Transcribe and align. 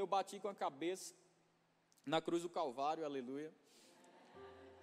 eu 0.00 0.06
bati 0.06 0.40
com 0.40 0.48
a 0.48 0.54
cabeça 0.54 1.14
na 2.06 2.20
cruz 2.20 2.42
do 2.42 2.48
Calvário, 2.48 3.04
aleluia. 3.04 3.52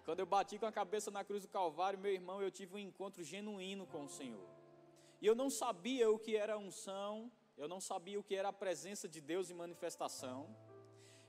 Quando 0.06 0.20
eu 0.20 0.26
bati 0.26 0.58
com 0.60 0.66
a 0.66 0.72
cabeça 0.72 1.10
na 1.12 1.24
cruz 1.24 1.42
do 1.42 1.50
Calvário, 1.50 2.00
meu 2.00 2.14
irmão, 2.14 2.42
eu 2.42 2.52
tive 2.52 2.76
um 2.76 2.80
encontro 2.80 3.24
genuíno 3.24 3.86
com 3.88 4.06
o 4.06 4.10
Senhor. 4.10 4.48
E 5.20 5.26
eu 5.26 5.36
não 5.36 5.50
sabia 5.50 6.10
o 6.10 6.20
que 6.20 6.36
era 6.38 6.58
unção, 6.58 7.32
eu 7.58 7.68
não 7.68 7.82
sabia 7.82 8.20
o 8.20 8.24
que 8.24 8.36
era 8.36 8.50
a 8.50 8.54
presença 8.54 9.10
de 9.10 9.20
Deus 9.20 9.50
em 9.50 9.56
manifestação. 9.56 10.56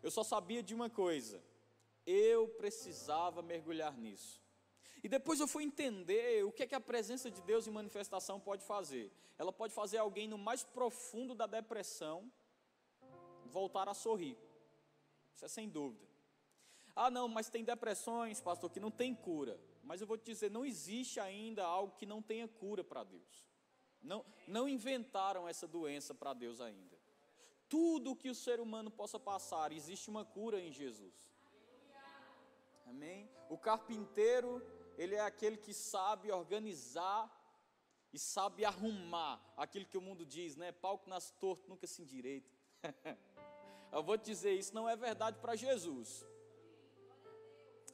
Eu 0.03 0.11
só 0.11 0.23
sabia 0.23 0.63
de 0.63 0.75
uma 0.75 0.91
coisa: 0.91 1.43
eu 2.07 2.47
precisava 2.47 3.41
mergulhar 3.43 3.97
nisso. 3.97 4.41
E 5.03 5.09
depois 5.09 5.41
eu 5.41 5.49
fui 5.49 5.65
entender 5.65 6.45
o 6.45 6.53
que 6.53 6.65
é 6.65 6.67
que 6.67 6.75
a 6.75 6.81
presença 6.81 7.31
de 7.31 7.41
Deus 7.41 7.67
em 7.67 7.71
manifestação 7.71 8.39
pode 8.39 8.63
fazer. 8.65 9.11
Ela 9.39 9.53
pode 9.53 9.73
fazer 9.73 9.97
alguém 9.97 10.29
no 10.29 10.37
mais 10.37 10.63
profundo 10.63 11.35
da 11.35 11.47
depressão 11.47 12.31
voltar 13.49 13.89
a 13.89 13.95
sorrir. 13.95 14.37
Isso 15.35 15.45
é 15.45 15.49
sem 15.49 15.69
dúvida. 15.69 16.07
Ah, 16.95 17.11
não, 17.11 17.29
mas 17.29 17.49
tem 17.49 17.65
depressões, 17.65 18.41
pastor, 18.41 18.71
que 18.71 18.81
não 18.81 18.91
tem 18.91 19.15
cura. 19.15 19.59
Mas 19.85 20.01
eu 20.01 20.07
vou 20.07 20.19
te 20.19 20.25
dizer, 20.25 20.51
não 20.51 20.65
existe 20.65 21.21
ainda 21.21 21.65
algo 21.65 21.97
que 21.97 22.05
não 22.05 22.21
tenha 22.21 22.49
cura 22.49 22.83
para 22.83 23.05
Deus. 23.05 23.49
Não, 24.03 24.25
não 24.47 24.69
inventaram 24.69 25.49
essa 25.49 25.67
doença 25.67 26.15
para 26.15 26.35
Deus 26.35 26.61
ainda. 26.61 26.99
Tudo 27.69 28.17
que 28.17 28.31
o 28.31 28.35
ser 28.35 28.61
humano 28.61 28.91
possa 28.91 29.19
passar, 29.19 29.73
existe 29.73 30.09
uma 30.11 30.25
cura 30.25 30.61
em 30.61 30.73
Jesus. 30.73 31.15
Amém? 32.87 33.31
O 33.49 33.59
carpinteiro, 33.59 34.63
ele 34.97 35.15
é 35.15 35.21
aquele 35.21 35.57
que 35.57 35.75
sabe 35.75 36.33
organizar 36.33 37.31
e 38.13 38.19
sabe 38.19 38.65
arrumar 38.65 39.41
aquilo 39.57 39.87
que 39.87 39.99
o 39.99 40.01
mundo 40.01 40.25
diz, 40.25 40.57
né? 40.57 40.73
Palco 40.73 41.09
nas 41.09 41.31
torto 41.31 41.69
nunca 41.69 41.87
se 41.87 42.03
endireita. 42.03 42.51
eu 43.93 44.03
vou 44.03 44.19
te 44.19 44.27
dizer, 44.27 44.53
isso 44.53 44.75
não 44.75 44.89
é 44.89 44.97
verdade 44.97 45.39
para 45.39 45.57
Jesus. 45.57 46.25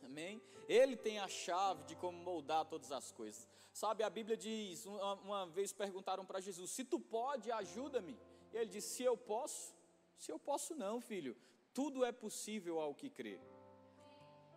Amém? 0.02 0.42
Ele 0.68 0.96
tem 0.96 1.18
a 1.18 1.28
chave 1.28 1.84
de 1.84 1.96
como 1.96 2.18
moldar 2.18 2.64
todas 2.64 2.90
as 2.92 3.10
coisas. 3.12 3.48
Sabe, 3.72 4.02
a 4.02 4.10
Bíblia 4.10 4.36
diz: 4.36 4.86
uma, 4.86 5.14
uma 5.14 5.46
vez 5.46 5.72
perguntaram 5.72 6.24
para 6.24 6.40
Jesus: 6.40 6.70
Se 6.70 6.84
tu 6.84 6.98
pode, 7.00 7.50
ajuda-me. 7.50 8.16
E 8.52 8.56
ele 8.56 8.70
disse: 8.70 8.96
Se 8.96 9.02
eu 9.02 9.16
posso, 9.16 9.74
se 10.16 10.30
eu 10.30 10.38
posso, 10.38 10.74
não, 10.74 11.00
filho. 11.00 11.36
Tudo 11.72 12.04
é 12.04 12.12
possível 12.12 12.78
ao 12.80 12.94
que 12.94 13.10
crê. 13.10 13.40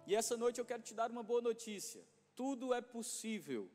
E 0.05 0.16
essa 0.16 0.38
noite 0.38 0.59
eu 0.59 0.66
quero 0.66 0.83
te 0.83 0.94
dar 0.94 1.09
uma 1.09 1.23
boa 1.23 1.41
notícia: 1.41 2.03
tudo 2.35 2.73
é 2.73 2.81
possível. 2.81 3.69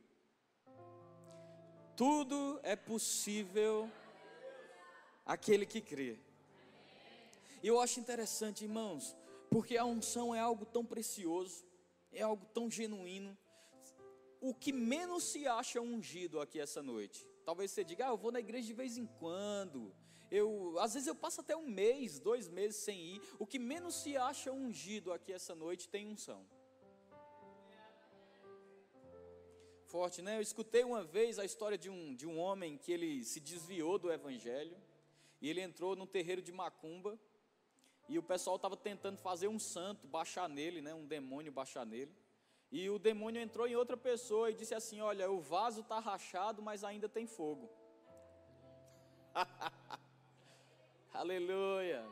Tudo 1.96 2.58
é 2.62 2.74
possível 2.74 3.90
aquele 5.26 5.66
que 5.66 5.80
crê. 5.80 6.18
Eu 7.62 7.78
acho 7.80 8.00
interessante, 8.00 8.64
irmãos, 8.64 9.16
porque 9.48 9.76
a 9.76 9.84
unção 9.84 10.34
é 10.34 10.40
algo 10.40 10.66
tão 10.66 10.84
precioso, 10.84 11.64
é 12.10 12.20
algo 12.22 12.44
tão 12.46 12.68
genuíno. 12.68 13.38
O 14.40 14.52
que 14.52 14.72
menos 14.72 15.22
se 15.22 15.46
acha 15.46 15.80
ungido 15.80 16.40
aqui 16.40 16.58
essa 16.58 16.82
noite. 16.82 17.24
Talvez 17.44 17.70
você 17.70 17.84
diga, 17.84 18.06
ah, 18.06 18.10
eu 18.10 18.16
vou 18.16 18.32
na 18.32 18.40
igreja 18.40 18.66
de 18.66 18.72
vez 18.72 18.98
em 18.98 19.06
quando. 19.06 19.94
Eu, 20.28 20.76
às 20.80 20.94
vezes 20.94 21.06
eu 21.06 21.14
passo 21.14 21.40
até 21.40 21.56
um 21.56 21.68
mês, 21.68 22.18
dois 22.18 22.48
meses 22.48 22.76
sem 22.76 23.00
ir. 23.00 23.22
O 23.38 23.46
que 23.46 23.60
menos 23.60 23.94
se 23.94 24.16
acha 24.16 24.50
ungido 24.50 25.12
aqui 25.12 25.32
essa 25.32 25.54
noite 25.54 25.88
tem 25.88 26.08
unção. 26.08 26.44
Forte, 29.84 30.20
né? 30.20 30.38
Eu 30.38 30.40
escutei 30.40 30.82
uma 30.82 31.04
vez 31.04 31.38
a 31.38 31.44
história 31.44 31.78
de 31.78 31.88
um, 31.88 32.12
de 32.14 32.26
um 32.26 32.38
homem 32.38 32.76
que 32.76 32.90
ele 32.90 33.22
se 33.22 33.38
desviou 33.38 33.98
do 33.98 34.10
evangelho 34.10 34.76
e 35.40 35.48
ele 35.48 35.60
entrou 35.60 35.94
num 35.94 36.06
terreiro 36.06 36.42
de 36.42 36.50
macumba 36.50 37.16
e 38.08 38.18
o 38.18 38.22
pessoal 38.22 38.56
estava 38.56 38.76
tentando 38.76 39.18
fazer 39.18 39.48
um 39.48 39.58
santo 39.58 40.06
baixar 40.06 40.48
nele, 40.48 40.80
né, 40.80 40.92
um 40.94 41.06
demônio 41.06 41.52
baixar 41.52 41.86
nele. 41.86 42.14
E 42.70 42.88
o 42.88 42.98
demônio 42.98 43.40
entrou 43.40 43.66
em 43.66 43.76
outra 43.76 43.96
pessoa 43.96 44.50
e 44.50 44.54
disse 44.54 44.74
assim: 44.74 45.00
Olha, 45.00 45.30
o 45.30 45.40
vaso 45.40 45.82
está 45.82 45.98
rachado, 45.98 46.62
mas 46.62 46.82
ainda 46.82 47.06
tem 47.06 47.26
fogo. 47.26 47.68
Aleluia. 51.12 52.02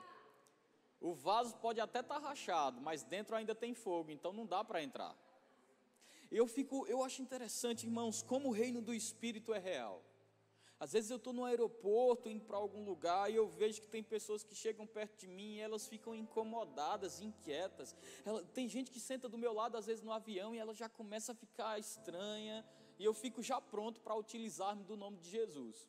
O 1.00 1.14
vaso 1.14 1.56
pode 1.56 1.80
até 1.80 2.00
estar 2.00 2.20
tá 2.20 2.28
rachado, 2.28 2.78
mas 2.80 3.02
dentro 3.02 3.34
ainda 3.34 3.54
tem 3.54 3.72
fogo, 3.72 4.10
então 4.10 4.34
não 4.34 4.44
dá 4.44 4.62
para 4.62 4.82
entrar. 4.82 5.16
Eu 6.30 6.46
fico, 6.46 6.86
eu 6.86 7.02
acho 7.02 7.22
interessante, 7.22 7.86
irmãos, 7.86 8.22
como 8.22 8.48
o 8.48 8.52
reino 8.52 8.82
do 8.82 8.92
Espírito 8.92 9.54
é 9.54 9.58
real. 9.58 10.04
Às 10.80 10.92
vezes 10.92 11.10
eu 11.10 11.18
estou 11.18 11.34
no 11.34 11.44
aeroporto, 11.44 12.30
indo 12.30 12.42
para 12.46 12.56
algum 12.56 12.82
lugar, 12.82 13.30
e 13.30 13.36
eu 13.36 13.46
vejo 13.48 13.82
que 13.82 13.86
tem 13.86 14.02
pessoas 14.02 14.42
que 14.42 14.54
chegam 14.54 14.86
perto 14.86 15.14
de 15.18 15.28
mim 15.28 15.56
e 15.56 15.60
elas 15.60 15.86
ficam 15.86 16.14
incomodadas, 16.14 17.20
inquietas. 17.20 17.94
Ela, 18.24 18.42
tem 18.46 18.66
gente 18.66 18.90
que 18.90 18.98
senta 18.98 19.28
do 19.28 19.36
meu 19.36 19.52
lado, 19.52 19.76
às 19.76 19.84
vezes 19.84 20.02
no 20.02 20.10
avião, 20.10 20.54
e 20.54 20.58
ela 20.58 20.72
já 20.72 20.88
começa 20.88 21.32
a 21.32 21.34
ficar 21.34 21.78
estranha, 21.78 22.66
e 22.98 23.04
eu 23.04 23.12
fico 23.12 23.42
já 23.42 23.60
pronto 23.60 24.00
para 24.00 24.14
utilizar-me 24.14 24.82
do 24.82 24.96
nome 24.96 25.18
de 25.18 25.28
Jesus. 25.28 25.86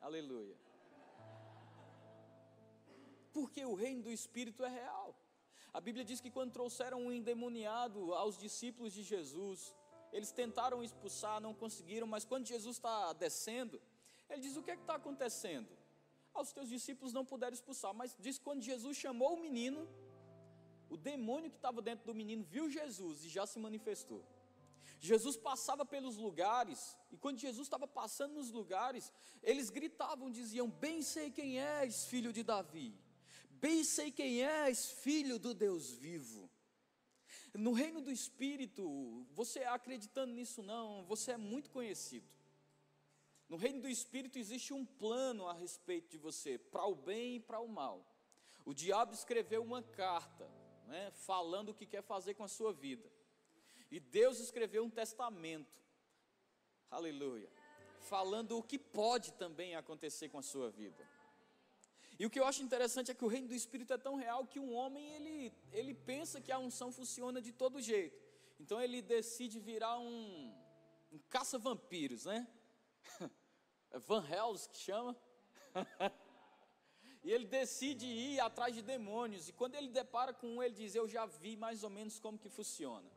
Aleluia. 0.00 0.56
Porque 3.32 3.64
o 3.64 3.74
reino 3.74 4.02
do 4.02 4.10
Espírito 4.10 4.64
é 4.64 4.68
real. 4.68 5.16
A 5.72 5.80
Bíblia 5.80 6.04
diz 6.04 6.20
que 6.20 6.32
quando 6.32 6.50
trouxeram 6.50 7.00
um 7.00 7.12
endemoniado 7.12 8.12
aos 8.14 8.36
discípulos 8.36 8.92
de 8.92 9.04
Jesus, 9.04 9.72
eles 10.12 10.32
tentaram 10.32 10.82
expulsar, 10.82 11.40
não 11.40 11.54
conseguiram, 11.54 12.08
mas 12.08 12.24
quando 12.24 12.44
Jesus 12.46 12.76
está 12.76 13.12
descendo, 13.12 13.80
ele 14.32 14.42
diz: 14.42 14.56
O 14.56 14.62
que 14.62 14.70
é 14.70 14.76
que 14.76 14.82
está 14.82 14.94
acontecendo? 14.94 15.68
Ah, 16.34 16.40
os 16.40 16.52
teus 16.52 16.68
discípulos 16.68 17.12
não 17.12 17.24
puderam 17.24 17.54
expulsar, 17.54 17.92
mas 17.94 18.16
diz 18.18 18.38
que 18.38 18.44
quando 18.44 18.62
Jesus 18.62 18.96
chamou 18.96 19.34
o 19.34 19.40
menino, 19.40 19.88
o 20.88 20.96
demônio 20.96 21.50
que 21.50 21.56
estava 21.56 21.82
dentro 21.82 22.06
do 22.06 22.14
menino 22.14 22.42
viu 22.42 22.70
Jesus 22.70 23.24
e 23.24 23.28
já 23.28 23.46
se 23.46 23.58
manifestou. 23.58 24.24
Jesus 24.98 25.36
passava 25.36 25.84
pelos 25.84 26.16
lugares, 26.16 26.96
e 27.10 27.16
quando 27.16 27.38
Jesus 27.38 27.66
estava 27.66 27.86
passando 27.86 28.34
nos 28.34 28.50
lugares, 28.50 29.12
eles 29.42 29.68
gritavam, 29.68 30.30
diziam: 30.30 30.68
Bem 30.68 31.02
sei 31.02 31.30
quem 31.30 31.60
és, 31.60 32.06
filho 32.06 32.32
de 32.32 32.42
Davi, 32.42 32.94
bem 33.50 33.84
sei 33.84 34.10
quem 34.10 34.44
és, 34.44 34.90
filho 34.90 35.38
do 35.38 35.52
Deus 35.54 35.90
vivo. 35.90 36.48
No 37.54 37.72
reino 37.72 38.00
do 38.00 38.10
Espírito, 38.10 39.26
você 39.32 39.60
acreditando 39.64 40.32
nisso 40.32 40.62
não, 40.62 41.04
você 41.04 41.32
é 41.32 41.36
muito 41.36 41.70
conhecido. 41.70 42.26
No 43.52 43.58
reino 43.58 43.82
do 43.82 43.88
Espírito 43.88 44.38
existe 44.38 44.72
um 44.72 44.82
plano 44.82 45.46
a 45.46 45.52
respeito 45.52 46.08
de 46.08 46.16
você, 46.16 46.56
para 46.56 46.86
o 46.86 46.94
bem 46.94 47.36
e 47.36 47.40
para 47.40 47.60
o 47.60 47.68
mal. 47.68 48.02
O 48.64 48.72
diabo 48.72 49.12
escreveu 49.12 49.62
uma 49.62 49.82
carta, 49.82 50.50
né, 50.86 51.10
falando 51.10 51.68
o 51.68 51.74
que 51.74 51.84
quer 51.84 52.02
fazer 52.02 52.32
com 52.32 52.44
a 52.44 52.48
sua 52.48 52.72
vida. 52.72 53.12
E 53.90 54.00
Deus 54.00 54.40
escreveu 54.40 54.82
um 54.82 54.88
testamento, 54.88 55.84
aleluia, 56.90 57.52
falando 58.00 58.56
o 58.56 58.62
que 58.62 58.78
pode 58.78 59.34
também 59.34 59.74
acontecer 59.74 60.30
com 60.30 60.38
a 60.38 60.42
sua 60.42 60.70
vida. 60.70 61.06
E 62.18 62.24
o 62.24 62.30
que 62.30 62.40
eu 62.40 62.46
acho 62.46 62.62
interessante 62.62 63.10
é 63.10 63.14
que 63.14 63.26
o 63.26 63.28
reino 63.28 63.48
do 63.48 63.54
Espírito 63.54 63.92
é 63.92 63.98
tão 63.98 64.14
real 64.14 64.46
que 64.46 64.58
um 64.58 64.72
homem 64.72 65.06
ele, 65.10 65.52
ele 65.72 65.92
pensa 65.92 66.40
que 66.40 66.50
a 66.50 66.58
unção 66.58 66.90
funciona 66.90 67.38
de 67.42 67.52
todo 67.52 67.82
jeito. 67.82 68.18
Então 68.58 68.80
ele 68.80 69.02
decide 69.02 69.60
virar 69.60 69.98
um, 69.98 70.54
um 71.12 71.18
caça-vampiros, 71.28 72.24
né? 72.24 72.48
Van 73.98 74.24
Hels 74.28 74.66
que 74.66 74.76
chama. 74.76 75.16
e 77.24 77.30
ele 77.30 77.46
decide 77.46 78.06
ir 78.06 78.40
atrás 78.40 78.74
de 78.74 78.82
demônios. 78.82 79.48
E 79.48 79.52
quando 79.52 79.74
ele 79.74 79.88
depara 79.88 80.32
com 80.32 80.46
um, 80.46 80.62
ele 80.62 80.74
diz: 80.74 80.94
Eu 80.94 81.08
já 81.08 81.26
vi 81.26 81.56
mais 81.56 81.82
ou 81.82 81.90
menos 81.90 82.18
como 82.18 82.38
que 82.38 82.48
funciona. 82.48 83.08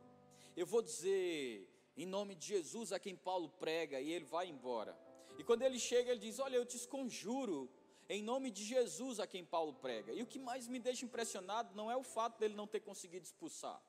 Eu 0.56 0.66
vou 0.66 0.82
dizer, 0.82 1.68
em 1.96 2.06
nome 2.06 2.34
de 2.34 2.46
Jesus, 2.46 2.92
a 2.92 2.98
quem 2.98 3.16
Paulo 3.16 3.48
prega, 3.48 4.00
e 4.00 4.10
ele 4.10 4.24
vai 4.24 4.48
embora. 4.48 4.96
E 5.38 5.44
quando 5.44 5.62
ele 5.62 5.78
chega, 5.78 6.10
ele 6.10 6.20
diz: 6.20 6.38
Olha, 6.38 6.56
eu 6.56 6.64
te 6.64 6.78
conjuro, 6.88 7.70
em 8.08 8.22
nome 8.22 8.50
de 8.50 8.64
Jesus, 8.64 9.18
a 9.18 9.26
quem 9.26 9.44
Paulo 9.44 9.74
prega. 9.74 10.12
E 10.12 10.22
o 10.22 10.26
que 10.26 10.38
mais 10.38 10.68
me 10.68 10.78
deixa 10.78 11.04
impressionado 11.04 11.74
não 11.74 11.90
é 11.90 11.96
o 11.96 12.02
fato 12.02 12.38
dele 12.38 12.54
não 12.54 12.66
ter 12.66 12.80
conseguido 12.80 13.24
expulsar. 13.24 13.82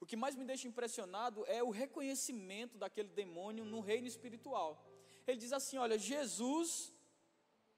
O 0.00 0.06
que 0.06 0.16
mais 0.16 0.34
me 0.34 0.44
deixa 0.44 0.66
impressionado 0.66 1.44
é 1.46 1.62
o 1.62 1.70
reconhecimento 1.70 2.78
daquele 2.78 3.10
demônio 3.10 3.64
no 3.64 3.80
reino 3.80 4.08
espiritual. 4.08 4.82
Ele 5.30 5.40
diz 5.44 5.52
assim: 5.52 5.78
Olha, 5.78 5.98
Jesus, 5.98 6.92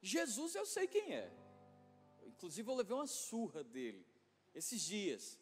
Jesus 0.01 0.55
eu 0.55 0.67
sei 0.67 0.87
quem 0.87 1.15
é. 1.15 1.31
Inclusive 2.25 2.69
eu 2.71 2.75
levei 2.75 2.97
uma 2.97 3.07
surra 3.07 3.63
dele 3.63 4.05
esses 4.55 4.81
dias. 4.81 5.39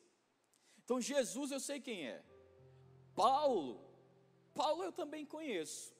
Então 0.84 1.00
Jesus 1.00 1.50
eu 1.50 1.60
sei 1.60 1.80
quem 1.80 2.08
é. 2.08 2.22
Paulo, 3.14 3.80
Paulo 4.54 4.82
eu 4.82 4.92
também 4.92 5.24
conheço. 5.24 5.94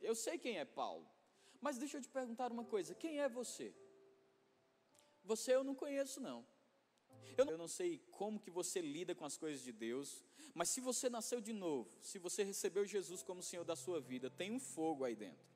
Eu 0.00 0.14
sei 0.14 0.38
quem 0.38 0.58
é 0.58 0.64
Paulo. 0.64 1.06
Mas 1.60 1.78
deixa 1.78 1.98
eu 1.98 2.02
te 2.02 2.08
perguntar 2.08 2.50
uma 2.50 2.64
coisa: 2.64 2.94
quem 2.94 3.20
é 3.20 3.28
você? 3.28 3.74
Você 5.24 5.54
eu 5.54 5.62
não 5.62 5.74
conheço 5.74 6.20
não. 6.20 6.46
Eu 7.36 7.56
não, 7.56 7.68
sei 7.68 7.98
como 8.10 8.40
que 8.40 8.50
você 8.50 8.80
lida 8.80 9.14
com 9.14 9.24
as 9.24 9.36
coisas 9.36 9.62
de 9.62 9.72
Deus, 9.72 10.22
mas 10.52 10.68
se 10.68 10.80
você 10.80 11.08
nasceu 11.08 11.40
de 11.40 11.52
novo, 11.52 11.96
se 12.02 12.18
você 12.18 12.42
recebeu 12.42 12.84
Jesus 12.84 13.22
como 13.22 13.42
Senhor 13.42 13.64
da 13.64 13.76
sua 13.76 14.00
vida, 14.00 14.28
tem 14.28 14.50
um 14.52 14.60
fogo 14.60 15.04
aí 15.04 15.14
dentro. 15.14 15.49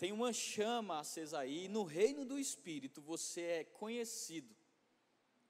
Tem 0.00 0.12
uma 0.12 0.32
chama 0.32 0.98
acesa 0.98 1.40
aí, 1.40 1.66
e 1.66 1.68
no 1.68 1.82
reino 1.82 2.24
do 2.24 2.38
Espírito 2.38 3.02
você 3.02 3.42
é 3.42 3.64
conhecido 3.64 4.56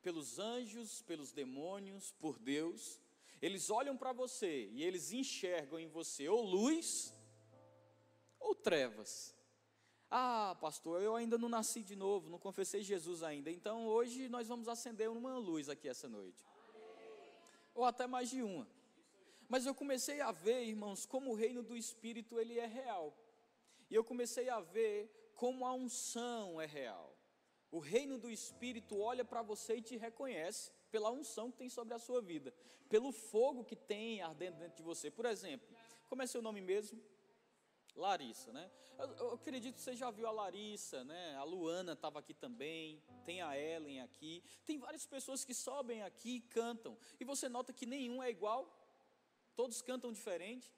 pelos 0.02 0.40
anjos, 0.40 1.02
pelos 1.02 1.30
demônios, 1.30 2.10
por 2.18 2.36
Deus. 2.36 3.00
Eles 3.40 3.70
olham 3.70 3.96
para 3.96 4.12
você 4.12 4.66
e 4.72 4.82
eles 4.82 5.12
enxergam 5.12 5.78
em 5.78 5.86
você 5.86 6.28
ou 6.28 6.42
luz 6.42 7.14
ou 8.40 8.52
trevas. 8.52 9.32
Ah, 10.10 10.56
pastor, 10.60 11.00
eu 11.00 11.14
ainda 11.14 11.38
não 11.38 11.48
nasci 11.48 11.84
de 11.84 11.94
novo, 11.94 12.28
não 12.28 12.40
confessei 12.40 12.82
Jesus 12.82 13.22
ainda. 13.22 13.52
Então 13.52 13.86
hoje 13.86 14.28
nós 14.28 14.48
vamos 14.48 14.66
acender 14.66 15.08
uma 15.08 15.38
luz 15.38 15.68
aqui 15.68 15.88
essa 15.88 16.08
noite. 16.08 16.44
Ou 17.72 17.84
até 17.84 18.04
mais 18.08 18.28
de 18.28 18.42
uma. 18.42 18.66
Mas 19.48 19.64
eu 19.64 19.76
comecei 19.76 20.20
a 20.20 20.32
ver, 20.32 20.64
irmãos, 20.64 21.06
como 21.06 21.30
o 21.30 21.36
reino 21.36 21.62
do 21.62 21.76
Espírito 21.76 22.40
ele 22.40 22.58
é 22.58 22.66
real. 22.66 23.16
E 23.90 23.94
eu 23.94 24.04
comecei 24.04 24.48
a 24.48 24.60
ver 24.60 25.10
como 25.34 25.66
a 25.66 25.72
unção 25.72 26.60
é 26.60 26.66
real. 26.66 27.16
O 27.70 27.78
reino 27.78 28.18
do 28.18 28.30
Espírito 28.30 28.98
olha 28.98 29.24
para 29.24 29.42
você 29.42 29.76
e 29.76 29.82
te 29.82 29.96
reconhece 29.96 30.72
pela 30.90 31.10
unção 31.10 31.50
que 31.50 31.58
tem 31.58 31.68
sobre 31.68 31.94
a 31.94 31.98
sua 31.98 32.20
vida, 32.20 32.52
pelo 32.88 33.12
fogo 33.12 33.64
que 33.64 33.76
tem 33.76 34.22
ardendo 34.22 34.58
dentro 34.58 34.76
de 34.76 34.82
você. 34.82 35.10
Por 35.10 35.24
exemplo, 35.24 35.68
como 36.08 36.22
é 36.22 36.26
seu 36.26 36.42
nome 36.42 36.60
mesmo? 36.60 37.00
Larissa, 37.94 38.52
né? 38.52 38.70
Eu, 38.98 39.08
eu, 39.16 39.30
acredito 39.32 39.74
que 39.74 39.80
você 39.80 39.96
já 39.96 40.10
viu 40.10 40.26
a 40.26 40.30
Larissa, 40.30 41.04
né? 41.04 41.36
A 41.36 41.44
Luana 41.44 41.92
estava 41.92 42.18
aqui 42.18 42.34
também, 42.34 43.02
tem 43.24 43.40
a 43.40 43.58
Ellen 43.58 44.00
aqui, 44.02 44.42
tem 44.66 44.78
várias 44.78 45.06
pessoas 45.06 45.44
que 45.44 45.54
sobem 45.54 46.02
aqui 46.02 46.36
e 46.36 46.40
cantam, 46.40 46.98
e 47.18 47.24
você 47.24 47.48
nota 47.48 47.72
que 47.72 47.86
nenhum 47.86 48.22
é 48.22 48.30
igual, 48.30 48.76
todos 49.54 49.80
cantam 49.80 50.12
diferente, 50.12 50.70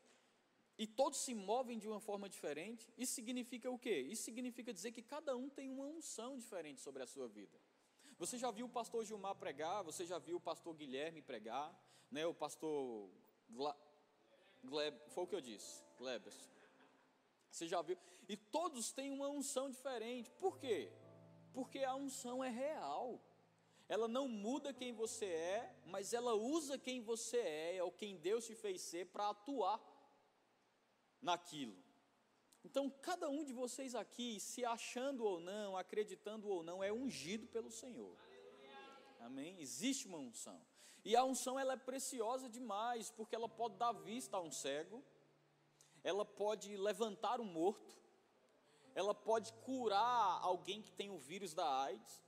e 0.78 0.86
todos 0.86 1.18
se 1.18 1.34
movem 1.34 1.78
de 1.78 1.86
uma 1.88 2.00
forma 2.00 2.28
diferente. 2.28 2.92
Isso 2.96 3.14
significa 3.14 3.70
o 3.70 3.78
quê? 3.78 3.98
Isso 4.00 4.22
significa 4.22 4.72
dizer 4.72 4.92
que 4.92 5.02
cada 5.02 5.36
um 5.36 5.48
tem 5.48 5.70
uma 5.70 5.84
unção 5.84 6.38
diferente 6.38 6.80
sobre 6.80 7.02
a 7.02 7.06
sua 7.06 7.28
vida. 7.28 7.58
Você 8.18 8.38
já 8.38 8.50
viu 8.50 8.66
o 8.66 8.68
pastor 8.68 9.04
Gilmar 9.04 9.34
pregar, 9.34 9.82
você 9.82 10.06
já 10.06 10.18
viu 10.18 10.36
o 10.36 10.40
pastor 10.40 10.74
Guilherme 10.74 11.20
pregar, 11.20 11.76
né? 12.10 12.26
O 12.26 12.34
pastor 12.34 13.10
Gla, 13.48 13.76
Gleb, 14.62 14.96
foi 15.08 15.24
o 15.24 15.26
que 15.26 15.34
eu 15.34 15.40
disse, 15.40 15.82
Glebers. 15.98 16.48
Você 17.50 17.66
já 17.66 17.82
viu? 17.82 17.98
E 18.28 18.36
todos 18.36 18.92
têm 18.92 19.10
uma 19.10 19.28
unção 19.28 19.68
diferente. 19.68 20.30
Por 20.32 20.58
quê? 20.58 20.90
Porque 21.52 21.80
a 21.80 21.94
unção 21.94 22.42
é 22.42 22.48
real. 22.48 23.20
Ela 23.88 24.08
não 24.08 24.26
muda 24.26 24.72
quem 24.72 24.92
você 24.92 25.26
é, 25.26 25.76
mas 25.84 26.14
ela 26.14 26.34
usa 26.34 26.78
quem 26.78 27.02
você 27.02 27.36
é, 27.36 27.76
é 27.76 27.82
o 27.82 27.90
quem 27.90 28.16
Deus 28.16 28.46
te 28.46 28.54
fez 28.54 28.80
ser 28.80 29.06
para 29.06 29.28
atuar 29.28 29.78
naquilo. 31.22 31.76
Então, 32.64 32.90
cada 32.90 33.28
um 33.28 33.44
de 33.44 33.52
vocês 33.52 33.94
aqui, 33.94 34.38
se 34.38 34.64
achando 34.64 35.24
ou 35.24 35.40
não, 35.40 35.76
acreditando 35.76 36.48
ou 36.48 36.62
não, 36.62 36.82
é 36.82 36.92
ungido 36.92 37.46
pelo 37.48 37.70
Senhor. 37.70 38.16
Amém? 39.20 39.60
Existe 39.60 40.06
uma 40.06 40.18
unção. 40.18 40.60
E 41.04 41.16
a 41.16 41.24
unção 41.24 41.58
ela 41.58 41.72
é 41.72 41.76
preciosa 41.76 42.48
demais, 42.48 43.10
porque 43.10 43.34
ela 43.34 43.48
pode 43.48 43.76
dar 43.76 43.92
vista 43.92 44.36
a 44.36 44.40
um 44.40 44.52
cego, 44.52 45.02
ela 46.04 46.24
pode 46.24 46.76
levantar 46.76 47.40
um 47.40 47.44
morto, 47.44 47.96
ela 48.94 49.14
pode 49.14 49.52
curar 49.64 50.40
alguém 50.42 50.82
que 50.82 50.92
tem 50.92 51.10
o 51.10 51.18
vírus 51.18 51.54
da 51.54 51.82
AIDS, 51.84 52.22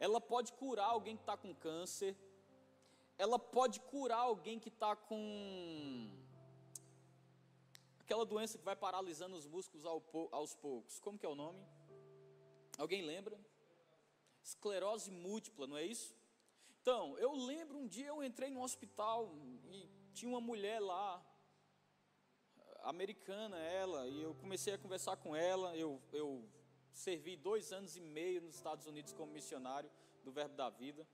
ela 0.00 0.20
pode 0.20 0.52
curar 0.52 0.86
alguém 0.86 1.16
que 1.16 1.22
está 1.22 1.36
com 1.36 1.54
câncer, 1.54 2.16
ela 3.16 3.38
pode 3.38 3.78
curar 3.80 4.18
alguém 4.18 4.58
que 4.58 4.68
está 4.68 4.96
com 4.96 6.10
aquela 8.02 8.26
doença 8.26 8.58
que 8.58 8.64
vai 8.64 8.76
paralisando 8.76 9.36
os 9.36 9.46
músculos 9.46 9.84
aos 10.32 10.54
poucos. 10.54 10.98
Como 11.00 11.18
que 11.18 11.24
é 11.24 11.28
o 11.28 11.34
nome? 11.34 11.64
Alguém 12.76 13.02
lembra? 13.02 13.38
Esclerose 14.42 15.10
múltipla, 15.10 15.66
não 15.66 15.76
é 15.76 15.84
isso? 15.84 16.14
Então, 16.80 17.16
eu 17.18 17.32
lembro 17.32 17.78
um 17.78 17.86
dia 17.86 18.08
eu 18.08 18.22
entrei 18.24 18.50
no 18.50 18.62
hospital 18.62 19.32
e 19.70 19.88
tinha 20.12 20.28
uma 20.28 20.40
mulher 20.40 20.80
lá, 20.80 21.24
americana 22.80 23.56
ela, 23.56 24.08
e 24.08 24.20
eu 24.20 24.34
comecei 24.34 24.74
a 24.74 24.78
conversar 24.78 25.16
com 25.16 25.34
ela. 25.36 25.76
Eu, 25.76 26.02
eu 26.12 26.44
servi 26.92 27.36
dois 27.36 27.72
anos 27.72 27.96
e 27.96 28.00
meio 28.00 28.42
nos 28.42 28.56
Estados 28.56 28.86
Unidos 28.86 29.12
como 29.12 29.32
missionário 29.32 29.90
do 30.24 30.32
Verbo 30.32 30.56
da 30.56 30.68
Vida. 30.68 31.06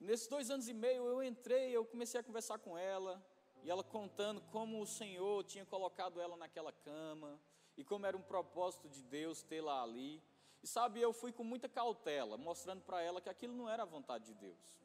Nesses 0.00 0.26
dois 0.26 0.50
anos 0.50 0.68
e 0.68 0.74
meio 0.74 1.06
eu 1.06 1.22
entrei, 1.22 1.70
eu 1.70 1.84
comecei 1.84 2.20
a 2.20 2.24
conversar 2.24 2.58
com 2.58 2.76
ela, 2.76 3.24
e 3.62 3.70
ela 3.70 3.82
contando 3.82 4.40
como 4.52 4.80
o 4.80 4.86
Senhor 4.86 5.44
tinha 5.44 5.64
colocado 5.64 6.20
ela 6.20 6.36
naquela 6.36 6.72
cama, 6.72 7.40
e 7.76 7.84
como 7.84 8.06
era 8.06 8.16
um 8.16 8.22
propósito 8.22 8.88
de 8.88 9.02
Deus 9.02 9.42
tê-la 9.42 9.82
ali. 9.82 10.22
E 10.62 10.66
sabe, 10.66 11.00
eu 11.00 11.12
fui 11.12 11.32
com 11.32 11.44
muita 11.44 11.68
cautela, 11.68 12.36
mostrando 12.36 12.82
para 12.82 13.00
ela 13.00 13.20
que 13.20 13.28
aquilo 13.28 13.54
não 13.54 13.68
era 13.68 13.84
a 13.84 13.86
vontade 13.86 14.26
de 14.26 14.34
Deus. 14.34 14.76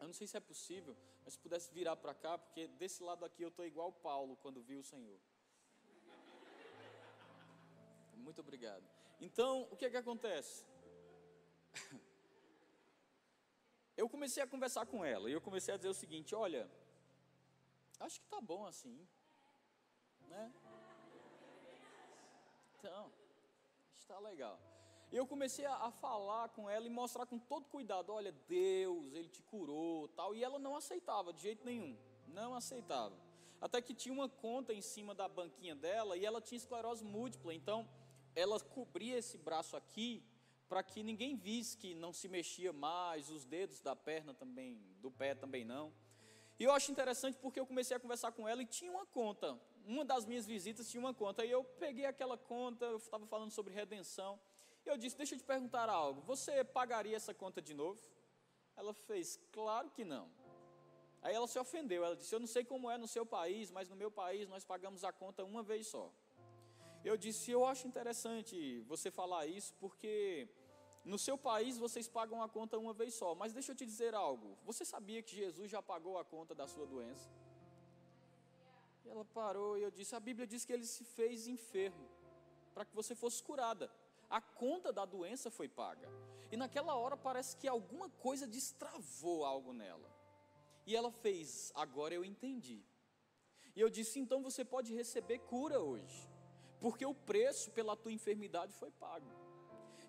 Eu 0.00 0.06
não 0.06 0.14
sei 0.14 0.26
se 0.26 0.36
é 0.36 0.40
possível, 0.40 0.96
mas 1.24 1.34
se 1.34 1.38
pudesse 1.38 1.72
virar 1.72 1.96
para 1.96 2.14
cá, 2.14 2.36
porque 2.36 2.66
desse 2.66 3.02
lado 3.02 3.24
aqui 3.24 3.42
eu 3.42 3.48
estou 3.48 3.64
igual 3.64 3.92
Paulo 3.92 4.36
quando 4.36 4.60
vi 4.60 4.76
o 4.76 4.82
Senhor. 4.82 5.18
Muito 8.16 8.40
obrigado. 8.40 8.84
Então, 9.20 9.68
o 9.70 9.76
que 9.76 9.86
é 9.86 9.90
que 9.90 9.96
acontece? 9.96 10.64
Eu 13.96 14.08
comecei 14.08 14.40
a 14.40 14.46
conversar 14.46 14.86
com 14.86 15.04
ela 15.04 15.28
e 15.28 15.32
eu 15.32 15.40
comecei 15.40 15.74
a 15.74 15.76
dizer 15.76 15.88
o 15.88 15.94
seguinte: 15.94 16.32
olha, 16.32 16.70
acho 18.00 18.20
que 18.20 18.26
tá 18.28 18.40
bom 18.40 18.66
assim, 18.66 19.06
né? 20.28 20.52
Então, 22.78 23.12
está 23.98 24.18
legal. 24.18 24.58
E 25.10 25.16
eu 25.16 25.26
comecei 25.26 25.64
a, 25.64 25.74
a, 25.74 25.90
falar 25.90 26.50
com 26.50 26.68
ela 26.68 26.86
e 26.86 26.90
mostrar 26.90 27.26
com 27.26 27.38
todo 27.38 27.66
cuidado, 27.66 28.12
olha, 28.12 28.30
Deus, 28.46 29.12
Ele 29.14 29.28
te 29.28 29.42
curou, 29.42 30.08
tal. 30.08 30.34
E 30.34 30.44
ela 30.44 30.58
não 30.58 30.76
aceitava 30.76 31.32
de 31.32 31.40
jeito 31.40 31.64
nenhum, 31.64 31.96
não 32.26 32.54
aceitava. 32.54 33.16
Até 33.60 33.80
que 33.80 33.94
tinha 33.94 34.12
uma 34.12 34.28
conta 34.28 34.72
em 34.72 34.82
cima 34.82 35.14
da 35.14 35.26
banquinha 35.26 35.74
dela 35.74 36.16
e 36.16 36.24
ela 36.24 36.40
tinha 36.40 36.58
esclerose 36.58 37.04
múltipla, 37.04 37.52
então 37.54 37.88
ela 38.36 38.60
cobria 38.60 39.16
esse 39.16 39.36
braço 39.36 39.76
aqui 39.76 40.22
para 40.68 40.82
que 40.82 41.02
ninguém 41.02 41.34
visse 41.34 41.76
que 41.76 41.94
não 41.94 42.12
se 42.12 42.28
mexia 42.28 42.72
mais, 42.72 43.30
os 43.30 43.44
dedos 43.44 43.80
da 43.80 43.96
perna 43.96 44.34
também, 44.34 44.78
do 45.00 45.10
pé 45.10 45.34
também 45.34 45.64
não. 45.64 45.92
E 46.58 46.64
eu 46.64 46.72
acho 46.72 46.90
interessante 46.90 47.38
porque 47.38 47.60
eu 47.60 47.66
comecei 47.66 47.96
a 47.96 48.00
conversar 48.00 48.32
com 48.32 48.48
ela 48.48 48.60
e 48.62 48.66
tinha 48.66 48.90
uma 48.90 49.06
conta. 49.06 49.58
Uma 49.86 50.04
das 50.04 50.26
minhas 50.26 50.44
visitas 50.44 50.90
tinha 50.90 51.00
uma 51.00 51.14
conta. 51.14 51.44
E 51.44 51.50
eu 51.50 51.62
peguei 51.62 52.04
aquela 52.04 52.36
conta, 52.36 52.84
eu 52.84 52.96
estava 52.96 53.26
falando 53.26 53.52
sobre 53.52 53.72
redenção. 53.72 54.40
E 54.84 54.88
eu 54.88 54.96
disse: 54.96 55.16
Deixa 55.16 55.34
eu 55.34 55.38
te 55.38 55.44
perguntar 55.44 55.88
algo. 55.88 56.20
Você 56.22 56.64
pagaria 56.64 57.16
essa 57.16 57.32
conta 57.32 57.62
de 57.62 57.74
novo? 57.74 58.00
Ela 58.76 58.92
fez: 58.92 59.38
Claro 59.52 59.88
que 59.90 60.04
não. 60.04 60.28
Aí 61.22 61.34
ela 61.34 61.46
se 61.46 61.58
ofendeu. 61.58 62.04
Ela 62.04 62.16
disse: 62.16 62.34
Eu 62.34 62.40
não 62.40 62.46
sei 62.48 62.64
como 62.64 62.90
é 62.90 62.98
no 62.98 63.06
seu 63.06 63.24
país, 63.24 63.70
mas 63.70 63.88
no 63.88 63.94
meu 63.94 64.10
país 64.10 64.48
nós 64.48 64.64
pagamos 64.64 65.04
a 65.04 65.12
conta 65.12 65.44
uma 65.44 65.62
vez 65.62 65.86
só. 65.86 66.12
Eu 67.04 67.16
disse: 67.16 67.52
Eu 67.52 67.64
acho 67.64 67.86
interessante 67.86 68.80
você 68.80 69.12
falar 69.12 69.46
isso 69.46 69.72
porque 69.78 70.48
no 71.08 71.18
seu 71.18 71.36
país 71.36 71.78
vocês 71.78 72.06
pagam 72.08 72.42
a 72.42 72.48
conta 72.48 72.78
uma 72.78 72.92
vez 72.92 73.14
só. 73.14 73.34
Mas 73.34 73.52
deixa 73.52 73.72
eu 73.72 73.76
te 73.76 73.86
dizer 73.86 74.14
algo. 74.14 74.56
Você 74.64 74.84
sabia 74.84 75.22
que 75.22 75.34
Jesus 75.34 75.70
já 75.70 75.82
pagou 75.82 76.18
a 76.18 76.24
conta 76.24 76.54
da 76.54 76.66
sua 76.66 76.86
doença? 76.86 77.28
E 79.04 79.08
ela 79.08 79.24
parou 79.24 79.78
e 79.78 79.82
eu 79.82 79.90
disse: 79.90 80.14
A 80.14 80.20
Bíblia 80.20 80.46
diz 80.46 80.64
que 80.64 80.72
ele 80.72 80.84
se 80.84 81.04
fez 81.04 81.46
enfermo 81.46 82.08
para 82.74 82.84
que 82.84 82.94
você 82.94 83.14
fosse 83.14 83.42
curada. 83.42 83.90
A 84.28 84.40
conta 84.40 84.92
da 84.92 85.04
doença 85.06 85.50
foi 85.50 85.68
paga. 85.68 86.08
E 86.52 86.56
naquela 86.56 86.94
hora 86.94 87.16
parece 87.16 87.56
que 87.56 87.66
alguma 87.66 88.10
coisa 88.10 88.46
destravou 88.46 89.44
algo 89.44 89.72
nela. 89.72 90.10
E 90.86 90.94
ela 90.94 91.10
fez: 91.10 91.72
Agora 91.74 92.14
eu 92.14 92.24
entendi. 92.24 92.82
E 93.74 93.80
eu 93.80 93.88
disse: 93.88 94.20
Então 94.20 94.42
você 94.42 94.64
pode 94.64 94.94
receber 94.94 95.38
cura 95.40 95.80
hoje 95.80 96.28
porque 96.80 97.04
o 97.04 97.14
preço 97.14 97.70
pela 97.72 97.96
tua 97.96 98.12
enfermidade 98.12 98.72
foi 98.74 98.90
pago. 98.90 99.47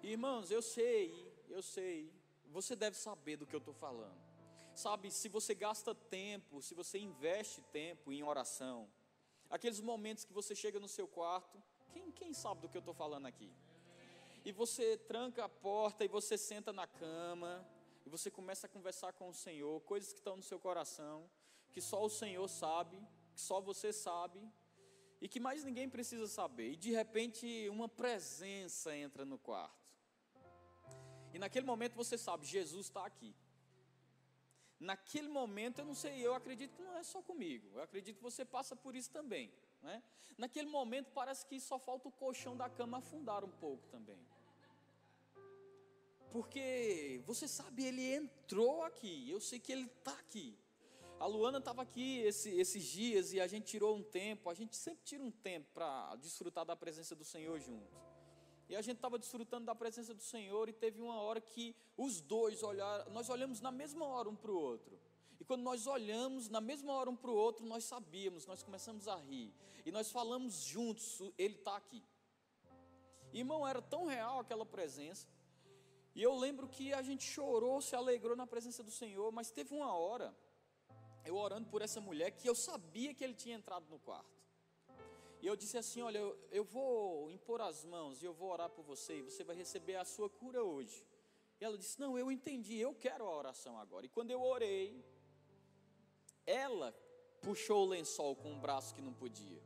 Irmãos, 0.01 0.50
eu 0.50 0.62
sei, 0.62 1.13
eu 1.50 1.62
sei, 1.62 2.12
você 2.46 2.75
deve 2.75 2.96
saber 2.98 3.36
do 3.36 3.46
que 3.46 3.53
eu 3.53 3.60
estou 3.60 3.74
falando. 3.74 4.18
Sabe, 4.74 5.12
se 5.12 5.27
você 5.27 5.53
gasta 5.53 5.94
tempo, 5.94 6.62
se 6.62 6.74
você 6.74 6.98
investe 6.98 7.62
tempo 7.63 8.12
em 8.12 8.24
oração, 8.24 8.89
aqueles 9.50 9.82
momentos 9.82 10.24
que 10.24 10.32
você 10.32 10.56
chega 10.56 10.79
no 10.79 10.88
seu 10.88 11.06
quarto, 11.06 11.62
quem, 11.91 12.12
quem 12.12 12.34
sabe 12.34 12.62
do 12.62 12.70
que 12.70 12.77
eu 12.77 12.79
estou 12.79 12.94
falando 12.94 13.25
aqui? 13.25 13.51
E 14.46 14.53
você 14.53 14.98
tranca 14.98 15.44
a 15.44 15.50
porta 15.50 16.06
e 16.06 16.08
você 16.08 16.38
senta 16.38 16.72
na 16.72 16.88
cama, 16.88 17.65
e 18.06 18.10
você 18.10 18.32
começa 18.32 18.68
a 18.68 18.70
conversar 18.70 19.12
com 19.13 19.27
o 19.27 19.34
Senhor, 19.34 19.82
coisas 19.82 20.13
que 20.13 20.20
estão 20.20 20.38
no 20.38 20.44
seu 20.44 20.60
coração, 20.60 21.29
que 21.72 21.82
só 21.82 22.03
o 22.03 22.10
Senhor 22.10 22.48
sabe, 22.48 22.98
que 23.34 23.41
só 23.41 23.60
você 23.60 23.91
sabe, 23.91 24.41
e 25.22 25.27
que 25.27 25.39
mais 25.39 25.63
ninguém 25.63 25.89
precisa 25.89 26.25
saber. 26.25 26.72
E 26.72 26.75
de 26.77 26.91
repente 26.91 27.68
uma 27.70 27.89
presença 27.89 28.96
entra 28.96 29.25
no 29.25 29.38
quarto. 29.38 29.78
E 31.33 31.39
naquele 31.39 31.65
momento 31.65 31.95
você 31.95 32.17
sabe, 32.17 32.45
Jesus 32.45 32.88
está 32.88 33.05
aqui. 33.05 33.36
Naquele 34.79 35.27
momento, 35.27 35.79
eu 35.79 35.86
não 35.86 35.93
sei, 35.93 36.25
eu 36.25 36.33
acredito 36.33 36.75
que 36.75 36.81
não 36.81 36.95
é 36.95 37.03
só 37.03 37.21
comigo, 37.21 37.67
eu 37.74 37.81
acredito 37.83 38.15
que 38.15 38.24
você 38.24 38.45
passa 38.45 38.75
por 38.75 38.95
isso 38.95 39.12
também. 39.12 39.51
Né? 39.81 40.01
Naquele 40.38 40.69
momento 40.69 41.12
parece 41.12 41.45
que 41.45 41.59
só 41.59 41.77
falta 41.77 42.07
o 42.07 42.12
colchão 42.12 42.55
da 42.55 42.69
cama 42.69 43.00
afundar 43.00 43.43
um 43.43 43.51
pouco 43.51 43.86
também. 43.88 44.19
porque 46.31 47.21
você 47.25 47.48
sabe, 47.48 47.83
ele 47.83 48.13
entrou 48.13 48.83
aqui, 48.83 49.29
eu 49.29 49.41
sei 49.41 49.59
que 49.59 49.71
ele 49.71 49.86
está 49.86 50.13
aqui. 50.13 50.57
A 51.19 51.25
Luana 51.25 51.57
estava 51.57 51.81
aqui 51.81 52.19
esse, 52.19 52.50
esses 52.51 52.83
dias 52.83 53.33
e 53.33 53.41
a 53.41 53.48
gente 53.48 53.65
tirou 53.65 53.98
um 53.98 54.03
tempo, 54.03 54.50
a 54.50 54.53
gente 54.53 54.77
sempre 54.77 55.03
tira 55.03 55.21
um 55.21 55.31
tempo 55.31 55.67
para 55.74 56.15
desfrutar 56.15 56.63
da 56.63 56.75
presença 56.75 57.13
do 57.13 57.25
Senhor 57.25 57.59
juntos. 57.59 58.08
E 58.69 58.75
a 58.75 58.81
gente 58.81 58.97
estava 58.97 59.17
desfrutando 59.17 59.65
da 59.65 59.73
presença 59.73 60.13
do 60.13 60.21
Senhor 60.21 60.69
e 60.69 60.73
teve 60.73 61.01
uma 61.01 61.19
hora 61.19 61.41
que 61.41 61.75
os 61.97 62.21
dois 62.21 62.61
olharam, 62.61 63.11
nós 63.11 63.27
olhamos 63.27 63.59
na 63.59 63.71
mesma 63.71 64.05
hora 64.05 64.29
um 64.29 64.35
para 64.35 64.51
o 64.51 64.55
outro. 64.55 64.99
E 65.39 65.43
quando 65.43 65.63
nós 65.63 65.88
olhamos 65.88 66.49
na 66.49 66.61
mesma 66.61 66.93
hora 66.93 67.09
um 67.09 67.15
para 67.15 67.31
o 67.31 67.35
outro, 67.35 67.65
nós 67.65 67.83
sabíamos, 67.83 68.45
nós 68.45 68.61
começamos 68.61 69.07
a 69.07 69.15
rir. 69.15 69.51
E 69.83 69.91
nós 69.91 70.11
falamos 70.11 70.53
juntos, 70.61 71.19
ele 71.35 71.55
está 71.55 71.77
aqui. 71.77 72.03
Irmão, 73.33 73.67
era 73.67 73.81
tão 73.81 74.05
real 74.05 74.39
aquela 74.39 74.65
presença. 74.65 75.27
E 76.13 76.21
eu 76.21 76.35
lembro 76.35 76.67
que 76.67 76.93
a 76.93 77.01
gente 77.01 77.23
chorou, 77.23 77.81
se 77.81 77.95
alegrou 77.95 78.35
na 78.35 78.45
presença 78.45 78.83
do 78.83 78.91
Senhor, 78.91 79.31
mas 79.31 79.49
teve 79.49 79.73
uma 79.73 79.93
hora, 79.93 80.35
eu 81.25 81.35
orando 81.35 81.67
por 81.69 81.81
essa 81.81 81.99
mulher, 81.99 82.31
que 82.31 82.47
eu 82.47 82.53
sabia 82.53 83.15
que 83.15 83.23
ele 83.23 83.33
tinha 83.33 83.55
entrado 83.55 83.88
no 83.89 83.97
quarto. 83.97 84.38
E 85.41 85.48
eu 85.48 85.55
disse 85.55 85.77
assim: 85.77 86.01
Olha, 86.01 86.17
eu, 86.17 86.38
eu 86.51 86.63
vou 86.63 87.31
impor 87.31 87.62
as 87.62 87.86
mãos 87.86 88.22
e 88.22 88.25
eu 88.25 88.34
vou 88.34 88.51
orar 88.51 88.69
por 88.69 88.84
você, 88.84 89.17
e 89.17 89.22
você 89.22 89.43
vai 89.43 89.55
receber 89.55 89.96
a 89.96 90.05
sua 90.05 90.29
cura 90.29 90.63
hoje. 90.63 91.05
E 91.60 91.65
ela 91.65 91.77
disse: 91.77 92.00
Não, 92.00 92.17
eu 92.17 92.31
entendi, 92.31 92.77
eu 92.77 92.93
quero 92.93 93.25
a 93.25 93.36
oração 93.36 93.77
agora. 93.77 94.05
E 94.05 94.10
quando 94.10 94.31
eu 94.31 94.41
orei, 94.41 95.03
ela 96.46 96.91
puxou 97.41 97.86
o 97.86 97.89
lençol 97.89 98.36
com 98.36 98.51
um 98.51 98.60
braço 98.60 98.93
que 98.93 99.01
não 99.01 99.13
podia. 99.13 99.62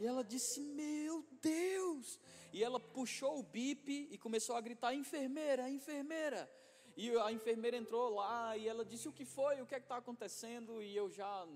E 0.00 0.06
ela 0.06 0.22
disse: 0.22 0.60
Meu 0.60 1.24
Deus! 1.42 2.18
E 2.52 2.64
ela 2.64 2.80
puxou 2.80 3.38
o 3.38 3.42
bip 3.42 4.08
e 4.10 4.16
começou 4.16 4.56
a 4.56 4.60
gritar: 4.60 4.94
Enfermeira, 4.94 5.68
enfermeira! 5.68 6.50
E 6.96 7.10
a 7.18 7.30
enfermeira 7.30 7.76
entrou 7.76 8.14
lá 8.14 8.56
e 8.56 8.66
ela 8.66 8.84
disse: 8.84 9.08
O 9.08 9.12
que 9.12 9.24
foi? 9.24 9.60
O 9.60 9.66
que 9.66 9.74
é 9.74 9.78
que 9.78 9.84
está 9.84 9.96
acontecendo? 9.96 10.82
E 10.82 10.96
eu 10.96 11.10
já 11.10 11.46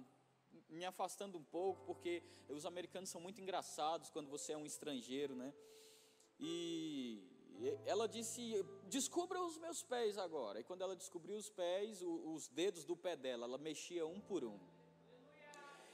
me 0.73 0.85
afastando 0.85 1.39
um 1.39 1.45
pouco, 1.45 1.85
porque 1.85 2.23
os 2.49 2.65
americanos 2.65 3.11
são 3.11 3.21
muito 3.21 3.41
engraçados 3.41 4.11
quando 4.11 4.29
você 4.29 4.53
é 4.53 4.57
um 4.57 4.67
estrangeiro, 4.67 5.35
né? 5.35 5.53
E 6.41 7.23
ela 7.85 8.09
disse: 8.09 8.65
Descubra 8.89 9.41
os 9.41 9.57
meus 9.59 9.83
pés 9.83 10.19
agora. 10.19 10.61
E 10.61 10.65
quando 10.65 10.83
ela 10.83 10.97
descobriu 10.97 11.37
os 11.37 11.49
pés, 11.49 12.03
os 12.03 12.49
dedos 12.49 12.85
do 12.85 12.97
pé 12.97 13.15
dela, 13.17 13.45
ela 13.45 13.59
mexia 13.59 14.07
um 14.07 14.21
por 14.21 14.45
um. 14.45 14.59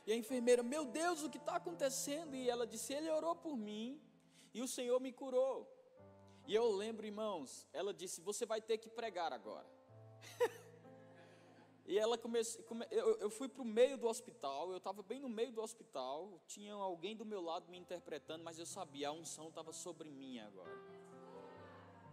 E 0.06 0.12
a 0.12 0.16
enfermeira, 0.16 0.62
meu 0.62 0.86
Deus, 0.86 1.22
o 1.22 1.28
que 1.28 1.36
está 1.36 1.56
acontecendo? 1.56 2.34
E 2.34 2.48
ela 2.48 2.66
disse: 2.66 2.94
Ele 2.94 3.10
orou 3.10 3.34
por 3.36 3.56
mim 3.56 4.00
e 4.54 4.62
o 4.62 4.68
Senhor 4.68 4.98
me 5.00 5.12
curou. 5.12 5.68
E 6.46 6.54
eu 6.54 6.70
lembro, 6.70 7.04
irmãos, 7.04 7.66
ela 7.72 7.92
disse: 7.92 8.20
Você 8.22 8.46
vai 8.46 8.60
ter 8.60 8.78
que 8.78 8.88
pregar 8.88 9.32
agora. 9.32 9.68
e 11.88 11.98
ela 11.98 12.18
começou, 12.18 12.62
eu, 12.90 13.16
eu 13.18 13.30
fui 13.30 13.48
para 13.48 13.62
o 13.62 13.64
meio 13.64 13.96
do 13.96 14.06
hospital, 14.06 14.70
eu 14.70 14.76
estava 14.76 15.02
bem 15.02 15.18
no 15.18 15.28
meio 15.28 15.50
do 15.50 15.62
hospital, 15.62 16.38
tinha 16.46 16.74
alguém 16.74 17.16
do 17.16 17.24
meu 17.24 17.40
lado 17.40 17.66
me 17.70 17.78
interpretando, 17.78 18.44
mas 18.44 18.58
eu 18.58 18.66
sabia, 18.66 19.08
a 19.08 19.12
unção 19.12 19.48
estava 19.48 19.72
sobre 19.72 20.10
mim 20.10 20.38
agora. 20.38 20.70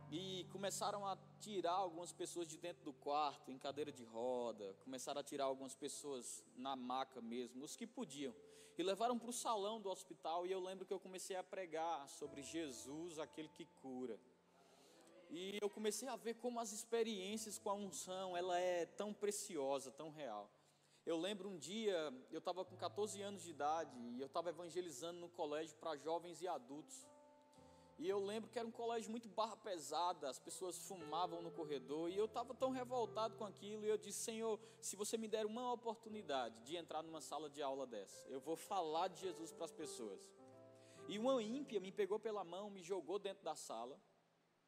E 0.10 0.48
começaram 0.50 1.06
a 1.06 1.18
tirar 1.42 1.74
algumas 1.74 2.14
pessoas 2.14 2.48
de 2.48 2.58
dentro 2.58 2.86
do 2.86 2.94
quarto, 2.94 3.52
em 3.52 3.60
cadeira 3.60 3.92
de 3.92 4.06
roda, 4.06 4.74
começaram 4.86 5.20
a 5.20 5.24
tirar 5.26 5.44
algumas 5.44 5.76
pessoas 5.76 6.42
na 6.56 6.78
maca 6.78 7.20
mesmo, 7.20 7.62
os 7.62 7.76
que 7.76 7.86
podiam. 7.86 8.34
E 8.78 8.84
levaram 8.84 9.20
para 9.20 9.30
o 9.30 9.34
salão 9.34 9.82
do 9.82 9.90
hospital, 9.90 10.48
e 10.48 10.54
eu 10.54 10.62
lembro 10.62 10.86
que 10.86 10.94
eu 10.94 11.02
comecei 11.02 11.36
a 11.36 11.44
pregar 11.44 12.08
sobre 12.08 12.42
Jesus, 12.42 13.20
aquele 13.20 13.50
que 13.50 13.66
cura. 13.82 14.18
E 15.30 15.58
eu 15.62 15.70
comecei 15.70 16.08
a 16.08 16.16
ver 16.16 16.36
como 16.36 16.60
as 16.60 16.72
experiências 16.72 17.58
com 17.58 17.70
a 17.70 17.74
unção, 17.74 18.36
ela 18.36 18.60
é 18.60 18.86
tão 18.86 19.14
preciosa, 19.14 19.92
tão 19.92 20.10
real. 20.10 20.50
Eu 21.06 21.18
lembro 21.18 21.50
um 21.50 21.58
dia, 21.58 22.12
eu 22.32 22.40
estava 22.40 22.66
com 22.66 22.76
14 22.76 23.22
anos 23.22 23.44
de 23.44 23.52
idade, 23.52 23.96
e 23.98 24.20
eu 24.20 24.26
estava 24.28 24.50
evangelizando 24.50 25.20
no 25.20 25.30
colégio 25.30 25.76
para 25.76 25.96
jovens 25.96 26.42
e 26.42 26.48
adultos. 26.48 27.08
E 27.98 28.10
eu 28.10 28.20
lembro 28.20 28.50
que 28.50 28.60
era 28.60 28.68
um 28.68 28.72
colégio 28.72 29.10
muito 29.10 29.30
barra 29.30 29.56
pesada, 29.56 30.30
as 30.30 30.40
pessoas 30.40 30.78
fumavam 30.80 31.42
no 31.42 31.52
corredor, 31.52 32.10
e 32.10 32.18
eu 32.18 32.26
estava 32.26 32.54
tão 32.54 32.72
revoltado 32.72 33.36
com 33.36 33.46
aquilo, 33.46 33.86
e 33.86 33.90
eu 33.90 33.98
disse: 33.98 34.20
Senhor, 34.20 34.60
se 34.82 34.96
você 34.96 35.18
me 35.18 35.28
der 35.28 35.46
uma 35.46 35.72
oportunidade 35.72 36.60
de 36.64 36.76
entrar 36.76 37.04
numa 37.04 37.22
sala 37.22 37.50
de 37.50 37.62
aula 37.62 37.88
dessa, 37.88 38.28
eu 38.28 38.40
vou 38.40 38.56
falar 38.56 39.08
de 39.08 39.22
Jesus 39.22 39.52
para 39.54 39.66
as 39.66 39.72
pessoas. 39.72 40.30
E 41.08 41.18
uma 41.20 41.42
ímpia 41.42 41.80
me 41.80 41.92
pegou 41.92 42.20
pela 42.20 42.44
mão, 42.44 42.70
me 42.70 42.82
jogou 42.82 43.20
dentro 43.20 43.44
da 43.44 43.56
sala, 43.56 43.98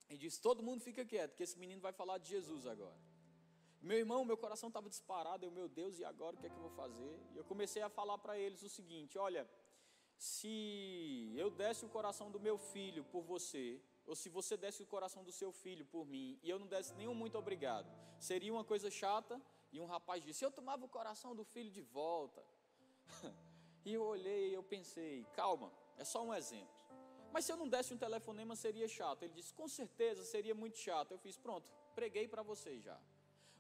e 0.10 0.18
disse: 0.18 0.42
Todo 0.42 0.64
mundo 0.64 0.82
fica 0.82 1.06
quieto, 1.06 1.36
que 1.36 1.44
esse 1.44 1.58
menino 1.58 1.82
vai 1.82 1.94
falar 1.94 2.18
de 2.18 2.30
Jesus 2.30 2.66
agora. 2.66 2.98
Meu 3.82 3.98
irmão, 3.98 4.26
meu 4.26 4.38
coração 4.38 4.70
estava 4.70 4.90
disparado, 4.90 5.46
eu, 5.46 5.52
meu 5.52 5.70
Deus, 5.70 6.00
e 6.00 6.04
agora 6.04 6.36
o 6.36 6.40
que 6.40 6.48
é 6.48 6.50
que 6.50 6.56
eu 6.56 6.62
vou 6.62 6.72
fazer? 6.72 7.20
E 7.34 7.38
eu 7.38 7.44
comecei 7.44 7.82
a 7.82 7.90
falar 7.90 8.18
para 8.18 8.38
eles 8.38 8.64
o 8.64 8.70
seguinte: 8.70 9.18
Olha 9.18 9.48
se 10.18 11.32
eu 11.36 11.50
desse 11.50 11.86
o 11.86 11.90
coração 11.90 12.32
do 12.32 12.40
meu 12.40 12.58
filho 12.58 13.04
por 13.04 13.22
você, 13.22 13.80
ou 14.06 14.16
se 14.16 14.30
você 14.30 14.58
desse 14.58 14.82
o 14.82 14.86
coração 14.86 15.24
do 15.24 15.32
seu 15.32 15.52
filho 15.52 15.86
por 15.86 16.06
mim, 16.06 16.40
e 16.42 16.50
eu 16.50 16.58
não 16.58 16.66
desse 16.68 16.94
nenhum 16.96 17.14
muito 17.14 17.38
obrigado, 17.38 17.88
seria 18.20 18.52
uma 18.52 18.64
coisa 18.64 18.90
chata. 18.90 19.40
E 19.72 19.82
um 19.82 19.86
rapaz 19.86 20.24
disse: 20.24 20.44
Eu 20.44 20.52
tomava 20.52 20.86
o 20.86 20.90
coração 20.90 21.36
do 21.36 21.44
filho 21.44 21.70
de 21.70 21.82
volta. 21.82 22.44
e 23.86 23.94
eu 23.94 24.04
olhei 24.04 24.52
e 24.52 24.54
eu 24.54 24.64
pensei: 24.64 25.26
Calma, 25.34 25.72
é 25.98 26.06
só 26.06 26.24
um 26.24 26.34
exemplo. 26.34 26.77
Mas 27.32 27.46
se 27.46 27.52
eu 27.52 27.58
não 27.58 27.68
desse 27.68 27.94
um 27.94 27.98
telefonema, 27.98 28.56
seria 28.56 28.88
chato. 28.88 29.24
Ele 29.24 29.34
disse: 29.34 29.54
Com 29.54 29.68
certeza 29.68 30.24
seria 30.24 30.56
muito 30.56 30.78
chato. 30.78 31.12
Eu 31.12 31.18
fiz: 31.18 31.38
Pronto, 31.38 31.72
preguei 31.96 32.28
para 32.28 32.42
você 32.42 32.80
já. 32.80 33.00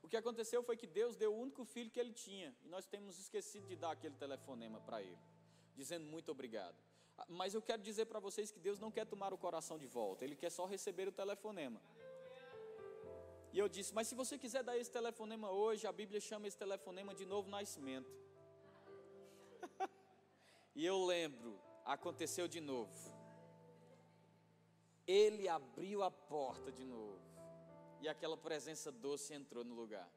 O 0.02 0.08
que 0.08 0.18
aconteceu 0.18 0.64
foi 0.64 0.78
que 0.78 0.88
Deus 0.88 1.16
deu 1.16 1.34
o 1.34 1.40
único 1.40 1.66
filho 1.66 1.92
que 1.92 2.00
ele 2.00 2.14
tinha, 2.14 2.56
e 2.64 2.68
nós 2.70 2.86
temos 2.86 3.20
esquecido 3.20 3.68
de 3.68 3.76
dar 3.76 3.92
aquele 3.92 4.16
telefonema 4.16 4.80
para 4.80 5.02
ele 5.02 5.18
dizendo 5.78 6.06
muito 6.06 6.32
obrigado. 6.32 6.76
Ah, 7.18 7.26
mas 7.30 7.54
eu 7.54 7.62
quero 7.62 7.82
dizer 7.82 8.06
para 8.06 8.20
vocês 8.20 8.52
que 8.52 8.60
Deus 8.60 8.80
não 8.80 8.92
quer 8.92 9.06
tomar 9.06 9.32
o 9.32 9.38
coração 9.38 9.78
de 9.78 9.86
volta, 9.86 10.26
Ele 10.26 10.36
quer 10.36 10.50
só 10.50 10.66
receber 10.66 11.08
o 11.08 11.12
telefonema. 11.12 11.80
E 13.54 13.60
eu 13.60 13.70
disse: 13.70 13.94
Mas 13.94 14.08
se 14.08 14.16
você 14.16 14.38
quiser 14.38 14.64
dar 14.64 14.78
esse 14.78 14.92
telefonema 14.92 15.52
hoje, 15.52 15.86
a 15.88 15.92
Bíblia 15.92 16.20
chama 16.20 16.48
esse 16.48 16.58
telefonema 16.58 17.14
de 17.14 17.26
novo 17.26 17.50
nascimento. 17.50 18.12
e 20.76 20.86
eu 20.86 21.06
lembro, 21.06 21.60
aconteceu 21.86 22.48
de 22.48 22.60
novo. 22.60 23.17
Ele 25.08 25.48
abriu 25.48 26.04
a 26.04 26.12
porta 26.12 26.72
de 26.72 26.84
novo. 26.84 27.20
E 28.02 28.08
aquela 28.08 28.38
presença 28.38 28.92
doce 28.92 29.34
entrou 29.34 29.64
no 29.64 29.74
lugar. 29.74 30.10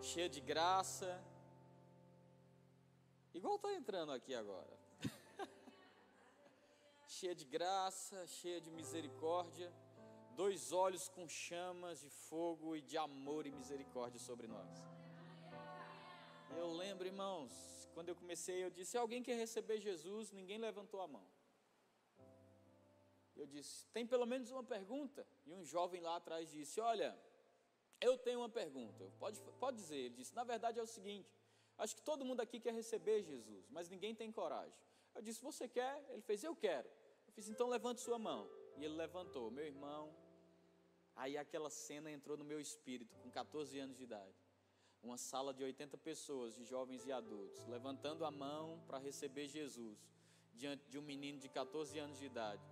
Cheia 0.00 0.28
de 0.28 0.40
graça, 0.40 1.22
Igual 3.34 3.56
está 3.56 3.74
entrando 3.74 4.12
aqui 4.12 4.32
agora. 4.32 4.78
cheia 7.08 7.34
de 7.34 7.44
graça, 7.44 8.24
cheia 8.28 8.60
de 8.60 8.70
misericórdia, 8.70 9.72
dois 10.36 10.70
olhos 10.70 11.08
com 11.08 11.26
chamas 11.28 12.00
de 12.00 12.08
fogo 12.08 12.76
e 12.76 12.80
de 12.80 12.96
amor 12.96 13.44
e 13.44 13.50
misericórdia 13.50 14.20
sobre 14.20 14.46
nós. 14.46 14.70
Eu 16.56 16.70
lembro, 16.70 17.08
irmãos, 17.08 17.52
quando 17.92 18.10
eu 18.10 18.14
comecei, 18.14 18.62
eu 18.64 18.70
disse: 18.70 18.96
alguém 18.96 19.20
quer 19.20 19.36
receber 19.36 19.80
Jesus? 19.80 20.30
Ninguém 20.30 20.58
levantou 20.58 21.00
a 21.00 21.08
mão. 21.08 21.26
Eu 23.36 23.46
disse: 23.46 23.86
tem 23.88 24.06
pelo 24.06 24.26
menos 24.26 24.50
uma 24.50 24.62
pergunta? 24.62 25.26
E 25.46 25.52
um 25.52 25.64
jovem 25.64 26.00
lá 26.00 26.16
atrás 26.16 26.50
disse: 26.50 26.80
Olha, 26.80 27.18
eu 28.00 28.16
tenho 28.18 28.40
uma 28.40 28.48
pergunta. 28.48 29.10
Pode, 29.18 29.40
pode 29.58 29.76
dizer. 29.76 29.96
Ele 29.96 30.14
disse: 30.14 30.34
Na 30.34 30.44
verdade 30.44 30.78
é 30.78 30.82
o 30.82 30.86
seguinte 30.86 31.28
Acho 31.76 31.96
que 31.96 32.02
todo 32.02 32.24
mundo 32.24 32.40
aqui 32.40 32.60
quer 32.60 32.72
receber 32.72 33.22
Jesus, 33.22 33.68
mas 33.70 33.88
ninguém 33.88 34.14
tem 34.14 34.30
coragem. 34.30 34.78
Eu 35.14 35.22
disse: 35.22 35.42
Você 35.42 35.68
quer? 35.68 36.04
Ele 36.10 36.22
fez: 36.22 36.44
Eu 36.44 36.54
quero. 36.54 36.88
Eu 37.26 37.32
fiz: 37.32 37.48
Então 37.48 37.68
levante 37.68 38.00
sua 38.00 38.18
mão. 38.18 38.48
E 38.76 38.84
ele 38.84 38.94
levantou. 38.94 39.50
Meu 39.50 39.64
irmão. 39.64 40.14
Aí 41.16 41.36
aquela 41.36 41.70
cena 41.70 42.10
entrou 42.10 42.36
no 42.36 42.44
meu 42.44 42.60
espírito, 42.60 43.16
com 43.18 43.30
14 43.30 43.78
anos 43.78 43.96
de 43.96 44.02
idade. 44.02 44.34
Uma 45.02 45.16
sala 45.16 45.54
de 45.54 45.62
80 45.62 45.96
pessoas, 45.98 46.56
de 46.56 46.64
jovens 46.64 47.06
e 47.06 47.12
adultos, 47.12 47.64
levantando 47.68 48.24
a 48.24 48.30
mão 48.30 48.82
para 48.86 48.98
receber 48.98 49.46
Jesus, 49.46 49.96
diante 50.54 50.88
de 50.88 50.98
um 50.98 51.02
menino 51.02 51.38
de 51.38 51.48
14 51.48 51.96
anos 51.98 52.18
de 52.18 52.24
idade. 52.24 52.62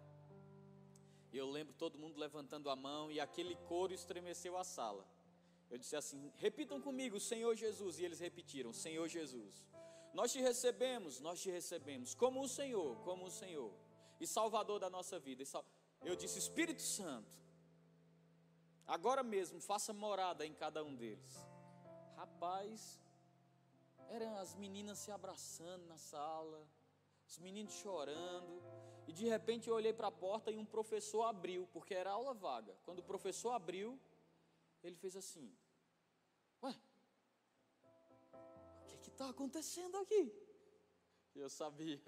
Eu 1.39 1.49
lembro 1.51 1.75
todo 1.75 1.99
mundo 1.99 2.19
levantando 2.19 2.69
a 2.69 2.77
mão 2.77 3.11
e 3.11 3.19
aquele 3.19 3.57
coro 3.69 3.93
estremeceu 3.93 4.57
a 4.57 4.65
sala. 4.65 5.07
Eu 5.71 5.79
disse 5.79 5.97
assim: 5.97 6.31
repitam 6.37 6.81
comigo, 6.81 7.19
Senhor 7.19 7.55
Jesus. 7.55 7.99
E 7.99 8.05
eles 8.05 8.21
repetiram: 8.21 8.73
Senhor 8.73 9.09
Jesus. 9.09 9.65
Nós 10.13 10.31
te 10.31 10.41
recebemos, 10.41 11.21
nós 11.21 11.41
te 11.41 11.51
recebemos, 11.51 12.15
como 12.15 12.43
o 12.43 12.49
Senhor, 12.49 12.97
como 13.03 13.25
o 13.25 13.31
Senhor, 13.31 13.73
e 14.21 14.27
Salvador 14.27 14.79
da 14.79 14.91
nossa 14.91 15.19
vida. 15.19 15.43
Eu 16.05 16.15
disse: 16.15 16.39
Espírito 16.39 16.83
Santo, 16.83 17.33
agora 18.87 19.23
mesmo 19.23 19.59
faça 19.61 19.93
morada 19.93 20.45
em 20.47 20.53
cada 20.53 20.85
um 20.85 20.95
deles. 20.95 21.35
Rapaz, 22.17 23.01
eram 24.11 24.37
as 24.37 24.55
meninas 24.55 24.99
se 24.99 25.11
abraçando 25.11 25.87
na 25.87 25.97
sala, 25.97 26.69
os 27.27 27.39
meninos 27.39 27.73
chorando, 27.73 28.63
E 29.13 29.15
de 29.15 29.29
repente 29.29 29.69
eu 29.69 29.75
olhei 29.75 29.93
para 29.93 30.09
a 30.09 30.11
porta 30.11 30.51
e 30.51 30.57
um 30.57 30.65
professor 30.65 31.25
abriu, 31.25 31.69
porque 31.71 31.93
era 31.93 32.13
aula 32.13 32.33
vaga. 32.33 32.75
Quando 32.83 33.01
o 33.01 33.03
professor 33.03 33.51
abriu, 33.51 34.01
ele 34.83 34.97
fez 34.97 35.15
assim: 35.15 35.55
Ué, 36.63 36.75
o 38.91 38.97
que 39.03 39.11
está 39.11 39.29
acontecendo 39.29 39.99
aqui? 39.99 40.33
Eu 41.35 41.51
sabia. 41.51 42.01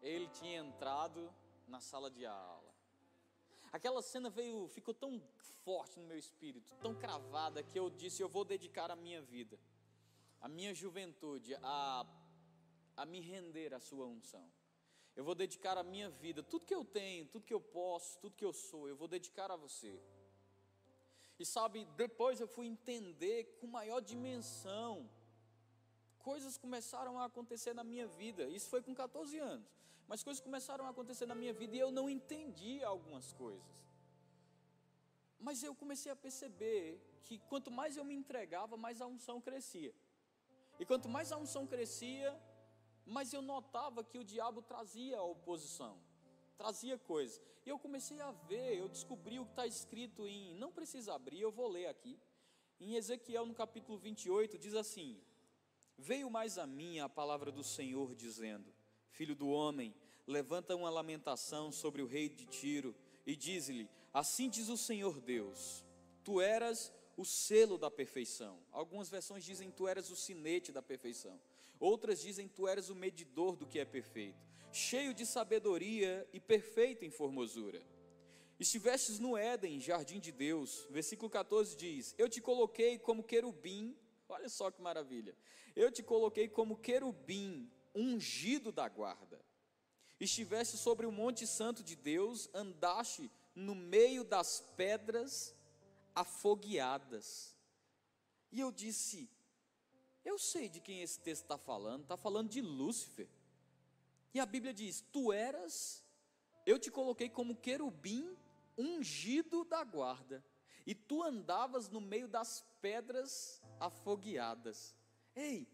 Ele 0.00 0.28
tinha 0.28 0.60
entrado 0.60 1.34
na 1.66 1.80
sala 1.80 2.08
de 2.08 2.24
aula. 2.24 2.72
Aquela 3.72 4.00
cena 4.00 4.30
veio, 4.30 4.68
ficou 4.68 4.94
tão 4.94 5.20
forte 5.64 5.98
no 5.98 6.06
meu 6.06 6.16
espírito, 6.16 6.76
tão 6.76 6.94
cravada, 6.94 7.60
que 7.60 7.76
eu 7.76 7.90
disse: 7.90 8.22
Eu 8.22 8.28
vou 8.28 8.44
dedicar 8.44 8.88
a 8.88 8.94
minha 8.94 9.20
vida, 9.20 9.58
a 10.40 10.48
minha 10.48 10.72
juventude, 10.72 11.56
a, 11.60 12.06
a 12.96 13.04
me 13.04 13.18
render 13.18 13.74
à 13.74 13.80
Sua 13.80 14.06
unção. 14.06 14.48
Eu 15.20 15.24
vou 15.24 15.34
dedicar 15.34 15.76
a 15.76 15.82
minha 15.82 16.08
vida, 16.08 16.42
tudo 16.42 16.64
que 16.64 16.74
eu 16.74 16.82
tenho, 16.82 17.26
tudo 17.26 17.44
que 17.44 17.52
eu 17.52 17.60
posso, 17.60 18.18
tudo 18.20 18.34
que 18.34 18.44
eu 18.50 18.54
sou, 18.54 18.88
eu 18.88 18.96
vou 18.96 19.06
dedicar 19.06 19.50
a 19.50 19.56
você. 19.64 20.00
E 21.38 21.44
sabe, 21.44 21.84
depois 21.94 22.40
eu 22.40 22.48
fui 22.48 22.66
entender 22.66 23.58
com 23.60 23.66
maior 23.66 24.00
dimensão. 24.00 25.10
Coisas 26.20 26.56
começaram 26.56 27.18
a 27.20 27.26
acontecer 27.26 27.74
na 27.74 27.84
minha 27.84 28.06
vida. 28.06 28.44
Isso 28.48 28.70
foi 28.70 28.80
com 28.80 28.94
14 28.94 29.38
anos. 29.38 29.68
Mas 30.08 30.22
coisas 30.22 30.40
começaram 30.40 30.86
a 30.86 30.88
acontecer 30.88 31.26
na 31.26 31.34
minha 31.34 31.52
vida 31.52 31.76
e 31.76 31.78
eu 31.78 31.90
não 31.90 32.08
entendi 32.08 32.82
algumas 32.82 33.30
coisas. 33.34 33.76
Mas 35.38 35.62
eu 35.62 35.74
comecei 35.74 36.10
a 36.10 36.16
perceber 36.16 36.98
que 37.24 37.38
quanto 37.40 37.70
mais 37.70 37.98
eu 37.98 38.06
me 38.06 38.14
entregava, 38.14 38.74
mais 38.74 39.02
a 39.02 39.06
unção 39.06 39.38
crescia. 39.38 39.94
E 40.78 40.86
quanto 40.86 41.10
mais 41.10 41.30
a 41.30 41.36
unção 41.36 41.66
crescia, 41.66 42.34
mas 43.10 43.32
eu 43.32 43.42
notava 43.42 44.04
que 44.04 44.18
o 44.18 44.24
diabo 44.24 44.62
trazia 44.62 45.20
oposição, 45.20 45.98
trazia 46.56 46.96
coisas. 46.96 47.42
E 47.66 47.68
eu 47.68 47.76
comecei 47.76 48.20
a 48.20 48.30
ver, 48.30 48.78
eu 48.78 48.88
descobri 48.88 49.40
o 49.40 49.44
que 49.44 49.50
está 49.50 49.66
escrito 49.66 50.28
em, 50.28 50.54
não 50.54 50.70
precisa 50.70 51.14
abrir, 51.14 51.40
eu 51.40 51.50
vou 51.50 51.68
ler 51.68 51.86
aqui. 51.86 52.16
Em 52.78 52.94
Ezequiel, 52.94 53.44
no 53.44 53.52
capítulo 53.52 53.98
28, 53.98 54.56
diz 54.56 54.74
assim: 54.74 55.20
Veio 55.98 56.30
mais 56.30 56.56
a 56.56 56.66
mim 56.66 57.00
a 57.00 57.08
palavra 57.08 57.50
do 57.50 57.64
Senhor, 57.64 58.14
dizendo: 58.14 58.72
Filho 59.10 59.34
do 59.34 59.48
homem, 59.48 59.92
levanta 60.24 60.76
uma 60.76 60.88
lamentação 60.88 61.72
sobre 61.72 62.00
o 62.02 62.06
rei 62.06 62.28
de 62.28 62.46
Tiro 62.46 62.94
e 63.26 63.34
diz-lhe: 63.34 63.90
Assim 64.14 64.48
diz 64.48 64.68
o 64.68 64.76
Senhor 64.76 65.20
Deus: 65.20 65.84
Tu 66.22 66.40
eras 66.40 66.92
o 67.16 67.24
selo 67.24 67.76
da 67.76 67.90
perfeição. 67.90 68.58
Algumas 68.70 69.10
versões 69.10 69.44
dizem: 69.44 69.70
Tu 69.70 69.88
eras 69.88 70.10
o 70.10 70.16
sinete 70.16 70.70
da 70.70 70.80
perfeição. 70.80 71.38
Outras 71.80 72.20
dizem: 72.20 72.46
Tu 72.46 72.68
eres 72.68 72.90
o 72.90 72.94
medidor 72.94 73.56
do 73.56 73.66
que 73.66 73.78
é 73.78 73.84
perfeito, 73.84 74.38
cheio 74.70 75.14
de 75.14 75.24
sabedoria 75.24 76.28
e 76.32 76.38
perfeito 76.38 77.04
em 77.04 77.10
formosura. 77.10 77.82
Estivestes 78.60 79.18
no 79.18 79.38
Éden, 79.38 79.80
jardim 79.80 80.20
de 80.20 80.30
Deus. 80.30 80.86
Versículo 80.90 81.30
14 81.30 81.74
diz: 81.74 82.14
Eu 82.18 82.28
te 82.28 82.42
coloquei 82.42 82.98
como 82.98 83.24
querubim. 83.24 83.96
Olha 84.28 84.50
só 84.50 84.70
que 84.70 84.82
maravilha. 84.82 85.34
Eu 85.74 85.90
te 85.90 86.02
coloquei 86.02 86.46
como 86.46 86.76
querubim, 86.76 87.72
ungido 87.94 88.70
da 88.70 88.86
guarda. 88.86 89.40
Estiveste 90.20 90.76
sobre 90.76 91.06
o 91.06 91.10
monte 91.10 91.46
santo 91.46 91.82
de 91.82 91.96
Deus, 91.96 92.50
andaste 92.52 93.30
no 93.54 93.74
meio 93.74 94.22
das 94.22 94.60
pedras 94.76 95.56
afogueadas. 96.14 97.56
E 98.52 98.60
eu 98.60 98.70
disse: 98.70 99.30
eu 100.24 100.38
sei 100.38 100.68
de 100.68 100.80
quem 100.80 101.02
esse 101.02 101.18
texto 101.20 101.42
está 101.42 101.58
falando, 101.58 102.02
está 102.02 102.16
falando 102.16 102.48
de 102.48 102.60
Lúcifer. 102.60 103.28
E 104.34 104.40
a 104.40 104.46
Bíblia 104.46 104.72
diz: 104.72 105.04
Tu 105.12 105.32
eras, 105.32 106.04
eu 106.66 106.78
te 106.78 106.90
coloquei 106.90 107.28
como 107.28 107.56
querubim 107.56 108.36
ungido 108.76 109.64
da 109.64 109.82
guarda, 109.84 110.44
e 110.86 110.94
tu 110.94 111.22
andavas 111.22 111.88
no 111.88 112.00
meio 112.00 112.28
das 112.28 112.64
pedras 112.80 113.62
afogueadas. 113.78 114.96
Ei, 115.34 115.66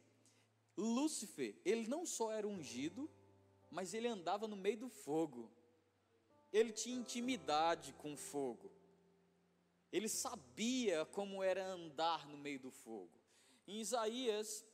Lúcifer, 0.77 1.57
ele 1.65 1.89
não 1.89 2.05
só 2.05 2.33
era 2.33 2.47
ungido, 2.47 3.11
mas 3.71 3.95
ele 3.95 4.09
andava 4.09 4.47
no 4.47 4.57
meio 4.57 4.79
do 4.79 4.89
fogo. 4.89 5.51
Ele 6.53 6.73
tinha 6.73 6.97
intimidade 6.97 7.93
com 7.95 8.13
o 8.13 8.17
fogo. 8.17 8.71
Ele 9.93 10.09
sabia 10.09 11.05
como 11.07 11.43
era 11.43 11.65
andar 11.67 12.27
no 12.29 12.37
meio 12.37 12.61
do 12.61 12.71
fogo. 12.71 13.16
Em 13.67 13.81
Isaías, 13.81 14.65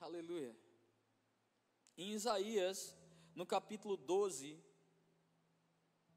aleluia. 0.00 0.56
Em 1.98 2.12
Isaías, 2.12 2.96
no 3.34 3.44
capítulo 3.44 3.94
12, 3.94 4.58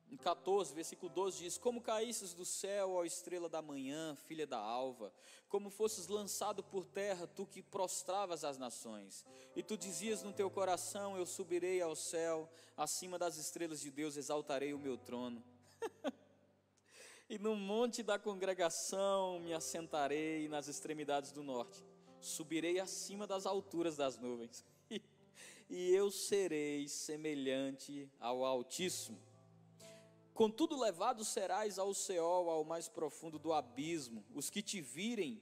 em 0.10 0.15
14, 0.15 0.74
versículo 0.74 1.12
12 1.12 1.39
diz: 1.39 1.58
Como 1.58 1.82
caísses 1.82 2.34
do 2.34 2.45
céu, 2.45 2.91
ó 2.91 3.04
estrela 3.04 3.50
da 3.50 3.62
manhã, 3.62 4.15
filha 4.15 4.47
da 4.47 4.58
alva, 4.60 5.13
como 5.50 5.69
fosses 5.69 6.08
lançado 6.08 6.63
por 6.63 6.86
terra, 6.86 7.28
tu 7.28 7.45
que 7.45 7.62
prostravas 7.62 8.45
as 8.45 8.58
nações, 8.58 9.26
e 9.58 9.62
tu 9.62 9.78
dizias 9.78 10.24
no 10.24 10.32
teu 10.32 10.50
coração: 10.50 11.17
Eu 11.17 11.26
subirei 11.26 11.82
ao 11.82 11.97
céu, 11.97 12.50
acima 12.78 13.19
das 13.19 13.36
estrelas 13.36 13.82
de 13.82 13.91
Deus 13.91 14.15
exaltarei 14.15 14.74
o 14.74 14.80
meu 14.80 14.97
trono. 14.97 15.43
e 17.32 17.39
no 17.39 17.56
monte 17.56 18.04
da 18.04 18.20
congregação 18.20 19.39
me 19.39 19.54
assentarei 19.54 20.50
nas 20.50 20.67
extremidades 20.67 21.32
do 21.32 21.41
norte, 21.41 21.82
subirei 22.20 22.78
acima 22.78 23.26
das 23.26 23.46
alturas 23.46 23.96
das 23.96 24.17
nuvens, 24.17 24.65
e 25.70 25.96
eu 25.96 26.12
serei 26.12 26.89
semelhante 26.89 28.12
ao 28.20 28.44
Altíssimo. 28.44 29.17
Contudo, 30.34 30.78
levado 30.78 31.24
serás 31.24 31.80
ao 31.80 31.94
Seol, 31.94 32.50
ao 32.50 32.65
mais 32.65 32.89
profundo 32.89 33.39
do 33.39 33.54
abismo. 33.54 34.26
Os 34.36 34.50
que 34.50 34.62
te 34.62 34.82
virem 34.82 35.41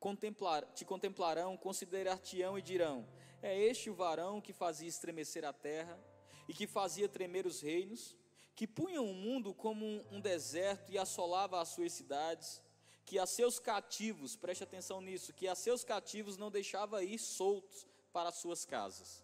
contemplar, 0.00 0.64
te 0.72 0.86
contemplarão, 0.86 1.54
considerar-te-ão 1.54 2.58
e 2.58 2.62
dirão: 2.62 3.06
É 3.42 3.60
este 3.60 3.90
o 3.90 3.94
varão 3.94 4.40
que 4.40 4.54
fazia 4.54 4.88
estremecer 4.88 5.44
a 5.44 5.52
terra 5.52 6.02
e 6.48 6.54
que 6.54 6.66
fazia 6.66 7.10
tremer 7.10 7.44
os 7.44 7.60
reinos? 7.60 8.16
Que 8.56 8.66
punha 8.66 9.02
o 9.02 9.12
mundo 9.12 9.52
como 9.54 9.84
um 10.10 10.18
deserto 10.18 10.90
e 10.90 10.96
assolava 10.96 11.60
as 11.60 11.68
suas 11.68 11.92
cidades, 11.92 12.62
que 13.04 13.18
a 13.18 13.26
seus 13.26 13.58
cativos, 13.58 14.34
preste 14.34 14.64
atenção 14.64 15.00
nisso, 15.02 15.34
que 15.34 15.46
a 15.46 15.54
seus 15.54 15.84
cativos 15.84 16.38
não 16.38 16.50
deixava 16.50 17.04
ir 17.04 17.18
soltos 17.18 17.86
para 18.14 18.30
as 18.30 18.36
suas 18.36 18.64
casas. 18.64 19.22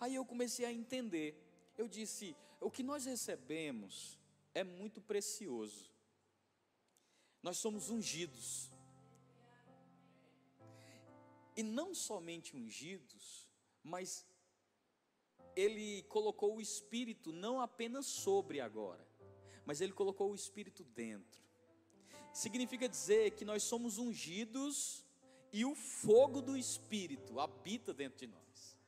Aí 0.00 0.16
eu 0.16 0.24
comecei 0.26 0.66
a 0.66 0.72
entender. 0.72 1.40
Eu 1.78 1.86
disse: 1.86 2.36
o 2.60 2.70
que 2.70 2.82
nós 2.82 3.04
recebemos 3.04 4.18
é 4.52 4.64
muito 4.64 5.00
precioso. 5.00 5.88
Nós 7.40 7.56
somos 7.56 7.88
ungidos. 7.88 8.68
E 11.56 11.62
não 11.62 11.94
somente 11.94 12.56
ungidos, 12.56 13.46
mas 13.82 14.26
ele 15.60 16.02
colocou 16.04 16.56
o 16.56 16.60
Espírito 16.60 17.32
não 17.32 17.60
apenas 17.60 18.06
sobre 18.06 18.60
agora, 18.60 19.06
mas 19.66 19.80
ele 19.80 19.92
colocou 19.92 20.30
o 20.30 20.34
Espírito 20.34 20.82
dentro. 20.84 21.40
Significa 22.32 22.88
dizer 22.88 23.32
que 23.32 23.44
nós 23.44 23.62
somos 23.62 23.98
ungidos 23.98 25.04
e 25.52 25.64
o 25.64 25.74
fogo 25.74 26.40
do 26.40 26.56
Espírito 26.56 27.38
habita 27.38 27.92
dentro 27.92 28.18
de 28.18 28.26
nós. 28.26 28.78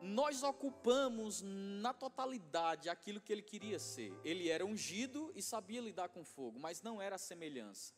Nós 0.00 0.42
ocupamos 0.42 1.42
na 1.42 1.94
totalidade 1.94 2.90
aquilo 2.90 3.20
que 3.20 3.32
ele 3.32 3.42
queria 3.42 3.78
ser. 3.78 4.12
Ele 4.24 4.48
era 4.48 4.66
ungido 4.66 5.32
e 5.34 5.40
sabia 5.40 5.80
lidar 5.80 6.08
com 6.08 6.24
fogo, 6.24 6.58
mas 6.58 6.82
não 6.82 7.00
era 7.00 7.16
a 7.16 7.18
semelhança. 7.18 7.94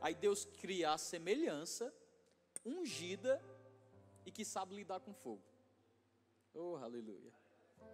Aí 0.00 0.14
Deus 0.14 0.44
cria 0.44 0.92
a 0.92 0.98
semelhança, 0.98 1.92
ungida 2.64 3.42
e 4.26 4.30
que 4.30 4.44
sabe 4.44 4.76
lidar 4.76 5.00
com 5.00 5.12
fogo. 5.14 5.42
Oh, 6.60 6.74
aleluia. 6.76 7.32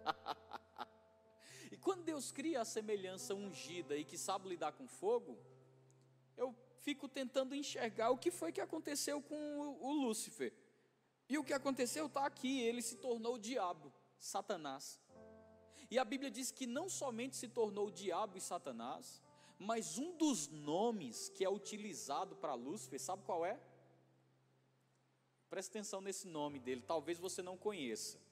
e 1.71 1.77
quando 1.77 2.03
Deus 2.03 2.31
cria 2.31 2.61
a 2.61 2.65
semelhança 2.65 3.35
ungida 3.35 3.95
e 3.95 4.03
que 4.03 4.17
sabe 4.17 4.49
lidar 4.49 4.71
com 4.71 4.87
fogo, 4.87 5.37
eu 6.35 6.55
fico 6.79 7.07
tentando 7.07 7.53
enxergar 7.53 8.09
o 8.09 8.17
que 8.17 8.31
foi 8.31 8.51
que 8.51 8.59
aconteceu 8.59 9.21
com 9.21 9.35
o, 9.35 9.85
o 9.85 9.93
Lúcifer. 9.93 10.51
E 11.29 11.37
o 11.37 11.43
que 11.43 11.53
aconteceu 11.53 12.07
está 12.07 12.25
aqui, 12.25 12.59
ele 12.61 12.81
se 12.81 12.95
tornou 12.95 13.35
o 13.35 13.39
diabo, 13.39 13.93
Satanás. 14.17 14.99
E 15.91 15.99
a 15.99 16.03
Bíblia 16.03 16.31
diz 16.31 16.49
que 16.49 16.65
não 16.65 16.89
somente 16.89 17.35
se 17.35 17.47
tornou 17.47 17.89
o 17.89 17.91
diabo 17.91 18.35
e 18.35 18.41
Satanás, 18.41 19.21
mas 19.59 19.99
um 19.99 20.17
dos 20.17 20.47
nomes 20.47 21.29
que 21.29 21.45
é 21.45 21.49
utilizado 21.49 22.35
para 22.35 22.55
Lúcifer, 22.55 22.99
sabe 22.99 23.21
qual 23.23 23.45
é? 23.45 23.61
Presta 25.51 25.77
atenção 25.77 26.01
nesse 26.01 26.27
nome 26.27 26.57
dele, 26.57 26.81
talvez 26.81 27.19
você 27.19 27.43
não 27.43 27.55
conheça. 27.55 28.24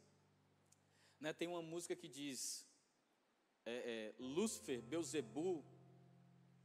Né, 1.24 1.32
tem 1.32 1.48
uma 1.48 1.62
música 1.62 1.96
que 1.96 2.10
diz 2.10 2.68
é, 3.66 3.72
é, 3.72 4.16
Lúcifer, 4.20 4.82
Beuzebu, 4.82 5.64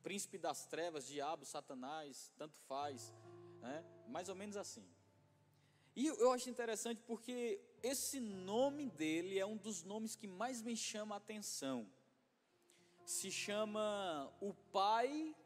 príncipe 0.02 0.36
das 0.36 0.66
trevas, 0.66 1.06
diabo, 1.06 1.46
Satanás, 1.46 2.32
tanto 2.36 2.58
faz, 2.66 3.14
né, 3.60 3.84
mais 4.08 4.28
ou 4.28 4.34
menos 4.34 4.56
assim. 4.56 4.84
E 5.94 6.08
eu 6.08 6.32
acho 6.32 6.50
interessante 6.50 7.00
porque 7.06 7.60
esse 7.84 8.18
nome 8.18 8.90
dele 8.90 9.38
é 9.38 9.46
um 9.46 9.56
dos 9.56 9.84
nomes 9.84 10.16
que 10.16 10.26
mais 10.26 10.60
me 10.60 10.76
chama 10.76 11.14
a 11.14 11.18
atenção. 11.18 11.88
Se 13.04 13.30
chama 13.30 14.28
o 14.40 14.52
Pai. 14.52 15.36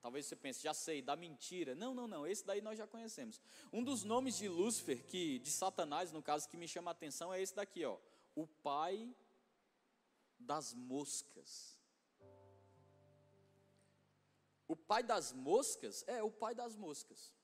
Talvez 0.00 0.24
você 0.24 0.36
pense, 0.36 0.62
já 0.62 0.72
sei, 0.72 1.02
da 1.02 1.14
mentira. 1.16 1.74
Não, 1.74 1.92
não, 1.92 2.08
não, 2.08 2.26
esse 2.26 2.46
daí 2.46 2.62
nós 2.62 2.78
já 2.78 2.86
conhecemos. 2.86 3.42
Um 3.70 3.84
dos 3.84 4.04
nomes 4.04 4.38
de 4.38 4.48
Lúcifer, 4.48 5.04
que 5.04 5.38
de 5.40 5.50
Satanás, 5.50 6.12
no 6.12 6.22
caso, 6.22 6.48
que 6.48 6.56
me 6.56 6.66
chama 6.66 6.90
a 6.90 6.92
atenção 6.92 7.30
é 7.30 7.42
esse 7.42 7.54
daqui, 7.54 7.84
ó. 7.84 7.98
O 8.42 8.46
Pai 8.46 8.94
das 10.38 10.74
moscas. 10.74 11.76
O 14.66 14.76
pai 14.76 15.02
das 15.02 15.32
moscas 15.32 16.04
é 16.06 16.22
o 16.22 16.30
pai 16.30 16.54
das 16.54 16.76
moscas. 16.76 17.34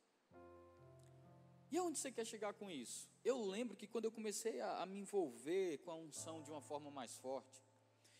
E 1.71 1.79
aonde 1.79 1.99
você 1.99 2.13
quer 2.13 2.27
chegar 2.27 2.53
com 2.55 2.71
isso? 2.71 3.09
Eu 3.25 3.41
lembro 3.55 3.77
que 3.77 3.89
quando 3.89 4.05
eu 4.05 4.13
comecei 4.13 4.61
a, 4.61 4.83
a 4.83 4.87
me 4.87 4.99
envolver 4.99 5.79
com 5.79 5.91
a 5.91 5.97
unção 5.97 6.43
de 6.43 6.51
uma 6.51 6.61
forma 6.61 6.91
mais 6.91 7.17
forte, 7.17 7.65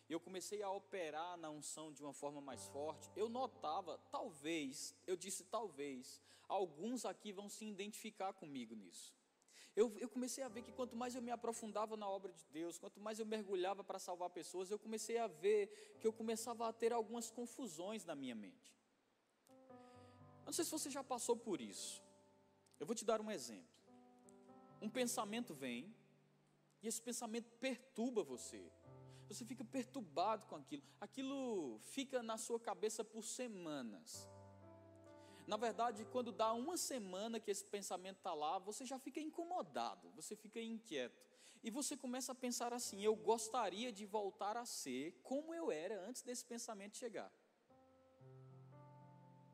eu 0.09 0.19
comecei 0.19 0.63
a 0.63 0.71
operar 0.71 1.37
na 1.37 1.51
unção 1.51 1.93
de 1.93 2.03
uma 2.03 2.13
forma 2.13 2.41
mais 2.41 2.67
forte, 2.69 3.11
eu 3.15 3.29
notava, 3.29 3.99
talvez, 4.11 4.95
eu 5.07 5.17
disse 5.17 5.45
talvez, 5.45 6.21
alguns 6.49 7.05
aqui 7.05 7.33
vão 7.33 7.49
se 7.49 7.65
identificar 7.65 8.33
comigo 8.33 8.75
nisso. 8.75 9.15
Eu, 9.77 9.93
eu, 9.99 10.09
comecei 10.09 10.45
a 10.45 10.49
ver 10.49 10.63
que 10.63 10.71
quanto 10.71 10.95
mais 10.95 11.15
eu 11.17 11.23
me 11.23 11.33
aprofundava 11.33 11.97
na 11.97 12.09
obra 12.09 12.33
de 12.33 12.45
Deus, 12.53 12.79
quanto 12.79 13.01
mais 13.01 13.19
eu 13.19 13.27
mergulhava 13.27 13.83
para 13.83 13.99
salvar 13.99 14.31
pessoas, 14.31 14.71
eu 14.71 14.79
comecei 14.79 15.19
a 15.19 15.27
ver 15.27 15.97
que 16.01 16.07
eu 16.07 16.13
começava 16.13 16.69
a 16.69 16.73
ter 16.73 16.93
algumas 16.93 17.29
confusões 17.29 18.05
na 18.05 18.15
minha 18.15 18.37
mente. 18.37 18.73
Eu 20.41 20.47
não 20.47 20.53
sei 20.53 20.65
se 20.65 20.71
você 20.71 20.91
já 20.91 21.03
passou 21.03 21.37
por 21.37 21.61
isso. 21.61 22.03
Eu 22.79 22.87
vou 22.87 22.95
te 22.95 23.05
dar 23.05 23.21
um 23.21 23.31
exemplo. 23.31 23.75
Um 24.81 24.89
pensamento 24.89 25.55
vem, 25.55 25.93
e 26.81 26.87
esse 26.87 27.03
pensamento 27.03 27.51
perturba 27.59 28.23
você. 28.23 28.71
Você 29.29 29.45
fica 29.45 29.65
perturbado 29.65 30.47
com 30.47 30.55
aquilo. 30.55 30.83
Aquilo 31.01 31.79
fica 31.81 32.23
na 32.23 32.37
sua 32.37 32.61
cabeça 32.61 33.03
por 33.03 33.25
semanas. 33.25 34.29
Na 35.47 35.57
verdade, 35.57 36.07
quando 36.07 36.33
dá 36.33 36.53
uma 36.53 36.77
semana 36.77 37.39
que 37.39 37.51
esse 37.51 37.65
pensamento 37.65 38.17
está 38.17 38.33
lá, 38.33 38.59
você 38.59 38.85
já 38.85 38.99
fica 38.99 39.21
incomodado, 39.21 40.11
você 40.11 40.35
fica 40.35 40.61
inquieto. 40.61 41.23
E 41.63 41.71
você 41.71 41.97
começa 41.97 42.33
a 42.33 42.35
pensar 42.35 42.73
assim: 42.73 43.03
eu 43.03 43.15
gostaria 43.15 43.93
de 43.93 44.07
voltar 44.07 44.57
a 44.57 44.65
ser 44.65 45.13
como 45.23 45.55
eu 45.55 45.71
era 45.71 46.01
antes 46.07 46.23
desse 46.23 46.45
pensamento 46.45 46.97
chegar. 46.97 47.33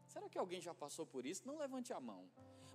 Será 0.06 0.28
que 0.28 0.38
alguém 0.38 0.60
já 0.60 0.74
passou 0.74 1.06
por 1.06 1.24
isso? 1.24 1.46
Não 1.46 1.56
levante 1.56 1.92
a 1.92 2.00
mão. 2.00 2.28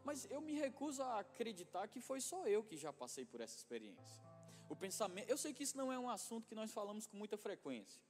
Mas 0.05 0.25
eu 0.29 0.39
me 0.39 0.53
recuso 0.53 1.01
a 1.03 1.19
acreditar 1.19 1.87
que 1.87 1.99
foi 1.99 2.21
só 2.21 2.47
eu 2.47 2.63
que 2.63 2.77
já 2.77 2.93
passei 2.93 3.25
por 3.25 3.41
essa 3.41 3.57
experiência. 3.57 4.23
O 4.69 4.75
pensamento, 4.75 5.29
eu 5.29 5.37
sei 5.37 5.53
que 5.53 5.63
isso 5.63 5.77
não 5.77 5.91
é 5.91 5.99
um 5.99 6.09
assunto 6.09 6.47
que 6.47 6.55
nós 6.55 6.71
falamos 6.71 7.05
com 7.05 7.17
muita 7.17 7.37
frequência. 7.37 8.01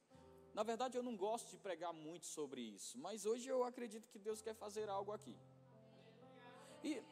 Na 0.55 0.63
verdade, 0.63 0.97
eu 0.97 1.03
não 1.03 1.17
gosto 1.17 1.49
de 1.49 1.57
pregar 1.57 1.91
muito 1.91 2.25
sobre 2.25 2.61
isso, 2.61 2.97
mas 2.97 3.25
hoje 3.25 3.49
eu 3.49 3.65
acredito 3.65 4.07
que 4.07 4.17
Deus 4.17 4.41
quer 4.41 4.55
fazer 4.55 4.87
algo 4.87 5.11
aqui. 5.11 5.35
E 6.81 7.03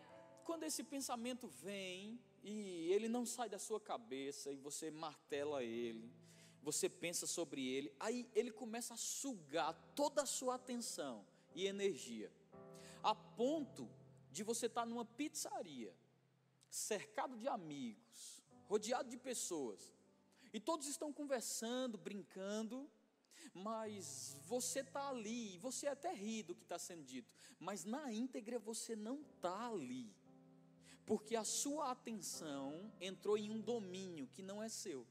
quando 0.46 0.64
esse 0.64 0.82
pensamento 0.82 1.50
vem 1.50 2.18
e 2.42 2.90
ele 2.94 3.10
não 3.10 3.26
sai 3.26 3.50
da 3.50 3.60
sua 3.60 3.82
cabeça 3.82 4.50
e 4.50 4.56
você 4.56 4.90
martela 4.90 5.62
ele, 5.62 6.10
você 6.62 6.88
pensa 6.88 7.28
sobre 7.28 7.68
ele, 7.68 7.94
aí 8.00 8.26
ele 8.34 8.50
começa 8.50 8.94
a 8.94 8.98
sugar 8.98 9.74
toda 9.94 10.22
a 10.22 10.26
sua 10.26 10.56
atenção 10.56 11.26
e 11.54 11.68
energia, 11.68 12.32
a 13.04 13.14
ponto 13.14 13.90
de 14.32 14.42
você 14.42 14.68
estar 14.68 14.86
numa 14.86 15.04
pizzaria, 15.04 15.94
cercado 16.70 17.36
de 17.36 17.50
amigos, 17.50 18.42
rodeado 18.70 19.10
de 19.10 19.18
pessoas, 19.18 19.94
e 20.54 20.62
todos 20.62 20.88
estão 20.88 21.12
conversando, 21.12 21.98
brincando, 21.98 22.90
mas 23.54 24.38
você 24.46 24.80
está 24.82 25.10
ali, 25.10 25.58
você 25.58 25.88
até 25.88 26.14
ri 26.14 26.44
do 26.44 26.56
que 26.56 26.64
está 26.64 26.78
sendo 26.78 27.04
dito, 27.04 27.34
mas 27.60 27.84
na 27.84 28.12
íntegra 28.12 28.60
você 28.60 28.96
não 28.96 29.22
está 29.22 29.68
ali, 29.68 30.16
porque 31.06 31.36
a 31.36 31.44
sua 31.44 31.92
atenção 31.92 32.92
entrou 33.00 33.38
em 33.38 33.50
um 33.50 33.60
domínio 33.60 34.28
que 34.28 34.42
não 34.42 34.62
é 34.62 34.70
seu. 34.70 35.06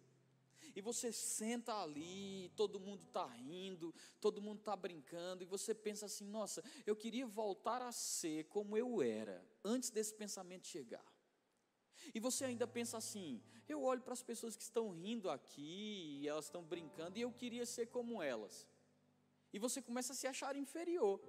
E 0.74 0.80
você 0.80 1.12
senta 1.12 1.74
ali, 1.82 2.50
todo 2.56 2.80
mundo 2.80 3.02
está 3.02 3.26
rindo, 3.26 3.94
todo 4.20 4.40
mundo 4.40 4.60
está 4.60 4.74
brincando, 4.74 5.42
e 5.42 5.46
você 5.46 5.74
pensa 5.74 6.06
assim: 6.06 6.24
nossa, 6.24 6.64
eu 6.86 6.96
queria 6.96 7.26
voltar 7.26 7.82
a 7.82 7.92
ser 7.92 8.44
como 8.44 8.76
eu 8.76 9.02
era, 9.02 9.44
antes 9.62 9.90
desse 9.90 10.14
pensamento 10.14 10.66
chegar. 10.66 11.11
E 12.14 12.20
você 12.20 12.44
ainda 12.44 12.66
pensa 12.66 12.96
assim: 12.98 13.40
eu 13.68 13.82
olho 13.82 14.02
para 14.02 14.12
as 14.12 14.22
pessoas 14.22 14.56
que 14.56 14.62
estão 14.62 14.90
rindo 14.90 15.30
aqui, 15.30 16.20
e 16.20 16.28
elas 16.28 16.46
estão 16.46 16.62
brincando, 16.62 17.18
e 17.18 17.22
eu 17.22 17.32
queria 17.32 17.66
ser 17.66 17.86
como 17.86 18.22
elas. 18.22 18.68
E 19.52 19.58
você 19.58 19.82
começa 19.82 20.12
a 20.12 20.16
se 20.16 20.26
achar 20.26 20.56
inferior, 20.56 21.20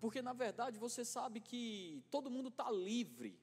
porque 0.00 0.22
na 0.22 0.32
verdade 0.32 0.78
você 0.78 1.04
sabe 1.04 1.40
que 1.40 2.02
todo 2.10 2.30
mundo 2.30 2.48
está 2.48 2.70
livre. 2.70 3.38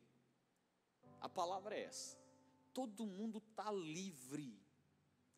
A 1.21 1.29
palavra 1.29 1.75
é 1.75 1.83
essa: 1.83 2.17
todo 2.73 3.05
mundo 3.05 3.39
está 3.39 3.71
livre. 3.71 4.59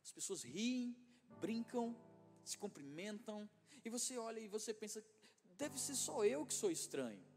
As 0.03 0.12
pessoas 0.12 0.43
riem, 0.43 0.95
brincam, 1.39 1.95
se 2.43 2.57
cumprimentam, 2.57 3.49
e 3.84 3.89
você 3.89 4.17
olha 4.17 4.39
e 4.39 4.47
você 4.47 4.73
pensa: 4.73 5.03
deve 5.57 5.79
ser 5.79 5.95
só 5.95 6.25
eu 6.25 6.45
que 6.45 6.53
sou 6.53 6.71
estranho. 6.71 7.31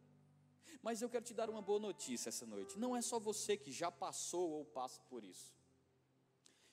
Mas 0.87 1.01
eu 1.01 1.09
quero 1.09 1.25
te 1.25 1.33
dar 1.33 1.49
uma 1.49 1.63
boa 1.63 1.81
notícia 1.81 2.29
essa 2.29 2.45
noite. 2.45 2.79
Não 2.79 2.95
é 2.95 3.01
só 3.01 3.19
você 3.19 3.57
que 3.57 3.73
já 3.73 3.91
passou 3.91 4.51
ou 4.51 4.67
passa 4.67 5.01
por 5.11 5.25
isso. 5.25 5.51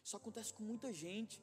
Isso 0.04 0.18
acontece 0.18 0.54
com 0.54 0.64
muita 0.72 0.92
gente. 0.92 1.42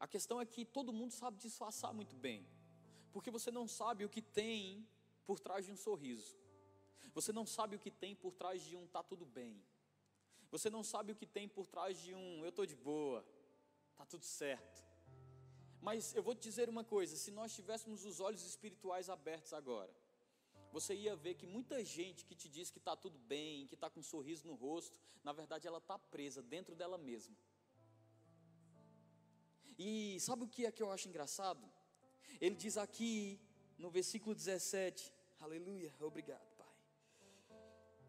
A 0.00 0.08
questão 0.08 0.40
é 0.40 0.46
que 0.46 0.64
todo 0.64 0.90
mundo 0.90 1.12
sabe 1.12 1.36
disfarçar 1.36 1.92
muito 1.92 2.16
bem, 2.16 2.48
porque 3.12 3.30
você 3.30 3.50
não 3.50 3.68
sabe 3.68 4.06
o 4.06 4.08
que 4.08 4.22
tem 4.22 4.88
por 5.26 5.38
trás 5.38 5.66
de 5.66 5.72
um 5.72 5.76
sorriso. 5.76 6.34
Você 7.12 7.30
não 7.30 7.44
sabe 7.44 7.76
o 7.76 7.78
que 7.78 7.90
tem 7.90 8.14
por 8.14 8.32
trás 8.32 8.62
de 8.62 8.74
um 8.74 8.86
tá 8.86 9.02
tudo 9.02 9.26
bem. 9.26 9.62
Você 10.50 10.70
não 10.70 10.82
sabe 10.82 11.12
o 11.12 11.14
que 11.20 11.26
tem 11.26 11.46
por 11.46 11.66
trás 11.66 12.00
de 12.00 12.14
um 12.14 12.42
eu 12.42 12.48
estou 12.48 12.64
de 12.64 12.74
boa, 12.74 13.22
tá 13.98 14.06
tudo 14.06 14.24
certo. 14.24 14.82
Mas 15.78 16.14
eu 16.14 16.22
vou 16.22 16.34
te 16.34 16.40
dizer 16.40 16.70
uma 16.70 16.84
coisa: 16.84 17.16
se 17.16 17.30
nós 17.30 17.54
tivéssemos 17.54 18.06
os 18.06 18.18
olhos 18.18 18.42
espirituais 18.46 19.10
abertos 19.10 19.52
agora, 19.52 19.94
você 20.72 20.94
ia 20.94 21.14
ver 21.14 21.34
que 21.34 21.46
muita 21.46 21.84
gente 21.84 22.24
que 22.24 22.34
te 22.34 22.48
diz 22.48 22.70
que 22.70 22.78
está 22.78 22.96
tudo 22.96 23.18
bem, 23.18 23.66
que 23.66 23.74
está 23.74 23.90
com 23.90 24.00
um 24.00 24.02
sorriso 24.02 24.46
no 24.46 24.54
rosto, 24.54 24.98
na 25.22 25.32
verdade 25.32 25.68
ela 25.68 25.78
está 25.78 25.98
presa 25.98 26.42
dentro 26.42 26.74
dela 26.74 26.96
mesma. 26.96 27.36
E 29.78 30.18
sabe 30.20 30.44
o 30.44 30.48
que 30.48 30.64
é 30.64 30.72
que 30.72 30.82
eu 30.82 30.90
acho 30.90 31.08
engraçado? 31.08 31.62
Ele 32.40 32.54
diz 32.54 32.78
aqui 32.78 33.38
no 33.76 33.90
versículo 33.90 34.34
17, 34.34 35.12
aleluia, 35.40 35.94
obrigado, 36.00 36.48
Pai. 36.56 36.66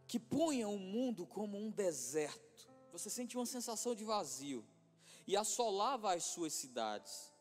Que 0.08 0.19
ponha 0.19 0.69
o 0.69 0.80
mundo 0.80 1.28
como 1.28 1.58
um 1.58 1.69
deserto. 1.69 2.71
Você 2.93 3.10
sente 3.10 3.36
uma 3.36 3.45
sensação 3.45 3.93
de 3.93 4.06
vazio 4.06 4.65
e 5.28 5.36
assolava 5.36 6.13
as 6.13 6.23
suas 6.26 6.54
cidades 6.54 7.32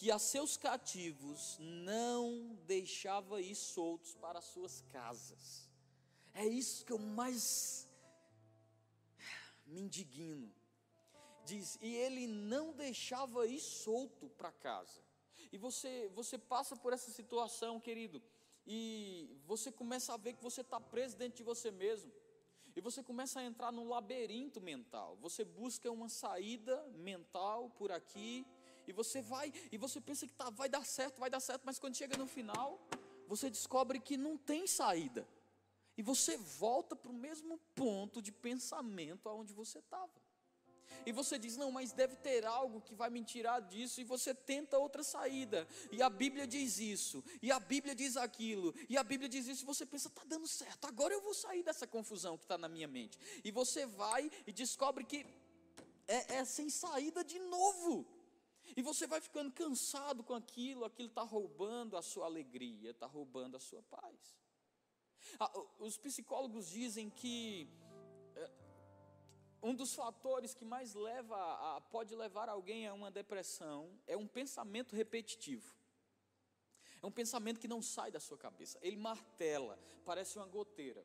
que 0.00 0.10
a 0.10 0.18
seus 0.18 0.56
cativos 0.56 1.58
não 1.60 2.56
deixava 2.66 3.38
ir 3.42 3.54
soltos 3.54 4.14
para 4.14 4.38
as 4.38 4.46
suas 4.46 4.80
casas. 4.90 5.68
É 6.32 6.46
isso 6.46 6.86
que 6.86 6.92
eu 6.94 6.98
mais 6.98 7.86
me 9.66 9.82
indigno. 9.82 10.50
Diz, 11.44 11.78
e 11.82 11.94
ele 11.94 12.26
não 12.26 12.72
deixava 12.72 13.46
ir 13.46 13.60
solto 13.60 14.30
para 14.30 14.50
casa. 14.50 15.02
E 15.52 15.58
você, 15.58 16.10
você 16.14 16.38
passa 16.38 16.74
por 16.74 16.94
essa 16.94 17.10
situação, 17.10 17.78
querido, 17.78 18.22
e 18.66 19.38
você 19.44 19.70
começa 19.70 20.14
a 20.14 20.16
ver 20.16 20.32
que 20.32 20.42
você 20.42 20.62
está 20.62 20.80
preso 20.80 21.14
dentro 21.18 21.36
de 21.36 21.42
você 21.42 21.70
mesmo. 21.70 22.10
E 22.74 22.80
você 22.80 23.02
começa 23.02 23.38
a 23.40 23.44
entrar 23.44 23.70
num 23.70 23.86
labirinto 23.86 24.62
mental. 24.62 25.18
Você 25.20 25.44
busca 25.44 25.90
uma 25.90 26.08
saída 26.08 26.88
mental 26.94 27.68
por 27.68 27.92
aqui, 27.92 28.46
e 28.86 28.92
você 28.92 29.20
vai, 29.22 29.52
e 29.70 29.76
você 29.76 30.00
pensa 30.00 30.26
que 30.26 30.32
tá, 30.32 30.50
vai 30.50 30.68
dar 30.68 30.84
certo, 30.84 31.20
vai 31.20 31.30
dar 31.30 31.40
certo, 31.40 31.62
mas 31.64 31.78
quando 31.78 31.96
chega 31.96 32.16
no 32.16 32.26
final, 32.26 32.80
você 33.26 33.48
descobre 33.48 34.00
que 34.00 34.16
não 34.16 34.36
tem 34.36 34.66
saída. 34.66 35.26
E 35.96 36.02
você 36.02 36.36
volta 36.36 36.96
para 36.96 37.10
o 37.10 37.14
mesmo 37.14 37.58
ponto 37.74 38.22
de 38.22 38.32
pensamento 38.32 39.28
aonde 39.28 39.52
você 39.52 39.78
estava. 39.78 40.10
E 41.06 41.12
você 41.12 41.38
diz: 41.38 41.56
Não, 41.56 41.70
mas 41.70 41.92
deve 41.92 42.16
ter 42.16 42.44
algo 42.44 42.80
que 42.80 42.94
vai 42.94 43.10
me 43.10 43.22
tirar 43.22 43.60
disso. 43.60 44.00
E 44.00 44.04
você 44.04 44.34
tenta 44.34 44.78
outra 44.78 45.02
saída. 45.02 45.66
E 45.90 46.02
a 46.02 46.10
Bíblia 46.10 46.46
diz 46.46 46.78
isso. 46.78 47.22
E 47.40 47.50
a 47.50 47.58
Bíblia 47.58 47.94
diz 47.94 48.16
aquilo. 48.16 48.74
E 48.88 48.96
a 48.96 49.04
Bíblia 49.04 49.28
diz 49.28 49.46
isso. 49.46 49.62
E 49.62 49.66
você 49.66 49.86
pensa: 49.86 50.08
Está 50.08 50.22
dando 50.24 50.46
certo. 50.46 50.86
Agora 50.86 51.14
eu 51.14 51.20
vou 51.20 51.34
sair 51.34 51.62
dessa 51.62 51.86
confusão 51.86 52.36
que 52.36 52.44
está 52.44 52.58
na 52.58 52.68
minha 52.68 52.88
mente. 52.88 53.18
E 53.44 53.50
você 53.50 53.86
vai 53.86 54.30
e 54.46 54.52
descobre 54.52 55.04
que 55.04 55.26
é, 56.06 56.36
é 56.36 56.44
sem 56.44 56.68
saída 56.68 57.22
de 57.24 57.38
novo. 57.38 58.06
E 58.76 58.82
você 58.82 59.06
vai 59.06 59.20
ficando 59.20 59.52
cansado 59.52 60.22
com 60.22 60.34
aquilo, 60.34 60.84
aquilo 60.84 61.08
está 61.08 61.22
roubando 61.22 61.96
a 61.96 62.02
sua 62.02 62.26
alegria, 62.26 62.90
está 62.90 63.06
roubando 63.06 63.56
a 63.56 63.60
sua 63.60 63.82
paz. 63.82 64.38
Ah, 65.38 65.50
os 65.78 65.96
psicólogos 65.96 66.68
dizem 66.68 67.10
que 67.10 67.68
eh, 68.36 68.50
um 69.62 69.74
dos 69.74 69.94
fatores 69.94 70.54
que 70.54 70.64
mais 70.64 70.94
leva 70.94 71.36
a, 71.36 71.80
pode 71.80 72.14
levar 72.14 72.48
alguém 72.48 72.86
a 72.86 72.94
uma 72.94 73.10
depressão 73.10 73.98
é 74.06 74.16
um 74.16 74.26
pensamento 74.26 74.94
repetitivo. 74.94 75.74
É 77.02 77.06
um 77.06 77.10
pensamento 77.10 77.60
que 77.60 77.68
não 77.68 77.82
sai 77.82 78.10
da 78.10 78.20
sua 78.20 78.36
cabeça. 78.36 78.78
Ele 78.82 78.96
martela, 78.96 79.78
parece 80.04 80.38
uma 80.38 80.46
goteira. 80.46 81.04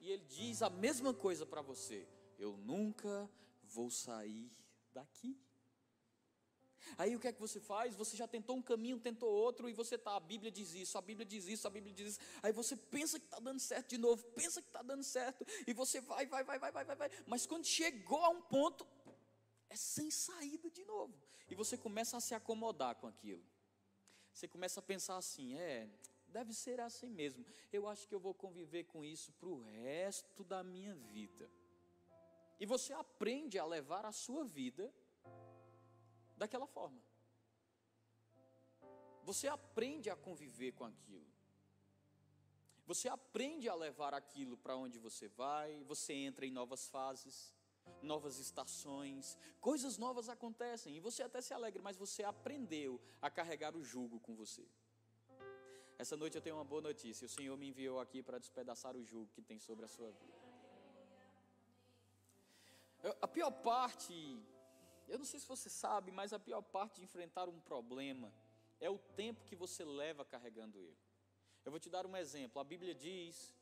E 0.00 0.10
ele 0.10 0.24
diz 0.24 0.62
a 0.62 0.70
mesma 0.70 1.14
coisa 1.14 1.46
para 1.46 1.62
você: 1.62 2.06
Eu 2.36 2.56
nunca 2.56 3.30
vou 3.72 3.90
sair 3.90 4.50
daqui. 4.92 5.36
Aí 6.98 7.14
o 7.14 7.20
que 7.20 7.28
é 7.28 7.32
que 7.32 7.40
você 7.40 7.60
faz? 7.60 7.94
Você 7.94 8.16
já 8.16 8.26
tentou 8.26 8.56
um 8.56 8.62
caminho, 8.62 8.98
tentou 8.98 9.30
outro, 9.30 9.68
e 9.68 9.72
você 9.72 9.94
está, 9.94 10.16
a 10.16 10.20
Bíblia 10.20 10.50
diz 10.50 10.74
isso, 10.74 10.98
a 10.98 11.00
Bíblia 11.00 11.24
diz 11.24 11.46
isso, 11.46 11.66
a 11.66 11.70
Bíblia 11.70 11.94
diz 11.94 12.12
isso. 12.12 12.20
Aí 12.42 12.52
você 12.52 12.76
pensa 12.76 13.18
que 13.18 13.26
está 13.26 13.38
dando 13.38 13.60
certo 13.60 13.90
de 13.90 13.98
novo, 13.98 14.24
pensa 14.32 14.60
que 14.60 14.68
está 14.68 14.82
dando 14.82 15.04
certo, 15.04 15.46
e 15.66 15.72
você 15.72 16.00
vai, 16.00 16.26
vai, 16.26 16.44
vai, 16.44 16.58
vai, 16.58 16.72
vai, 16.72 16.84
vai, 16.84 16.96
vai. 16.96 17.10
Mas 17.26 17.46
quando 17.46 17.64
chegou 17.64 18.22
a 18.24 18.28
um 18.28 18.42
ponto, 18.42 18.86
é 19.70 19.76
sem 19.76 20.10
saída 20.10 20.70
de 20.70 20.84
novo. 20.84 21.14
E 21.48 21.54
você 21.54 21.76
começa 21.76 22.16
a 22.16 22.20
se 22.20 22.34
acomodar 22.34 22.96
com 22.96 23.06
aquilo. 23.06 23.44
Você 24.32 24.48
começa 24.48 24.80
a 24.80 24.82
pensar 24.82 25.16
assim, 25.16 25.54
é, 25.54 25.88
deve 26.28 26.52
ser 26.52 26.80
assim 26.80 27.10
mesmo. 27.10 27.44
Eu 27.72 27.86
acho 27.86 28.08
que 28.08 28.14
eu 28.14 28.20
vou 28.20 28.34
conviver 28.34 28.84
com 28.84 29.04
isso 29.04 29.32
para 29.32 29.48
o 29.48 29.60
resto 29.60 30.42
da 30.44 30.62
minha 30.64 30.94
vida. 30.94 31.50
E 32.62 32.66
você 32.74 32.92
aprende 32.92 33.58
a 33.58 33.64
levar 33.64 34.06
a 34.06 34.12
sua 34.12 34.44
vida 34.44 34.84
daquela 36.36 36.64
forma. 36.64 37.02
Você 39.24 39.48
aprende 39.48 40.08
a 40.08 40.14
conviver 40.14 40.70
com 40.70 40.84
aquilo. 40.84 41.26
Você 42.86 43.08
aprende 43.08 43.68
a 43.68 43.74
levar 43.74 44.14
aquilo 44.14 44.56
para 44.56 44.76
onde 44.76 44.96
você 45.00 45.26
vai, 45.26 45.82
você 45.82 46.12
entra 46.12 46.46
em 46.46 46.52
novas 46.52 46.86
fases, 46.88 47.52
novas 48.00 48.38
estações, 48.38 49.36
coisas 49.60 49.98
novas 49.98 50.28
acontecem 50.28 50.94
e 50.96 51.00
você 51.00 51.24
até 51.24 51.40
se 51.40 51.52
alegra, 51.52 51.82
mas 51.82 51.96
você 51.96 52.22
aprendeu 52.22 53.00
a 53.20 53.28
carregar 53.28 53.74
o 53.74 53.82
jugo 53.82 54.20
com 54.20 54.36
você. 54.36 54.64
Essa 55.98 56.16
noite 56.16 56.36
eu 56.36 56.42
tenho 56.42 56.54
uma 56.54 56.64
boa 56.64 56.80
notícia: 56.80 57.26
o 57.26 57.28
Senhor 57.28 57.56
me 57.56 57.70
enviou 57.70 57.98
aqui 57.98 58.22
para 58.22 58.38
despedaçar 58.38 58.96
o 58.96 59.02
jugo 59.02 59.32
que 59.32 59.42
tem 59.42 59.58
sobre 59.58 59.84
a 59.84 59.88
sua 59.88 60.12
vida. 60.12 60.41
A 63.20 63.28
pior 63.28 63.50
parte 63.50 64.14
eu 65.08 65.18
não 65.18 65.26
sei 65.26 65.38
se 65.38 65.46
você 65.46 65.68
sabe, 65.68 66.10
mas 66.10 66.32
a 66.32 66.38
pior 66.38 66.62
parte 66.62 66.96
de 66.96 67.04
enfrentar 67.04 67.48
um 67.48 67.60
problema 67.60 68.32
é 68.80 68.88
o 68.88 68.98
tempo 68.98 69.44
que 69.44 69.54
você 69.54 69.84
leva 69.84 70.24
carregando 70.24 70.78
ele. 70.78 70.96
Eu 71.64 71.70
vou 71.70 71.78
te 71.78 71.90
dar 71.90 72.06
um 72.06 72.16
exemplo. 72.16 72.60
A 72.60 72.64
Bíblia 72.64 72.94
diz 72.94 73.54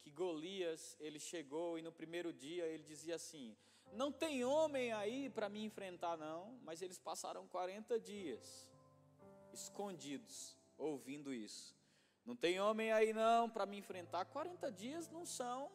que 0.00 0.10
Golias, 0.10 0.96
ele 0.98 1.18
chegou 1.18 1.78
e 1.78 1.82
no 1.82 1.92
primeiro 1.92 2.32
dia 2.32 2.66
ele 2.66 2.82
dizia 2.82 3.16
assim: 3.16 3.54
Não 3.92 4.10
tem 4.10 4.42
homem 4.44 4.90
aí 4.92 5.28
para 5.28 5.50
me 5.50 5.62
enfrentar, 5.62 6.16
não. 6.16 6.58
Mas 6.62 6.80
eles 6.80 6.98
passaram 6.98 7.46
40 7.46 8.00
dias 8.00 8.70
escondidos, 9.52 10.56
ouvindo 10.78 11.34
isso. 11.34 11.76
Não 12.24 12.34
tem 12.34 12.58
homem 12.58 12.90
aí 12.90 13.12
não 13.12 13.50
para 13.50 13.66
me 13.66 13.76
enfrentar. 13.76 14.24
40 14.24 14.72
dias 14.72 15.08
não 15.10 15.26
são 15.26 15.70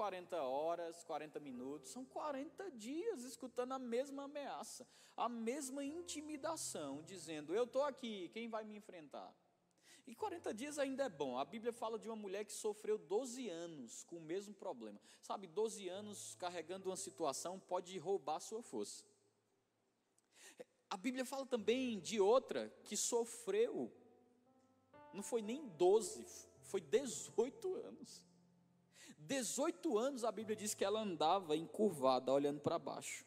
40 0.00 0.42
horas, 0.42 1.04
40 1.04 1.38
minutos, 1.40 1.90
são 1.90 2.06
40 2.06 2.70
dias 2.70 3.22
escutando 3.22 3.72
a 3.72 3.78
mesma 3.78 4.24
ameaça, 4.24 4.88
a 5.14 5.28
mesma 5.28 5.84
intimidação, 5.84 7.02
dizendo: 7.02 7.54
Eu 7.54 7.64
estou 7.64 7.82
aqui, 7.82 8.30
quem 8.30 8.48
vai 8.48 8.64
me 8.64 8.74
enfrentar? 8.74 9.30
E 10.06 10.14
40 10.14 10.54
dias 10.54 10.78
ainda 10.78 11.04
é 11.04 11.08
bom. 11.10 11.36
A 11.36 11.44
Bíblia 11.44 11.70
fala 11.70 11.98
de 11.98 12.08
uma 12.08 12.16
mulher 12.16 12.46
que 12.46 12.52
sofreu 12.54 12.96
12 12.96 13.50
anos 13.50 14.02
com 14.04 14.16
o 14.16 14.22
mesmo 14.22 14.54
problema. 14.54 14.98
Sabe, 15.20 15.46
12 15.46 15.86
anos 15.90 16.34
carregando 16.36 16.88
uma 16.88 16.96
situação 16.96 17.60
pode 17.60 17.98
roubar 17.98 18.40
sua 18.40 18.62
força. 18.62 19.04
A 20.88 20.96
Bíblia 20.96 21.26
fala 21.26 21.44
também 21.44 22.00
de 22.00 22.18
outra 22.18 22.70
que 22.84 22.96
sofreu, 22.96 23.92
não 25.12 25.22
foi 25.22 25.42
nem 25.42 25.68
12, 25.68 26.24
foi 26.62 26.80
18 26.80 27.74
anos. 27.74 28.29
18 29.30 29.96
anos 29.96 30.24
a 30.24 30.32
Bíblia 30.32 30.56
diz 30.56 30.74
que 30.74 30.84
ela 30.84 31.00
andava 31.00 31.56
encurvada, 31.56 32.32
olhando 32.32 32.60
para 32.60 32.80
baixo. 32.80 33.24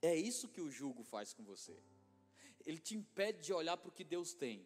É 0.00 0.14
isso 0.14 0.46
que 0.46 0.60
o 0.60 0.70
jugo 0.70 1.02
faz 1.02 1.34
com 1.34 1.42
você. 1.42 1.76
Ele 2.64 2.78
te 2.78 2.94
impede 2.94 3.40
de 3.42 3.52
olhar 3.52 3.76
para 3.76 3.88
o 3.88 3.92
que 3.92 4.04
Deus 4.04 4.32
tem. 4.32 4.64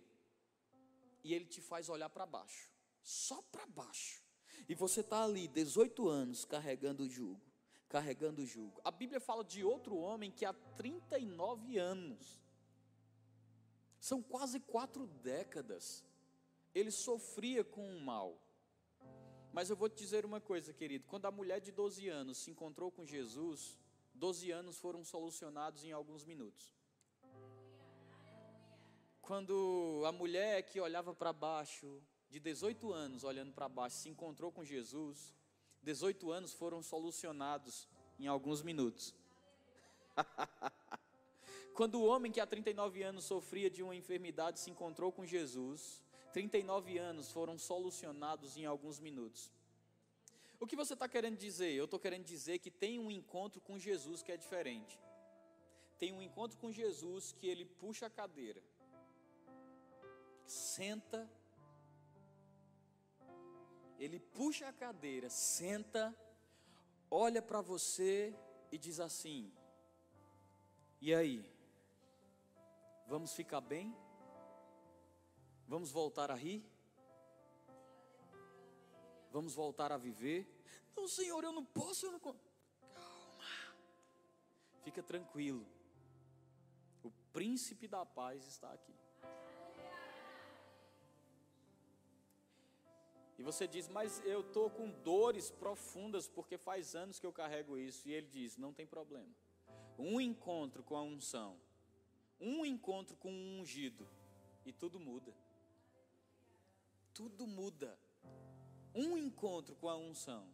E 1.25 1.33
ele 1.33 1.47
te 1.47 1.63
faz 1.63 1.89
olhar 1.89 2.11
para 2.11 2.27
baixo. 2.27 2.71
Só 3.03 3.41
para 3.51 3.65
baixo. 3.65 4.23
E 4.69 4.75
você 4.75 5.01
está 5.01 5.25
ali, 5.25 5.49
18 5.49 6.07
anos, 6.07 6.45
carregando 6.45 7.05
o 7.05 7.09
jugo. 7.09 7.41
Carregando 7.89 8.43
o 8.43 8.47
jugo. 8.47 8.79
A 8.85 8.91
Bíblia 8.91 9.21
fala 9.21 9.43
de 9.43 9.65
outro 9.65 9.97
homem 9.97 10.31
que 10.31 10.45
há 10.45 10.53
39 10.53 11.79
anos. 11.79 12.43
São 13.99 14.23
quase 14.23 14.61
quatro 14.61 15.07
décadas. 15.07 16.05
Ele 16.75 16.91
sofria 16.91 17.65
com 17.65 17.97
o 17.97 18.01
mal. 18.03 18.39
Mas 19.53 19.69
eu 19.69 19.77
vou 19.77 19.89
te 19.89 19.97
dizer 19.97 20.25
uma 20.25 20.41
coisa, 20.41 20.73
querido: 20.73 21.05
quando 21.07 21.27
a 21.27 21.31
mulher 21.31 21.61
de 21.61 21.71
12 21.71 22.09
anos 22.09 22.39
se 22.39 22.51
encontrou 22.51 22.91
com 22.91 23.05
Jesus, 23.05 23.79
12 24.15 24.51
anos 24.51 24.79
foram 24.79 25.05
solucionados 25.05 25.85
em 25.85 25.93
alguns 25.93 26.25
minutos. 26.25 26.75
Quando 29.21 30.03
a 30.07 30.13
mulher 30.13 30.63
que 30.63 30.81
olhava 30.81 31.15
para 31.15 31.33
baixo, 31.33 32.03
de 32.31 32.41
18 32.41 32.93
anos 32.93 33.25
olhando 33.25 33.53
para 33.53 33.69
baixo, 33.69 33.97
se 33.97 34.09
encontrou 34.09 34.51
com 34.51 34.65
Jesus, 34.65 35.35
18 35.83 36.31
anos 36.31 36.55
foram 36.55 36.83
solucionados 36.83 37.87
em 38.19 38.27
alguns 38.27 38.63
minutos. 38.63 39.15
Quando 41.75 42.01
o 42.01 42.07
homem 42.07 42.33
que 42.33 42.41
há 42.41 42.47
39 42.47 43.03
anos 43.03 43.25
sofria 43.25 43.69
de 43.71 43.83
uma 43.83 43.95
enfermidade 43.95 44.61
se 44.61 44.71
encontrou 44.71 45.13
com 45.13 45.27
Jesus, 45.27 46.03
39 46.33 46.99
anos 46.99 47.31
foram 47.31 47.59
solucionados 47.59 48.57
em 48.57 48.65
alguns 48.65 48.99
minutos. 48.99 49.51
O 50.59 50.67
que 50.67 50.77
você 50.77 50.95
está 50.95 51.09
querendo 51.09 51.37
dizer? 51.37 51.73
Eu 51.73 51.87
estou 51.87 51.99
querendo 51.99 52.25
dizer 52.25 52.59
que 52.59 52.71
tem 52.71 52.99
um 52.99 53.11
encontro 53.11 53.61
com 53.61 53.79
Jesus 53.79 54.23
que 54.23 54.33
é 54.33 54.37
diferente. 54.37 54.99
Tem 55.99 56.13
um 56.13 56.23
encontro 56.23 56.57
com 56.59 56.73
Jesus 56.73 57.33
que 57.33 57.47
ele 57.47 57.65
puxa 57.65 58.07
a 58.07 58.11
cadeira, 58.11 58.63
senta, 60.47 61.31
ele 63.99 64.19
puxa 64.19 64.69
a 64.69 64.73
cadeira, 64.73 65.29
senta, 65.31 66.13
olha 67.11 67.41
para 67.41 67.61
você 67.61 68.35
e 68.73 68.79
diz 68.79 68.99
assim: 68.99 69.53
E 71.01 71.15
aí? 71.15 71.45
Vamos 73.07 73.33
ficar 73.35 73.61
bem? 73.61 73.95
Vamos 75.67 75.91
voltar 75.91 76.31
a 76.31 76.35
rir? 76.35 76.65
Vamos 79.33 79.55
voltar 79.55 79.91
a 79.91 79.97
viver? 79.97 80.47
Não, 80.95 81.09
Senhor, 81.09 81.43
eu 81.43 81.53
não 81.53 81.65
posso, 81.65 82.07
eu 82.07 82.13
não. 82.13 82.21
Calma. 82.21 82.37
Fica 84.83 85.03
tranquilo. 85.03 85.67
O 87.03 87.11
príncipe 87.33 87.89
da 87.89 88.05
paz 88.05 88.47
está 88.47 88.71
aqui. 88.71 88.95
E 93.39 93.43
você 93.43 93.67
diz, 93.67 93.89
mas 93.89 94.23
eu 94.25 94.41
estou 94.43 94.71
com 94.71 94.91
dores 95.03 95.51
profundas 95.51 96.29
porque 96.29 96.59
faz 96.59 96.95
anos 96.95 97.19
que 97.19 97.27
eu 97.27 97.33
carrego 97.33 97.79
isso. 97.79 98.07
E 98.07 98.13
ele 98.13 98.29
diz: 98.29 98.59
não 98.59 98.73
tem 98.73 98.87
problema. 98.87 99.35
Um 99.99 100.21
encontro 100.21 100.83
com 100.83 100.97
a 100.97 101.03
unção, 101.03 101.59
um 102.39 102.67
encontro 102.67 103.17
com 103.17 103.33
um 103.33 103.61
ungido, 103.61 104.07
e 104.67 104.73
tudo 104.73 105.01
muda 105.01 105.35
tudo 107.15 107.47
muda. 107.47 107.99
Um 108.95 109.17
encontro 109.17 109.75
com 109.77 109.89
a 109.89 109.97
unção. 109.97 110.47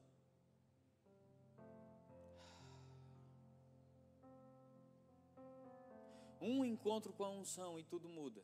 Um 6.41 6.65
encontro 6.65 7.13
com 7.13 7.25
a 7.25 7.31
unção 7.31 7.79
e 7.79 7.85
tudo 7.85 8.09
muda. 8.09 8.43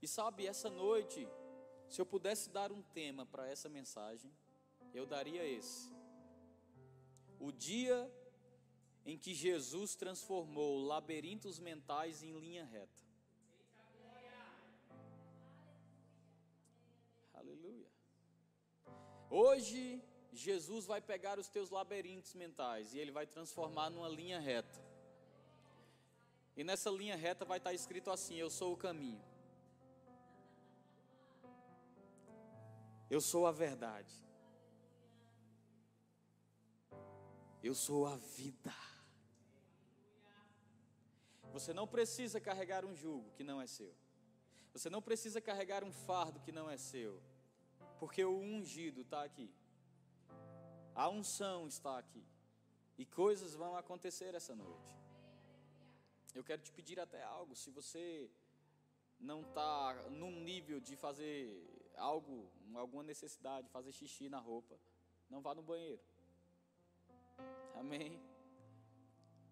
E 0.00 0.08
sabe, 0.08 0.46
essa 0.46 0.70
noite, 0.70 1.28
se 1.88 2.00
eu 2.00 2.06
pudesse 2.06 2.50
dar 2.50 2.72
um 2.72 2.82
tema 2.82 3.26
para 3.26 3.46
essa 3.48 3.68
mensagem, 3.68 4.32
eu 4.94 5.04
daria 5.04 5.44
esse. 5.44 5.90
O 7.38 7.52
dia 7.52 8.10
em 9.04 9.16
que 9.16 9.34
Jesus 9.34 9.94
transformou 9.94 10.78
labirintos 10.78 11.58
mentais 11.58 12.22
em 12.22 12.38
linha 12.38 12.64
reta. 12.64 13.07
Hoje, 19.30 20.02
Jesus 20.32 20.86
vai 20.86 21.00
pegar 21.00 21.38
os 21.38 21.48
teus 21.48 21.70
labirintos 21.70 22.34
mentais 22.34 22.94
e 22.94 22.98
ele 22.98 23.10
vai 23.10 23.26
transformar 23.26 23.90
numa 23.90 24.08
linha 24.08 24.40
reta. 24.40 24.80
E 26.56 26.64
nessa 26.64 26.90
linha 26.90 27.16
reta 27.16 27.44
vai 27.44 27.58
estar 27.58 27.72
escrito 27.72 28.10
assim: 28.10 28.36
Eu 28.36 28.50
sou 28.50 28.72
o 28.72 28.76
caminho. 28.76 29.22
Eu 33.10 33.20
sou 33.20 33.46
a 33.46 33.52
verdade. 33.52 34.12
Eu 37.62 37.74
sou 37.74 38.06
a 38.06 38.16
vida. 38.16 38.74
Você 41.52 41.72
não 41.72 41.86
precisa 41.86 42.40
carregar 42.40 42.84
um 42.84 42.94
jugo 42.94 43.30
que 43.32 43.42
não 43.42 43.60
é 43.60 43.66
seu. 43.66 43.94
Você 44.72 44.88
não 44.88 45.02
precisa 45.02 45.40
carregar 45.40 45.82
um 45.82 45.92
fardo 45.92 46.40
que 46.40 46.52
não 46.52 46.70
é 46.70 46.76
seu. 46.76 47.20
Porque 47.98 48.24
o 48.24 48.38
ungido 48.38 49.00
está 49.02 49.22
aqui. 49.22 49.50
A 50.94 51.08
unção 51.08 51.66
está 51.66 51.98
aqui. 51.98 52.24
E 52.96 53.04
coisas 53.04 53.54
vão 53.54 53.76
acontecer 53.76 54.34
essa 54.34 54.54
noite. 54.54 54.96
Eu 56.34 56.42
quero 56.44 56.62
te 56.62 56.72
pedir 56.72 56.98
até 57.00 57.22
algo. 57.22 57.54
Se 57.54 57.70
você 57.70 58.30
não 59.18 59.40
está 59.42 59.94
num 60.10 60.40
nível 60.40 60.80
de 60.80 60.96
fazer 60.96 61.90
algo, 61.96 62.50
alguma 62.74 63.02
necessidade, 63.02 63.68
fazer 63.68 63.92
xixi 63.92 64.28
na 64.28 64.38
roupa, 64.38 64.78
não 65.30 65.40
vá 65.40 65.54
no 65.54 65.62
banheiro. 65.62 66.02
Amém. 67.74 68.20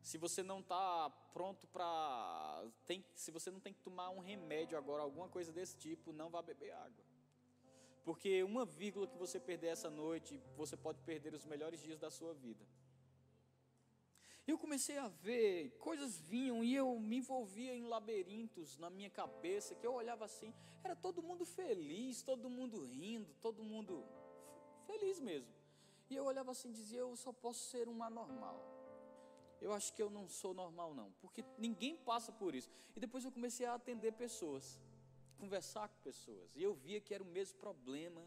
Se 0.03 0.19
você 0.19 0.43
não 0.43 0.61
está 0.61 1.11
pronto 1.33 1.67
para. 1.67 2.65
Se 3.15 3.31
você 3.31 3.51
não 3.51 3.61
tem 3.61 3.73
que 3.73 3.81
tomar 3.81 4.11
um 4.11 4.21
remédio 4.21 4.79
agora, 4.79 5.03
alguma 5.03 5.29
coisa 5.29 5.53
desse 5.53 5.77
tipo, 5.77 6.13
não 6.13 6.31
vá 6.31 6.43
beber 6.43 6.73
água. 6.73 7.06
Porque 8.07 8.45
uma 8.45 8.65
vírgula 8.65 9.09
que 9.09 9.19
você 9.19 9.39
perder 9.41 9.71
essa 9.77 9.91
noite, 9.91 10.41
você 10.57 10.77
pode 10.77 11.01
perder 11.01 11.35
os 11.35 11.45
melhores 11.45 11.83
dias 11.83 11.99
da 11.99 12.09
sua 12.09 12.33
vida. 12.33 12.65
Eu 14.47 14.57
comecei 14.57 14.97
a 14.97 15.09
ver, 15.09 15.77
coisas 15.81 16.17
vinham 16.21 16.63
e 16.63 16.73
eu 16.73 17.01
me 17.01 17.17
envolvia 17.17 17.75
em 17.75 17.83
labirintos 17.83 18.79
na 18.79 18.89
minha 18.89 19.11
cabeça, 19.11 19.75
que 19.75 19.85
eu 19.85 19.93
olhava 19.93 20.25
assim, 20.25 20.55
era 20.85 20.95
todo 20.95 21.21
mundo 21.21 21.45
feliz, 21.45 22.23
todo 22.23 22.49
mundo 22.49 22.85
rindo, 22.85 23.35
todo 23.41 23.65
mundo 23.65 24.05
feliz 24.87 25.19
mesmo. 25.19 25.53
E 26.09 26.15
eu 26.15 26.25
olhava 26.27 26.53
assim 26.53 26.69
e 26.69 26.75
dizia, 26.75 27.01
eu 27.01 27.17
só 27.17 27.33
posso 27.33 27.71
ser 27.71 27.89
um 27.89 28.05
anormal. 28.05 28.57
Eu 29.61 29.73
acho 29.73 29.93
que 29.93 30.01
eu 30.01 30.09
não 30.09 30.29
sou 30.29 30.55
normal 30.55 30.95
não, 30.95 31.11
porque 31.21 31.45
ninguém 31.59 31.97
passa 31.97 32.31
por 32.31 32.55
isso. 32.55 32.71
E 32.95 33.01
depois 33.01 33.25
eu 33.25 33.33
comecei 33.33 33.67
a 33.67 33.75
atender 33.75 34.13
pessoas, 34.13 34.81
conversar 35.37 35.89
com 35.89 35.99
pessoas, 36.01 36.55
e 36.57 36.63
eu 36.63 36.75
via 36.75 37.01
que 37.01 37.15
era 37.15 37.23
o 37.23 37.27
mesmo 37.27 37.59
problema 37.59 38.23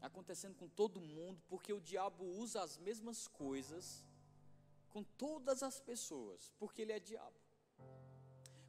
acontecendo 0.00 0.54
com 0.54 0.68
todo 0.68 1.00
mundo, 1.00 1.42
porque 1.48 1.72
o 1.72 1.80
diabo 1.80 2.24
usa 2.24 2.62
as 2.62 2.78
mesmas 2.78 3.26
coisas 3.26 4.04
com 4.88 5.02
todas 5.02 5.62
as 5.62 5.80
pessoas, 5.80 6.52
porque 6.58 6.82
ele 6.82 6.92
é 6.92 7.00
diabo. 7.00 7.38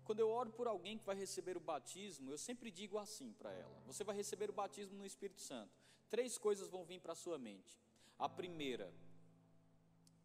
Quando 0.04 0.22
eu 0.22 0.30
oro 0.30 0.52
por 0.52 0.68
alguém 0.68 0.98
que 0.98 1.06
vai 1.06 1.16
receber 1.16 1.58
o 1.58 1.60
batismo, 1.60 2.32
eu 2.32 2.38
sempre 2.38 2.72
digo 2.72 2.98
assim 2.98 3.34
para 3.34 3.52
ela: 3.52 3.78
você 3.86 4.04
vai 4.04 4.16
receber 4.16 4.50
o 4.50 4.54
batismo 4.54 4.98
no 4.98 5.06
Espírito 5.06 5.42
Santo. 5.42 5.78
Três 6.10 6.38
coisas 6.38 6.70
vão 6.70 6.86
vir 6.86 7.02
para 7.02 7.12
a 7.12 7.16
sua 7.16 7.38
mente. 7.38 7.78
A 8.18 8.30
primeira, 8.30 8.94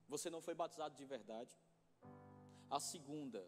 você 0.09 0.31
não 0.31 0.41
foi 0.41 0.55
batizado 0.55 0.95
de 0.95 1.05
verdade. 1.05 1.53
A 2.71 2.79
segunda, 2.79 3.45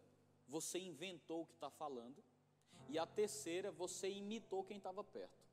você 0.47 0.77
inventou 0.77 1.43
o 1.43 1.45
que 1.45 1.53
está 1.53 1.69
falando. 1.69 2.21
E 2.89 2.97
a 2.97 3.05
terceira, 3.05 3.71
você 3.71 4.09
imitou 4.09 4.63
quem 4.63 4.77
estava 4.77 5.03
perto. 5.03 5.43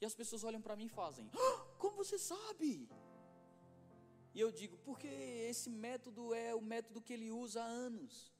E 0.00 0.06
as 0.06 0.14
pessoas 0.14 0.44
olham 0.44 0.60
para 0.60 0.76
mim 0.76 0.86
e 0.86 0.88
fazem: 0.88 1.30
ah, 1.34 1.66
Como 1.78 1.96
você 1.96 2.18
sabe? 2.18 2.88
E 4.34 4.40
eu 4.40 4.52
digo, 4.52 4.76
porque 4.78 5.08
esse 5.08 5.68
método 5.68 6.32
é 6.32 6.54
o 6.54 6.60
método 6.60 7.00
que 7.00 7.12
ele 7.12 7.30
usa 7.30 7.62
há 7.62 7.66
anos. 7.66 8.32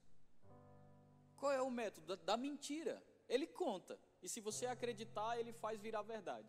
Qual 1.37 1.51
é 1.51 1.61
o 1.61 1.71
método? 1.71 2.17
Da, 2.17 2.25
da 2.25 2.37
mentira. 2.37 3.03
Ele 3.29 3.47
conta. 3.47 3.99
E 4.23 4.29
se 4.29 4.41
você 4.41 4.67
acreditar, 4.67 5.39
ele 5.39 5.53
faz 5.53 5.81
virar 5.81 6.03
verdade. 6.03 6.49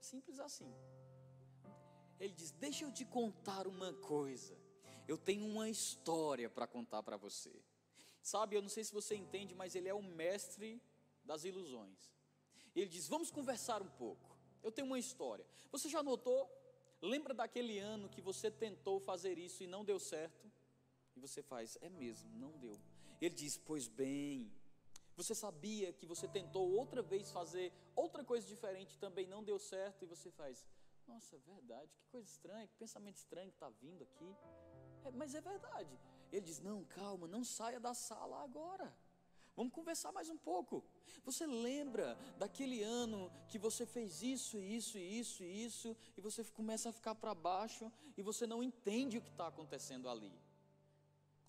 Simples 0.00 0.38
assim. 0.38 0.72
Ele 2.18 2.32
diz: 2.32 2.50
Deixa 2.50 2.84
eu 2.84 2.92
te 2.92 3.04
contar 3.04 3.66
uma 3.66 3.92
coisa. 3.94 4.56
Eu 5.06 5.16
tenho 5.16 5.46
uma 5.46 5.68
história 5.70 6.50
para 6.50 6.66
contar 6.66 7.02
para 7.02 7.16
você. 7.16 7.52
Sabe, 8.32 8.56
eu 8.56 8.62
não 8.66 8.72
sei 8.76 8.84
se 8.84 8.98
você 9.00 9.14
entende, 9.24 9.54
mas 9.60 9.74
ele 9.74 9.88
é 9.88 9.94
o 9.94 10.02
mestre 10.22 10.70
das 11.24 11.44
ilusões. 11.50 12.00
Ele 12.76 12.90
diz: 12.96 13.06
Vamos 13.14 13.30
conversar 13.38 13.80
um 13.88 13.92
pouco. 14.04 14.28
Eu 14.62 14.72
tenho 14.72 14.86
uma 14.86 14.98
história. 14.98 15.46
Você 15.72 15.88
já 15.88 16.02
notou 16.02 16.38
Lembra 17.00 17.32
daquele 17.32 17.78
ano 17.78 18.08
que 18.08 18.20
você 18.20 18.50
tentou 18.50 18.98
fazer 18.98 19.38
isso 19.38 19.62
e 19.62 19.66
não 19.66 19.84
deu 19.84 20.00
certo? 20.00 20.50
E 21.14 21.20
você 21.20 21.42
faz, 21.42 21.78
é 21.80 21.88
mesmo, 21.88 22.28
não 22.36 22.50
deu. 22.58 22.76
Ele 23.20 23.34
diz: 23.34 23.56
Pois 23.56 23.86
bem, 23.86 24.52
você 25.16 25.34
sabia 25.34 25.92
que 25.92 26.04
você 26.06 26.26
tentou 26.26 26.68
outra 26.72 27.00
vez 27.00 27.30
fazer 27.30 27.72
outra 27.94 28.24
coisa 28.24 28.46
diferente 28.46 28.98
também 28.98 29.26
não 29.26 29.44
deu 29.44 29.58
certo? 29.58 30.02
E 30.02 30.06
você 30.06 30.30
faz, 30.30 30.66
nossa, 31.06 31.36
é 31.36 31.38
verdade, 31.38 31.90
que 31.96 32.06
coisa 32.08 32.28
estranha, 32.28 32.66
que 32.66 32.76
pensamento 32.76 33.16
estranho 33.16 33.50
que 33.50 33.56
está 33.56 33.68
vindo 33.68 34.02
aqui. 34.02 34.36
É, 35.08 35.12
mas 35.12 35.34
é 35.34 35.40
verdade. 35.40 35.98
Ele 36.30 36.44
diz: 36.44 36.60
Não, 36.60 36.84
calma, 36.84 37.26
não 37.26 37.42
saia 37.42 37.80
da 37.80 37.94
sala 37.94 38.42
agora. 38.42 38.94
Vamos 39.56 39.72
conversar 39.72 40.12
mais 40.12 40.28
um 40.28 40.36
pouco. 40.36 40.84
Você 41.24 41.44
lembra 41.44 42.16
daquele 42.38 42.80
ano 42.82 43.30
que 43.48 43.58
você 43.58 43.84
fez 43.84 44.22
isso, 44.22 44.56
isso, 44.60 44.96
isso, 44.98 45.42
isso, 45.42 45.96
e 46.16 46.20
você 46.20 46.44
começa 46.44 46.90
a 46.90 46.92
ficar 46.92 47.14
para 47.16 47.34
baixo 47.34 47.90
e 48.16 48.22
você 48.22 48.46
não 48.46 48.62
entende 48.62 49.18
o 49.18 49.20
que 49.20 49.30
está 49.30 49.48
acontecendo 49.48 50.08
ali. 50.08 50.32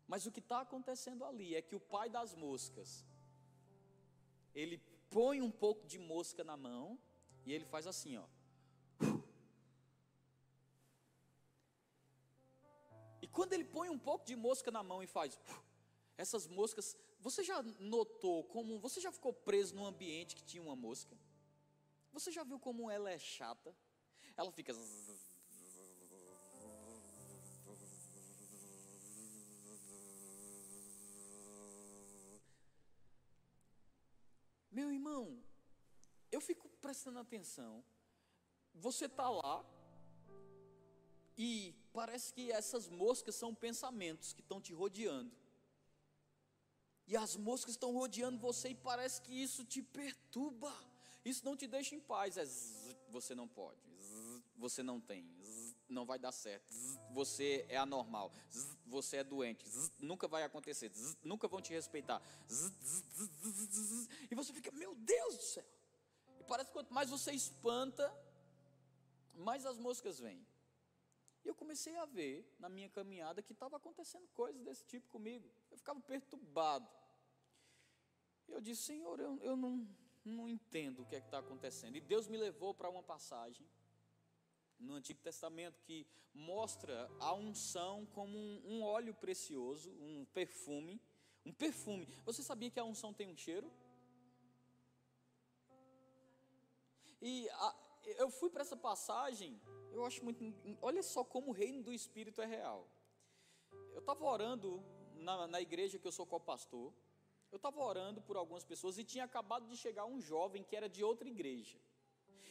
Mas 0.08 0.26
o 0.26 0.32
que 0.32 0.40
está 0.40 0.62
acontecendo 0.62 1.24
ali 1.24 1.56
é 1.56 1.62
que 1.62 1.76
o 1.76 1.80
pai 1.80 2.10
das 2.10 2.34
moscas, 2.34 3.06
ele 4.56 4.80
põe 5.12 5.40
um 5.40 5.52
pouco 5.52 5.86
de 5.86 6.00
mosca 6.00 6.44
na 6.44 6.58
mão 6.58 6.98
e 7.46 7.54
ele 7.54 7.66
faz 7.66 7.86
assim, 7.86 8.18
ó. 8.18 8.26
Põe 13.74 13.90
um 13.90 13.98
pouco 13.98 14.26
de 14.26 14.36
mosca 14.36 14.70
na 14.72 14.84
mão 14.84 15.02
e 15.02 15.08
faz, 15.08 15.40
essas 16.18 16.48
moscas 16.48 16.98
você 17.20 17.44
já 17.44 17.62
notou 17.80 18.44
como. 18.46 18.80
Você 18.80 19.02
já 19.02 19.12
ficou 19.12 19.34
preso 19.34 19.76
num 19.76 19.86
ambiente 19.86 20.36
que 20.36 20.44
tinha 20.44 20.64
uma 20.64 20.76
mosca? 20.76 21.18
Você 22.14 22.32
já 22.32 22.44
viu 22.44 22.60
como 22.60 22.90
ela 22.90 23.12
é 23.12 23.20
chata? 23.20 23.76
Ela 24.38 24.52
fica. 24.52 24.74
Meu 34.72 34.92
irmão, 34.92 35.44
eu 36.32 36.40
fico 36.40 36.70
prestando 36.82 37.20
atenção. 37.20 37.84
Você 38.74 39.06
está 39.06 39.30
lá 39.30 39.66
e 41.38 41.76
parece 41.94 42.34
que 42.34 42.52
essas 42.52 42.88
moscas 42.88 43.36
são 43.36 43.54
pensamentos 43.54 44.34
que 44.34 44.42
estão 44.42 44.62
te 44.62 44.74
rodeando 44.74 45.36
e 47.10 47.18
as 47.18 47.36
moscas 47.36 47.72
estão 47.72 47.92
rodeando 47.92 48.38
você 48.38 48.70
e 48.70 48.76
parece 48.76 49.20
que 49.24 49.34
isso 49.34 49.66
te 49.66 49.82
perturba. 49.82 50.72
Isso 51.26 51.44
não 51.44 51.58
te 51.58 51.66
deixa 51.66 51.96
em 51.96 52.00
paz. 52.00 52.38
É 52.38 52.46
zzz, 52.46 52.96
você 53.10 53.34
não 53.34 53.48
pode, 53.48 53.82
zzz, 54.00 54.44
você 54.56 54.84
não 54.84 55.02
tem, 55.02 55.28
zzz, 55.42 55.76
não 55.90 56.06
vai 56.06 56.20
dar 56.20 56.32
certo, 56.32 56.72
você 57.12 57.66
é 57.68 57.78
anormal, 57.78 58.32
você 58.86 59.18
é 59.18 59.24
doente, 59.24 59.66
nunca 59.98 60.28
vai 60.28 60.44
acontecer, 60.44 60.92
nunca 61.24 61.48
vão 61.48 61.60
te 61.60 61.74
respeitar. 61.74 62.22
E 64.30 64.36
você 64.36 64.54
fica, 64.54 64.72
meu 64.72 64.94
Deus 64.94 65.36
do 65.36 65.44
céu. 65.44 65.66
E 66.40 66.44
parece 66.44 66.70
que 66.70 66.74
quanto 66.74 66.94
mais 66.94 67.10
você 67.10 67.32
espanta, 67.32 68.16
mais 69.34 69.66
as 69.66 69.80
moscas 69.80 70.20
vêm. 70.20 70.46
Comecei 71.60 71.98
a 71.98 72.06
ver 72.06 72.50
na 72.58 72.70
minha 72.70 72.90
caminhada 72.90 73.44
que 73.44 73.52
estava 73.52 73.76
acontecendo 73.76 74.26
coisas 74.30 74.64
desse 74.64 74.86
tipo 74.86 75.10
comigo. 75.10 75.52
Eu 75.70 75.78
ficava 75.78 76.00
perturbado. 76.00 76.90
Eu 78.48 78.62
disse, 78.62 78.84
Senhor, 78.84 79.20
eu, 79.20 79.38
eu 79.42 79.58
não, 79.58 79.86
não 80.24 80.48
entendo 80.48 81.02
o 81.02 81.06
que 81.06 81.18
é 81.18 81.20
que 81.20 81.28
está 81.28 81.40
acontecendo. 81.40 81.98
E 81.98 82.00
Deus 82.00 82.30
me 82.30 82.38
levou 82.38 82.74
para 82.74 82.90
uma 82.90 83.04
passagem 83.04 83.70
no 84.80 84.94
Antigo 84.94 85.20
Testamento 85.22 85.82
que 85.82 86.08
mostra 86.34 87.12
a 87.20 87.34
unção 87.34 88.06
como 88.14 88.38
um, 88.38 88.62
um, 88.66 88.82
óleo 88.82 89.14
precioso, 89.14 89.92
um 89.92 90.26
perfume. 90.34 91.02
Um 91.46 91.52
perfume. 91.52 92.08
Você 92.26 92.42
sabia 92.42 92.72
que 92.72 92.80
a 92.80 92.86
unção 92.86 93.14
tem 93.14 93.28
um 93.28 93.36
cheiro? 93.36 93.70
E 97.22 97.50
a, 97.50 97.76
eu 98.18 98.30
fui 98.30 98.50
para 98.50 98.62
essa 98.62 98.78
passagem, 98.78 99.60
eu 99.92 100.06
acho 100.06 100.24
muito. 100.24 100.44
Olha 100.82 101.04
só 101.04 101.24
como 101.24 101.50
o 101.50 101.54
reino 101.54 101.82
do 101.82 101.94
Espírito 101.94 102.42
é 102.42 102.46
real. 102.46 102.88
Eu 103.94 104.00
estava 104.00 104.24
orando 104.26 104.84
na, 105.16 105.48
na 105.48 105.62
igreja 105.62 106.00
que 106.00 106.08
eu 106.08 106.12
sou 106.12 106.26
co-pastor. 106.26 106.94
Eu 107.52 107.58
estava 107.58 107.82
orando 107.82 108.22
por 108.22 108.38
algumas 108.38 108.64
pessoas 108.64 108.98
e 108.98 109.04
tinha 109.04 109.24
acabado 109.24 109.66
de 109.68 109.76
chegar 109.76 110.06
um 110.06 110.22
jovem 110.22 110.64
que 110.64 110.76
era 110.76 110.88
de 110.88 111.04
outra 111.04 111.28
igreja. 111.28 111.80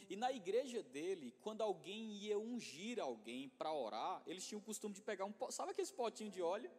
E 0.09 0.15
na 0.15 0.31
igreja 0.31 0.81
dele, 0.81 1.33
quando 1.41 1.61
alguém 1.61 2.13
ia 2.13 2.37
ungir 2.37 2.99
alguém 2.99 3.47
para 3.47 3.71
orar, 3.71 4.21
eles 4.25 4.45
tinham 4.45 4.59
o 4.59 4.63
costume 4.63 4.93
de 4.93 5.01
pegar 5.01 5.25
um, 5.25 5.33
sabe 5.51 5.71
aquele 5.71 5.87
potinho 5.89 6.31
de 6.31 6.41
óleo? 6.41 6.71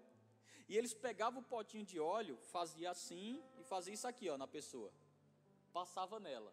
E 0.68 0.76
eles 0.76 0.92
pegavam 0.92 1.40
o 1.40 1.44
potinho 1.44 1.84
de 1.84 1.98
óleo, 1.98 2.36
fazia 2.36 2.90
assim 2.90 3.42
e 3.58 3.64
fazia 3.64 3.94
isso 3.94 4.06
aqui, 4.06 4.28
ó, 4.28 4.36
na 4.36 4.48
pessoa. 4.48 4.92
Passava 5.72 6.18
nela. 6.18 6.52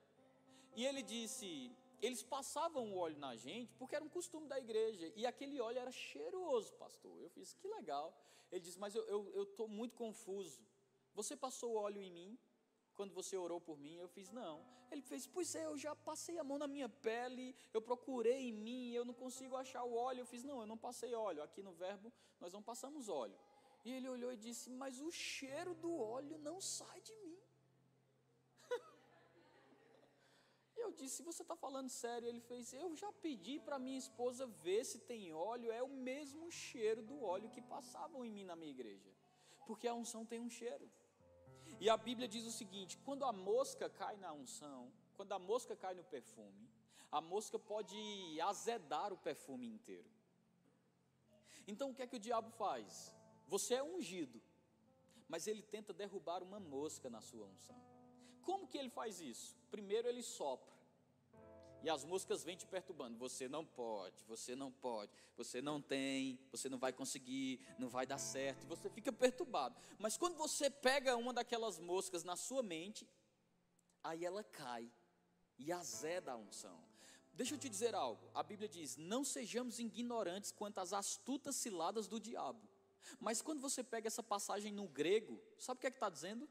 E 0.76 0.86
ele 0.86 1.02
disse: 1.02 1.72
eles 2.02 2.22
passavam 2.24 2.92
o 2.92 2.98
óleo 2.98 3.18
na 3.18 3.36
gente 3.36 3.74
porque 3.76 3.96
era 3.96 4.04
um 4.04 4.10
costume 4.10 4.48
da 4.48 4.60
igreja. 4.60 5.12
E 5.16 5.26
aquele 5.26 5.60
óleo 5.60 5.80
era 5.80 5.92
cheiroso, 5.92 6.74
pastor. 6.74 7.22
Eu 7.22 7.30
fiz, 7.30 7.54
que 7.54 7.68
legal. 7.68 8.14
Ele 8.52 8.62
disse, 8.62 8.80
mas 8.80 8.96
eu 8.96 9.44
estou 9.44 9.68
muito 9.68 9.96
confuso. 9.96 10.62
Você 11.14 11.36
passou 11.36 11.76
óleo 11.76 12.02
em 12.02 12.12
mim 12.12 12.40
quando 12.96 13.14
você 13.14 13.36
orou 13.36 13.60
por 13.60 13.78
mim? 13.78 13.96
Eu 13.98 14.08
fiz, 14.08 14.30
não. 14.32 14.64
Ele 14.92 15.02
fez, 15.02 15.28
pois 15.28 15.54
é, 15.56 15.66
eu 15.66 15.78
já 15.78 15.96
passei 15.96 16.38
a 16.40 16.44
mão 16.44 16.58
na 16.58 16.68
minha 16.68 16.88
pele, 16.88 17.56
eu 17.74 17.82
procurei 17.82 18.50
em 18.50 18.54
mim, 18.54 18.92
eu 18.94 19.04
não 19.04 19.14
consigo 19.14 19.56
achar 19.56 19.84
o 19.84 19.96
óleo. 19.96 20.22
Eu 20.22 20.26
fiz, 20.26 20.44
não, 20.44 20.62
eu 20.62 20.68
não 20.68 20.78
passei 20.78 21.14
óleo. 21.14 21.44
Aqui 21.44 21.62
no 21.62 21.74
verbo 21.74 22.14
nós 22.40 22.54
não 22.54 22.62
passamos 22.62 23.10
óleo. 23.10 23.38
E 23.84 23.92
ele 23.92 24.08
olhou 24.08 24.32
e 24.32 24.38
disse, 24.38 24.70
mas 24.70 25.02
o 25.02 25.12
cheiro 25.12 25.74
do 25.76 25.92
óleo 25.98 26.38
não 26.38 26.60
sai 26.62 27.02
de 27.02 27.16
mim. 27.16 27.38
eu 30.78 30.87
disse: 31.02 31.28
Você 31.30 31.42
está 31.44 31.56
falando 31.56 31.90
sério? 31.90 32.28
Ele 32.28 32.42
fez: 32.50 32.74
Eu 32.74 32.90
já 33.02 33.12
pedi 33.26 33.56
para 33.60 33.84
minha 33.86 33.98
esposa 33.98 34.46
ver 34.68 34.84
se 34.84 35.00
tem 35.12 35.34
óleo, 35.34 35.72
é 35.72 35.82
o 35.82 35.94
mesmo 36.10 36.52
cheiro 36.52 37.02
do 37.10 37.18
óleo 37.34 37.50
que 37.56 37.62
passavam 37.62 38.26
em 38.26 38.32
mim 38.38 38.46
na 38.52 38.56
minha 38.56 38.76
igreja, 38.78 39.12
porque 39.66 39.88
a 39.88 39.94
unção 39.94 40.26
tem 40.26 40.40
um 40.40 40.50
cheiro. 40.50 40.88
E 41.80 41.90
a 41.90 41.98
Bíblia 42.08 42.28
diz 42.28 42.46
o 42.46 42.52
seguinte: 42.52 42.98
quando 43.06 43.24
a 43.26 43.34
mosca 43.34 43.90
cai 43.90 44.16
na 44.18 44.32
unção, 44.34 44.92
quando 45.16 45.34
a 45.34 45.40
mosca 45.40 45.76
cai 45.76 45.94
no 45.94 46.04
perfume, 46.04 46.70
a 47.12 47.22
mosca 47.22 47.58
pode 47.58 47.98
azedar 48.42 49.12
o 49.14 49.18
perfume 49.18 49.68
inteiro. 49.68 50.10
Então 51.68 51.90
o 51.90 51.96
que 51.96 52.02
é 52.02 52.08
que 52.08 52.16
o 52.16 52.26
diabo 52.28 52.50
faz? 52.52 53.14
Você 53.48 53.76
é 53.76 53.84
ungido, 53.84 54.42
mas 55.28 55.48
ele 55.48 55.62
tenta 55.62 55.94
derrubar 55.94 56.42
uma 56.44 56.60
mosca 56.60 57.10
na 57.10 57.22
sua 57.22 57.46
unção. 57.46 57.76
Como 58.42 58.68
que 58.68 58.78
ele 58.78 58.90
faz 58.90 59.20
isso? 59.20 59.58
Primeiro 59.70 60.08
ele 60.08 60.24
sopra. 60.24 60.77
E 61.84 61.90
as 61.90 62.04
moscas 62.04 62.44
vêm 62.44 62.58
te 62.58 62.66
perturbando. 62.66 63.18
Você 63.18 63.48
não 63.48 63.66
pode, 63.66 64.24
você 64.26 64.56
não 64.56 64.72
pode, 64.72 65.12
você 65.36 65.62
não 65.62 65.82
tem, 65.82 66.40
você 66.52 66.70
não 66.70 66.78
vai 66.78 66.92
conseguir, 66.92 67.60
não 67.78 67.90
vai 67.90 68.06
dar 68.06 68.18
certo. 68.18 68.64
E 68.64 68.68
você 68.68 68.90
fica 68.90 69.12
perturbado. 69.12 69.76
Mas 69.98 70.18
quando 70.18 70.36
você 70.36 70.70
pega 70.70 71.16
uma 71.16 71.34
daquelas 71.34 71.80
moscas 71.80 72.24
na 72.24 72.36
sua 72.36 72.64
mente, 72.64 73.08
aí 74.04 74.26
ela 74.26 74.44
cai 74.44 74.92
e 75.58 75.72
azeda 75.72 76.32
a 76.32 76.38
unção. 76.38 76.84
Deixa 77.34 77.54
eu 77.54 77.60
te 77.60 77.70
dizer 77.70 77.94
algo. 77.94 78.30
A 78.34 78.42
Bíblia 78.42 78.68
diz: 78.68 78.98
não 78.98 79.24
sejamos 79.24 79.80
ignorantes 79.80 80.52
quanto 80.52 80.80
às 80.80 80.94
astutas 80.94 81.56
ciladas 81.56 82.08
do 82.08 82.20
diabo. 82.20 82.68
Mas 83.20 83.42
quando 83.42 83.62
você 83.62 83.84
pega 83.84 84.08
essa 84.08 84.24
passagem 84.24 84.74
no 84.74 84.88
grego, 84.88 85.42
sabe 85.58 85.78
o 85.78 85.82
que 85.82 85.88
é 85.88 85.92
que 85.92 85.98
está 85.98 86.10
dizendo? 86.10 86.50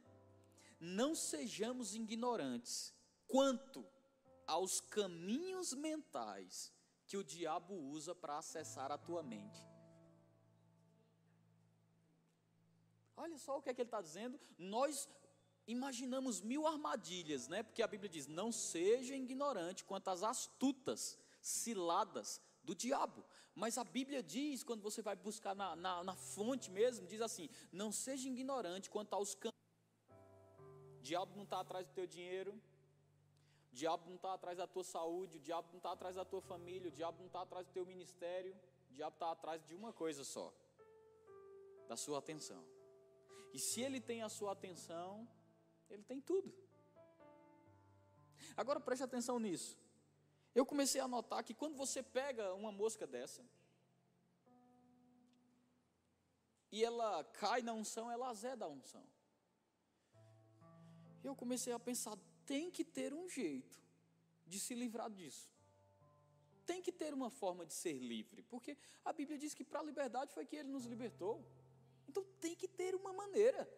não 0.78 1.14
sejamos 1.14 1.94
ignorantes 1.94 2.94
quanto 3.26 3.86
aos 4.46 4.80
caminhos 4.80 5.72
mentais 5.72 6.72
que 7.06 7.16
o 7.16 7.24
diabo 7.24 7.74
usa 7.74 8.14
para 8.14 8.38
acessar 8.38 8.90
a 8.90 8.98
tua 8.98 9.22
mente. 9.22 9.60
Olha 13.16 13.38
só 13.38 13.58
o 13.58 13.62
que 13.62 13.70
é 13.70 13.74
que 13.74 13.80
ele 13.80 13.88
está 13.88 14.02
dizendo. 14.02 14.38
Nós 14.58 15.08
imaginamos 15.66 16.40
mil 16.40 16.66
armadilhas, 16.66 17.48
né? 17.48 17.62
Porque 17.62 17.82
a 17.82 17.86
Bíblia 17.86 18.10
diz: 18.10 18.26
não 18.26 18.52
seja 18.52 19.14
ignorante 19.14 19.84
quanto 19.84 20.08
às 20.08 20.22
astutas 20.22 21.18
ciladas 21.40 22.40
do 22.62 22.74
diabo. 22.74 23.24
Mas 23.54 23.78
a 23.78 23.84
Bíblia 23.84 24.22
diz, 24.22 24.62
quando 24.62 24.82
você 24.82 25.00
vai 25.00 25.16
buscar 25.16 25.54
na, 25.54 25.74
na, 25.74 26.04
na 26.04 26.14
fonte 26.14 26.70
mesmo, 26.70 27.06
diz 27.06 27.22
assim: 27.22 27.48
não 27.72 27.90
seja 27.90 28.28
ignorante 28.28 28.90
quanto 28.90 29.14
aos 29.14 29.34
caminhos 29.34 29.56
diabo 31.06 31.36
não 31.36 31.44
está 31.44 31.60
atrás 31.60 31.86
do 31.86 31.92
teu 31.92 32.06
dinheiro, 32.06 32.52
o 32.52 32.75
diabo 33.80 34.04
não 34.08 34.16
está 34.16 34.32
atrás 34.32 34.56
da 34.56 34.66
tua 34.66 34.82
saúde, 34.82 35.36
o 35.36 35.40
diabo 35.48 35.68
não 35.70 35.76
está 35.76 35.92
atrás 35.92 36.16
da 36.16 36.24
tua 36.24 36.40
família, 36.40 36.88
o 36.88 36.96
diabo 36.98 37.18
não 37.18 37.26
está 37.26 37.42
atrás 37.42 37.66
do 37.66 37.72
teu 37.72 37.84
ministério, 37.92 38.52
o 38.90 38.94
diabo 38.94 39.14
está 39.16 39.30
atrás 39.30 39.62
de 39.68 39.74
uma 39.80 39.92
coisa 39.92 40.24
só: 40.24 40.46
da 41.86 41.96
sua 41.96 42.18
atenção. 42.18 42.62
E 43.52 43.58
se 43.58 43.82
ele 43.86 44.00
tem 44.00 44.22
a 44.22 44.30
sua 44.38 44.52
atenção, 44.52 45.28
ele 45.90 46.02
tem 46.02 46.20
tudo. 46.20 46.52
Agora 48.56 48.80
preste 48.80 49.02
atenção 49.02 49.38
nisso. 49.38 49.78
Eu 50.54 50.64
comecei 50.64 51.00
a 51.00 51.08
notar 51.16 51.44
que 51.44 51.54
quando 51.54 51.76
você 51.76 52.02
pega 52.02 52.54
uma 52.54 52.72
mosca 52.72 53.06
dessa, 53.06 53.44
e 56.72 56.82
ela 56.82 57.22
cai 57.24 57.60
na 57.60 57.74
unção, 57.74 58.10
ela 58.10 58.28
azeda 58.30 58.64
a 58.64 58.68
unção 58.68 59.06
eu 61.26 61.34
comecei 61.34 61.72
a 61.72 61.78
pensar: 61.78 62.16
tem 62.46 62.70
que 62.70 62.84
ter 62.84 63.12
um 63.12 63.28
jeito 63.28 63.78
de 64.46 64.58
se 64.60 64.74
livrar 64.74 65.10
disso. 65.10 65.50
Tem 66.64 66.80
que 66.80 66.92
ter 66.92 67.12
uma 67.12 67.30
forma 67.30 67.64
de 67.66 67.72
ser 67.72 67.98
livre, 67.98 68.42
porque 68.42 68.76
a 69.04 69.12
Bíblia 69.12 69.38
diz 69.38 69.54
que 69.54 69.64
para 69.64 69.80
a 69.80 69.82
liberdade 69.82 70.32
foi 70.32 70.46
que 70.46 70.56
ele 70.56 70.68
nos 70.68 70.84
libertou. 70.84 71.44
Então 72.08 72.24
tem 72.40 72.54
que 72.54 72.68
ter 72.68 72.94
uma 72.94 73.12
maneira. 73.12 73.68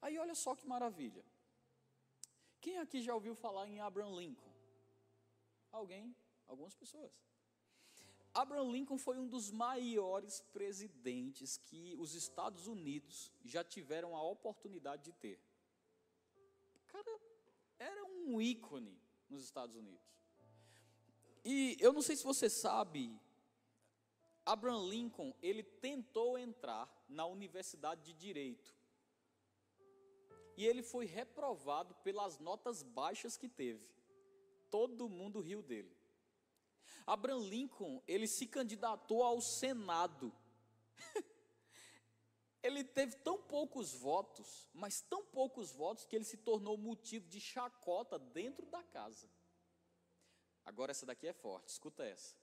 Aí 0.00 0.18
olha 0.18 0.34
só 0.34 0.54
que 0.54 0.66
maravilha. 0.66 1.24
Quem 2.60 2.78
aqui 2.78 3.02
já 3.02 3.14
ouviu 3.14 3.34
falar 3.34 3.68
em 3.68 3.80
Abraham 3.80 4.14
Lincoln? 4.16 4.52
Alguém? 5.70 6.14
Algumas 6.46 6.74
pessoas. 6.74 7.12
Abraham 8.32 8.70
Lincoln 8.70 8.98
foi 8.98 9.18
um 9.18 9.28
dos 9.28 9.50
maiores 9.50 10.40
presidentes 10.52 11.56
que 11.56 11.94
os 11.98 12.14
Estados 12.14 12.66
Unidos 12.66 13.32
já 13.44 13.64
tiveram 13.64 14.16
a 14.16 14.22
oportunidade 14.22 15.04
de 15.04 15.12
ter 15.12 15.40
cara 16.88 17.20
era 17.78 18.04
um 18.04 18.40
ícone 18.40 18.98
nos 19.28 19.44
Estados 19.44 19.76
Unidos. 19.76 20.06
E 21.44 21.76
eu 21.80 21.92
não 21.92 22.02
sei 22.02 22.16
se 22.16 22.24
você 22.24 22.50
sabe, 22.50 23.18
Abraham 24.44 24.88
Lincoln, 24.88 25.34
ele 25.42 25.62
tentou 25.62 26.38
entrar 26.38 26.90
na 27.08 27.26
Universidade 27.26 28.02
de 28.02 28.12
Direito. 28.12 28.74
E 30.56 30.66
ele 30.66 30.82
foi 30.82 31.06
reprovado 31.06 31.94
pelas 31.96 32.38
notas 32.38 32.82
baixas 32.82 33.36
que 33.36 33.48
teve. 33.48 33.88
Todo 34.70 35.08
mundo 35.08 35.40
riu 35.40 35.62
dele. 35.62 35.96
Abraham 37.06 37.48
Lincoln, 37.48 38.02
ele 38.06 38.26
se 38.26 38.46
candidatou 38.46 39.22
ao 39.22 39.40
Senado. 39.40 40.32
ele 42.62 42.82
teve 42.82 43.16
tão 43.16 43.38
poucos 43.38 43.94
votos, 43.94 44.68
mas 44.74 45.00
tão 45.00 45.24
poucos 45.24 45.70
votos, 45.72 46.04
que 46.04 46.16
ele 46.16 46.24
se 46.24 46.36
tornou 46.36 46.76
motivo 46.76 47.28
de 47.28 47.40
chacota 47.40 48.18
dentro 48.18 48.66
da 48.66 48.82
casa. 48.82 49.30
Agora, 50.64 50.90
essa 50.90 51.06
daqui 51.06 51.26
é 51.26 51.32
forte, 51.32 51.68
escuta 51.68 52.04
essa. 52.04 52.36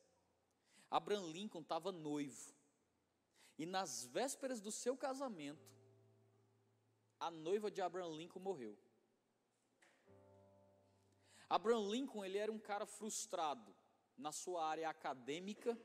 Abraham 0.89 1.27
Lincoln 1.31 1.61
estava 1.61 1.91
noivo, 1.91 2.53
e 3.57 3.65
nas 3.65 4.05
vésperas 4.05 4.61
do 4.61 4.71
seu 4.71 4.97
casamento, 4.97 5.73
a 7.19 7.29
noiva 7.31 7.69
de 7.69 7.81
Abraham 7.81 8.15
Lincoln 8.15 8.39
morreu. 8.39 8.77
Abraham 11.49 11.89
Lincoln, 11.89 12.25
ele 12.25 12.37
era 12.37 12.51
um 12.51 12.59
cara 12.59 12.85
frustrado 12.85 13.75
na 14.17 14.31
sua 14.31 14.65
área 14.65 14.89
acadêmica, 14.89 15.77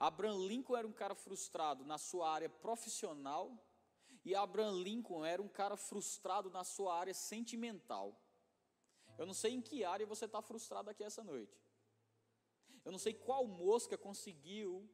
Abraham 0.00 0.46
Lincoln 0.46 0.76
era 0.78 0.88
um 0.88 0.92
cara 0.92 1.14
frustrado 1.14 1.84
na 1.84 1.98
sua 1.98 2.30
área 2.30 2.48
profissional 2.48 3.54
e 4.24 4.34
Abraham 4.34 4.82
Lincoln 4.82 5.24
era 5.26 5.42
um 5.42 5.48
cara 5.48 5.76
frustrado 5.76 6.50
na 6.50 6.64
sua 6.64 6.98
área 6.98 7.12
sentimental. 7.12 8.18
Eu 9.18 9.26
não 9.26 9.34
sei 9.34 9.52
em 9.52 9.60
que 9.60 9.84
área 9.84 10.06
você 10.06 10.24
está 10.24 10.40
frustrado 10.40 10.88
aqui 10.88 11.04
essa 11.04 11.22
noite. 11.22 11.54
Eu 12.82 12.90
não 12.90 12.98
sei 12.98 13.12
qual 13.12 13.46
mosca 13.46 13.98
conseguiu 13.98 14.88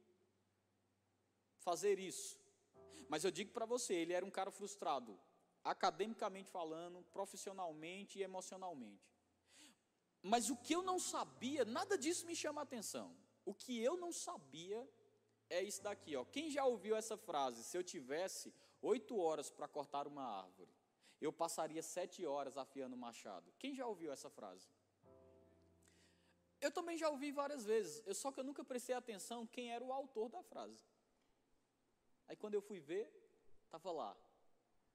fazer 1.59 2.01
isso. 2.01 2.37
Mas 3.09 3.23
eu 3.23 3.31
digo 3.31 3.53
para 3.53 3.65
você, 3.65 3.95
ele 3.95 4.13
era 4.13 4.27
um 4.27 4.31
cara 4.31 4.51
frustrado, 4.51 5.17
academicamente 5.63 6.51
falando, 6.51 7.05
profissionalmente 7.13 8.19
e 8.19 8.23
emocionalmente. 8.23 9.09
Mas 10.21 10.51
o 10.51 10.57
que 10.57 10.75
eu 10.75 10.83
não 10.83 10.99
sabia, 10.99 11.65
nada 11.65 11.97
disso 11.97 12.27
me 12.27 12.35
chama 12.35 12.61
a 12.61 12.65
atenção. 12.65 13.17
O 13.45 13.55
que 13.55 13.81
eu 13.81 13.97
não 13.97 14.13
sabia 14.13 14.89
é 15.49 15.63
isso 15.63 15.83
daqui, 15.83 16.17
ó. 16.17 16.25
Quem 16.25 16.51
já 16.51 16.65
ouviu 16.65 16.97
essa 16.97 17.17
frase? 17.17 17.63
Se 17.63 17.77
eu 17.77 17.85
tivesse 17.85 18.53
oito 18.83 19.19
horas 19.19 19.51
para 19.51 19.69
cortar 19.69 20.07
uma 20.07 20.23
árvore, 20.23 20.71
eu 21.21 21.33
passaria 21.33 21.83
sete 21.83 22.27
horas 22.27 22.57
afiando 22.57 22.95
o 22.95 22.99
machado. 22.99 23.53
Quem 23.59 23.75
já 23.75 23.87
ouviu 23.87 24.13
essa 24.13 24.29
frase? 24.29 24.69
Eu 26.61 26.71
também 26.71 26.97
já 26.97 27.09
ouvi 27.11 27.31
várias 27.33 27.65
vezes, 27.65 28.03
eu, 28.07 28.15
só 28.15 28.33
que 28.33 28.41
eu 28.41 28.45
nunca 28.45 28.65
prestei 28.65 28.95
atenção 28.95 29.47
quem 29.47 29.73
era 29.73 29.85
o 29.85 29.93
autor 29.93 30.29
da 30.29 30.43
frase. 30.43 30.85
Aí 32.27 32.35
quando 32.35 32.55
eu 32.55 32.63
fui 32.63 32.81
ver, 32.81 33.13
estava 33.65 33.93
lá. 33.93 34.17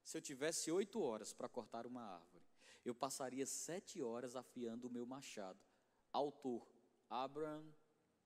Se 0.03 0.17
eu 0.17 0.21
tivesse 0.21 0.71
oito 0.71 1.01
horas 1.01 1.31
para 1.31 1.47
cortar 1.47 1.85
uma 1.85 2.01
árvore, 2.01 2.43
eu 2.83 2.95
passaria 2.95 3.45
sete 3.45 4.01
horas 4.01 4.35
afiando 4.35 4.87
o 4.87 4.91
meu 4.91 5.05
machado. 5.05 5.59
Autor, 6.11 6.67
Abraham 7.09 7.63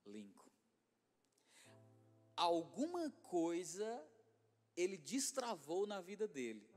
Lincoln. 0.06 0.45
Alguma 2.36 3.10
coisa 3.24 4.06
ele 4.76 4.98
destravou 4.98 5.88
na 5.88 6.02
vida 6.02 6.28
dele 6.28 6.68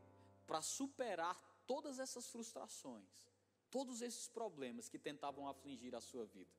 para 0.47 0.63
superar 0.63 1.37
todas 1.67 1.99
essas 1.99 2.29
frustrações, 2.29 3.29
todos 3.71 4.01
esses 4.01 4.29
problemas 4.29 4.89
que 4.89 4.99
tentavam 4.99 5.49
afligir 5.49 5.95
a 5.95 6.01
sua 6.01 6.25
vida. 6.25 6.51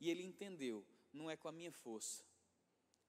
E 0.00 0.10
ele 0.10 0.24
entendeu: 0.24 0.84
não 1.12 1.30
é 1.30 1.36
com 1.36 1.48
a 1.48 1.52
minha 1.52 1.72
força, 1.72 2.24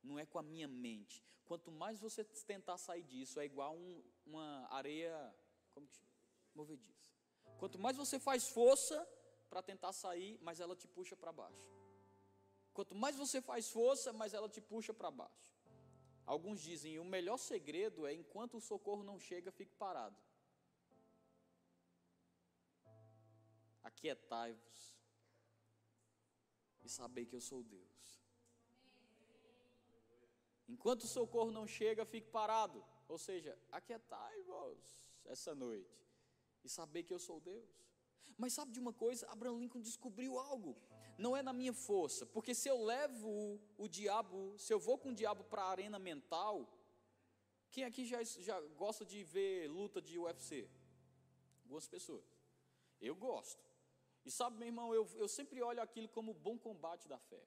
não 0.04 0.20
é 0.20 0.26
com 0.26 0.38
a 0.38 0.44
minha 0.44 0.68
mente. 0.68 1.24
Quanto 1.46 1.72
mais 1.72 2.00
você 2.00 2.24
tentar 2.24 2.78
sair 2.78 3.04
disso, 3.04 3.40
é 3.40 3.46
igual 3.46 3.76
um, 3.76 4.04
uma 4.26 4.68
areia, 4.72 5.36
como 5.74 5.88
que 5.88 5.96
chama? 5.96 6.12
Movediça. 6.56 7.12
Quanto 7.58 7.80
mais 7.80 7.98
você 7.98 8.20
faz 8.20 8.48
força 8.48 9.08
para 9.50 9.62
tentar 9.62 9.94
sair, 9.94 10.38
mais 10.42 10.60
ela 10.60 10.76
te 10.76 10.88
puxa 10.88 11.16
para 11.16 11.32
baixo. 11.32 11.62
Quanto 12.74 12.96
mais 12.96 13.16
você 13.16 13.40
faz 13.42 13.70
força, 13.70 14.12
mais 14.12 14.34
ela 14.34 14.50
te 14.50 14.60
puxa 14.60 14.94
para 14.94 15.12
baixo. 15.12 15.54
Alguns 16.26 16.62
dizem: 16.62 17.00
o 17.00 17.06
melhor 17.06 17.38
segredo 17.38 18.06
é 18.08 18.14
enquanto 18.14 18.58
o 18.58 18.62
socorro 18.62 19.04
não 19.04 19.20
chega, 19.20 19.52
fique 19.52 19.76
parado. 19.76 20.18
Aquietai-vos 23.84 24.98
e 26.84 26.90
sabei 26.90 27.26
que 27.26 27.36
eu 27.36 27.42
sou 27.42 27.62
Deus. 27.64 28.24
Enquanto 30.68 31.04
o 31.04 31.08
socorro 31.08 31.52
não 31.52 31.68
chega, 31.68 32.06
fique 32.06 32.30
parado. 32.30 32.84
Ou 33.08 33.18
seja, 33.18 33.58
aquietai-vos 33.72 35.06
essa 35.26 35.54
noite 35.54 36.04
e 36.64 36.70
saber 36.70 37.04
que 37.04 37.14
eu 37.14 37.20
sou 37.20 37.40
Deus. 37.40 37.70
Mas 38.38 38.54
sabe 38.54 38.72
de 38.72 38.80
uma 38.80 38.94
coisa? 38.94 39.30
Abraham 39.30 39.60
Lincoln 39.60 39.82
descobriu 39.82 40.40
algo. 40.40 40.76
Não 41.18 41.38
é 41.38 41.44
na 41.44 41.54
minha 41.54 41.74
força, 41.74 42.26
porque 42.26 42.56
se 42.56 42.68
eu 42.68 42.84
levo 42.84 43.30
o, 43.30 43.62
o 43.78 43.88
diabo, 43.88 44.58
se 44.58 44.74
eu 44.74 44.80
vou 44.80 44.98
com 44.98 45.10
o 45.10 45.16
diabo 45.16 45.44
para 45.44 45.64
a 45.64 45.70
arena 45.70 46.00
mental, 46.00 46.68
quem 47.70 47.84
aqui 47.84 48.06
já, 48.06 48.24
já 48.24 48.60
gosta 48.76 49.06
de 49.06 49.24
ver 49.24 49.68
luta 49.68 50.02
de 50.02 50.18
UFC? 50.18 50.70
Algumas 51.64 51.88
pessoas. 51.88 52.26
Eu 53.00 53.16
gosto. 53.16 53.64
E 54.26 54.32
sabe, 54.32 54.58
meu 54.58 54.68
irmão, 54.68 54.94
eu, 54.94 55.08
eu 55.16 55.28
sempre 55.28 55.62
olho 55.62 55.82
aquilo 55.82 56.08
como 56.08 56.34
bom 56.34 56.58
combate 56.58 57.08
da 57.08 57.20
fé. 57.20 57.44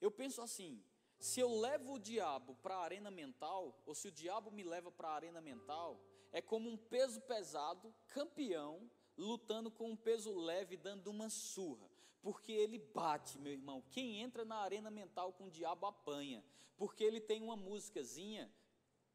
Eu 0.00 0.10
penso 0.10 0.40
assim: 0.40 0.82
se 1.18 1.38
eu 1.38 1.54
levo 1.60 1.94
o 1.94 1.98
diabo 1.98 2.54
para 2.56 2.76
a 2.76 2.82
arena 2.82 3.10
mental, 3.10 3.80
ou 3.84 3.94
se 3.94 4.08
o 4.08 4.12
diabo 4.12 4.50
me 4.50 4.62
leva 4.62 4.90
para 4.90 5.08
a 5.08 5.14
arena 5.14 5.40
mental, 5.40 6.00
é 6.32 6.40
como 6.40 6.70
um 6.70 6.76
peso 6.76 7.20
pesado, 7.20 7.94
campeão, 8.08 8.90
lutando 9.20 9.70
com 9.70 9.90
um 9.90 9.96
peso 9.96 10.32
leve, 10.34 10.76
dando 10.76 11.08
uma 11.08 11.28
surra. 11.28 11.88
Porque 12.22 12.52
ele 12.52 12.78
bate, 12.78 13.38
meu 13.38 13.52
irmão. 13.52 13.82
Quem 13.90 14.20
entra 14.20 14.44
na 14.44 14.56
arena 14.56 14.90
mental 14.90 15.32
com 15.32 15.46
o 15.46 15.50
diabo 15.50 15.86
apanha. 15.86 16.44
Porque 16.76 17.04
ele 17.04 17.20
tem 17.20 17.42
uma 17.42 17.56
músicazinha 17.56 18.50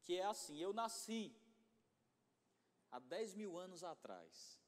que 0.02 0.16
é 0.16 0.24
assim: 0.24 0.58
Eu 0.58 0.72
nasci 0.72 1.34
há 2.90 2.98
10 2.98 3.34
mil 3.34 3.56
anos 3.56 3.84
atrás. 3.84 4.58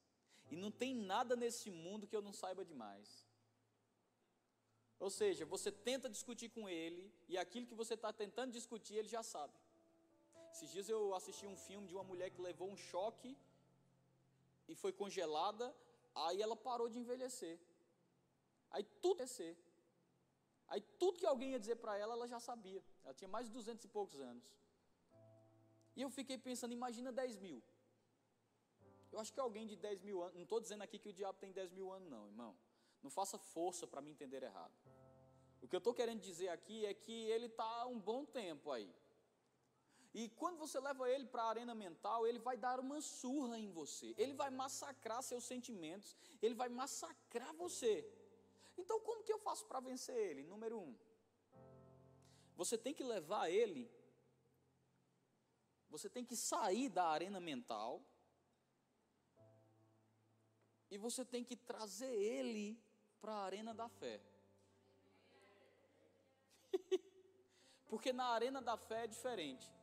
E 0.51 0.55
não 0.55 0.71
tem 0.71 0.95
nada 0.95 1.35
nesse 1.35 1.69
mundo 1.69 2.07
que 2.07 2.15
eu 2.15 2.21
não 2.21 2.33
saiba 2.33 2.65
demais. 2.65 3.27
Ou 4.99 5.09
seja, 5.09 5.45
você 5.45 5.71
tenta 5.71 6.09
discutir 6.09 6.49
com 6.49 6.67
ele, 6.67 7.13
e 7.27 7.37
aquilo 7.37 7.65
que 7.65 7.75
você 7.75 7.93
está 7.93 8.11
tentando 8.11 8.51
discutir, 8.51 8.95
ele 8.95 9.07
já 9.07 9.23
sabe. 9.23 9.53
Esses 10.51 10.71
dias 10.71 10.89
eu 10.89 11.13
assisti 11.13 11.45
um 11.45 11.55
filme 11.55 11.87
de 11.87 11.93
uma 11.93 12.03
mulher 12.03 12.31
que 12.31 12.41
levou 12.41 12.69
um 12.69 12.75
choque 12.75 13.37
e 14.71 14.75
foi 14.75 14.91
congelada, 15.01 15.65
aí 16.23 16.41
ela 16.45 16.55
parou 16.55 16.87
de 16.93 16.99
envelhecer. 16.99 17.59
Aí 18.71 18.83
tudo 19.05 19.23
envelhecer. 19.23 19.57
Aí 20.67 20.81
tudo 21.01 21.19
que 21.19 21.25
alguém 21.25 21.51
ia 21.53 21.59
dizer 21.59 21.77
para 21.77 21.97
ela, 21.97 22.13
ela 22.13 22.27
já 22.27 22.39
sabia. 22.39 22.81
Ela 23.03 23.15
tinha 23.19 23.27
mais 23.35 23.47
de 23.47 23.51
duzentos 23.51 23.83
e 23.85 23.87
poucos 23.87 24.19
anos. 24.19 24.43
E 25.95 26.01
eu 26.01 26.09
fiquei 26.09 26.37
pensando, 26.37 26.71
imagina 26.71 27.11
10 27.11 27.37
mil. 27.45 27.61
Eu 29.11 29.19
acho 29.19 29.33
que 29.33 29.39
alguém 29.39 29.65
de 29.65 29.75
10 29.75 30.01
mil 30.01 30.21
anos, 30.21 30.35
não 30.35 30.43
estou 30.43 30.59
dizendo 30.59 30.83
aqui 30.83 30.99
que 30.99 31.09
o 31.09 31.13
diabo 31.13 31.39
tem 31.39 31.51
10 31.51 31.71
mil 31.71 31.91
anos, 31.91 32.07
não, 32.07 32.27
irmão. 32.27 32.55
Não 33.01 33.09
faça 33.09 33.37
força 33.39 33.87
para 33.87 34.01
me 34.01 34.11
entender 34.11 34.43
errado. 34.43 34.73
O 35.61 35.67
que 35.67 35.75
eu 35.75 35.79
estou 35.79 35.93
querendo 35.93 36.21
dizer 36.21 36.49
aqui 36.49 36.85
é 36.85 36.93
que 36.93 37.25
ele 37.31 37.47
está 37.47 37.87
um 37.87 37.99
bom 37.99 38.23
tempo 38.23 38.71
aí. 38.71 38.93
E 40.19 40.27
quando 40.39 40.57
você 40.57 40.77
leva 40.81 41.09
ele 41.09 41.25
para 41.33 41.43
a 41.43 41.49
arena 41.53 41.73
mental, 41.73 42.27
ele 42.27 42.39
vai 42.39 42.57
dar 42.57 42.77
uma 42.77 42.99
surra 42.99 43.57
em 43.57 43.69
você. 43.71 44.13
Ele 44.17 44.33
vai 44.33 44.49
massacrar 44.49 45.21
seus 45.23 45.45
sentimentos. 45.45 46.09
Ele 46.41 46.55
vai 46.61 46.67
massacrar 46.67 47.53
você. 47.53 47.93
Então, 48.77 48.99
como 48.99 49.23
que 49.23 49.31
eu 49.31 49.39
faço 49.39 49.65
para 49.65 49.79
vencer 49.79 50.17
ele? 50.17 50.43
Número 50.43 50.77
um, 50.77 50.93
você 52.57 52.77
tem 52.77 52.93
que 52.93 53.01
levar 53.01 53.49
ele. 53.49 53.89
Você 55.89 56.09
tem 56.09 56.25
que 56.25 56.35
sair 56.35 56.89
da 56.89 57.05
arena 57.07 57.39
mental. 57.39 58.03
E 60.91 60.97
você 60.97 61.23
tem 61.23 61.45
que 61.45 61.55
trazer 61.55 62.13
ele 62.13 62.77
para 63.21 63.31
a 63.35 63.43
arena 63.45 63.73
da 63.73 63.87
fé. 63.87 64.21
Porque 67.87 68.11
na 68.11 68.25
arena 68.25 68.61
da 68.61 68.75
fé 68.75 69.05
é 69.05 69.07
diferente. 69.07 69.78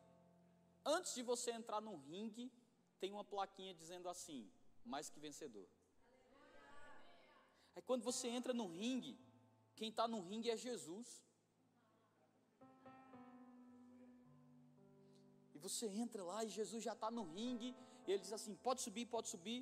Antes 0.95 1.15
de 1.17 1.23
você 1.31 1.51
entrar 1.51 1.81
no 1.81 1.97
ringue, 1.97 2.47
tem 3.01 3.11
uma 3.13 3.25
plaquinha 3.25 3.75
dizendo 3.75 4.09
assim: 4.09 4.41
mais 4.93 5.11
que 5.11 5.19
vencedor. 5.19 5.69
Aí 7.75 7.83
quando 7.83 8.05
você 8.11 8.29
entra 8.29 8.53
no 8.61 8.67
ringue, 8.81 9.15
quem 9.75 9.89
está 9.91 10.07
no 10.07 10.21
ringue 10.29 10.51
é 10.55 10.57
Jesus. 10.57 11.09
E 15.55 15.59
você 15.67 15.87
entra 15.89 16.23
lá 16.31 16.39
e 16.45 16.49
Jesus 16.49 16.83
já 16.89 16.93
está 16.93 17.11
no 17.11 17.25
ringue, 17.37 17.71
e 18.07 18.13
ele 18.13 18.23
diz 18.27 18.33
assim: 18.33 18.55
pode 18.55 18.81
subir, 18.81 19.07
pode 19.07 19.29
subir. 19.35 19.61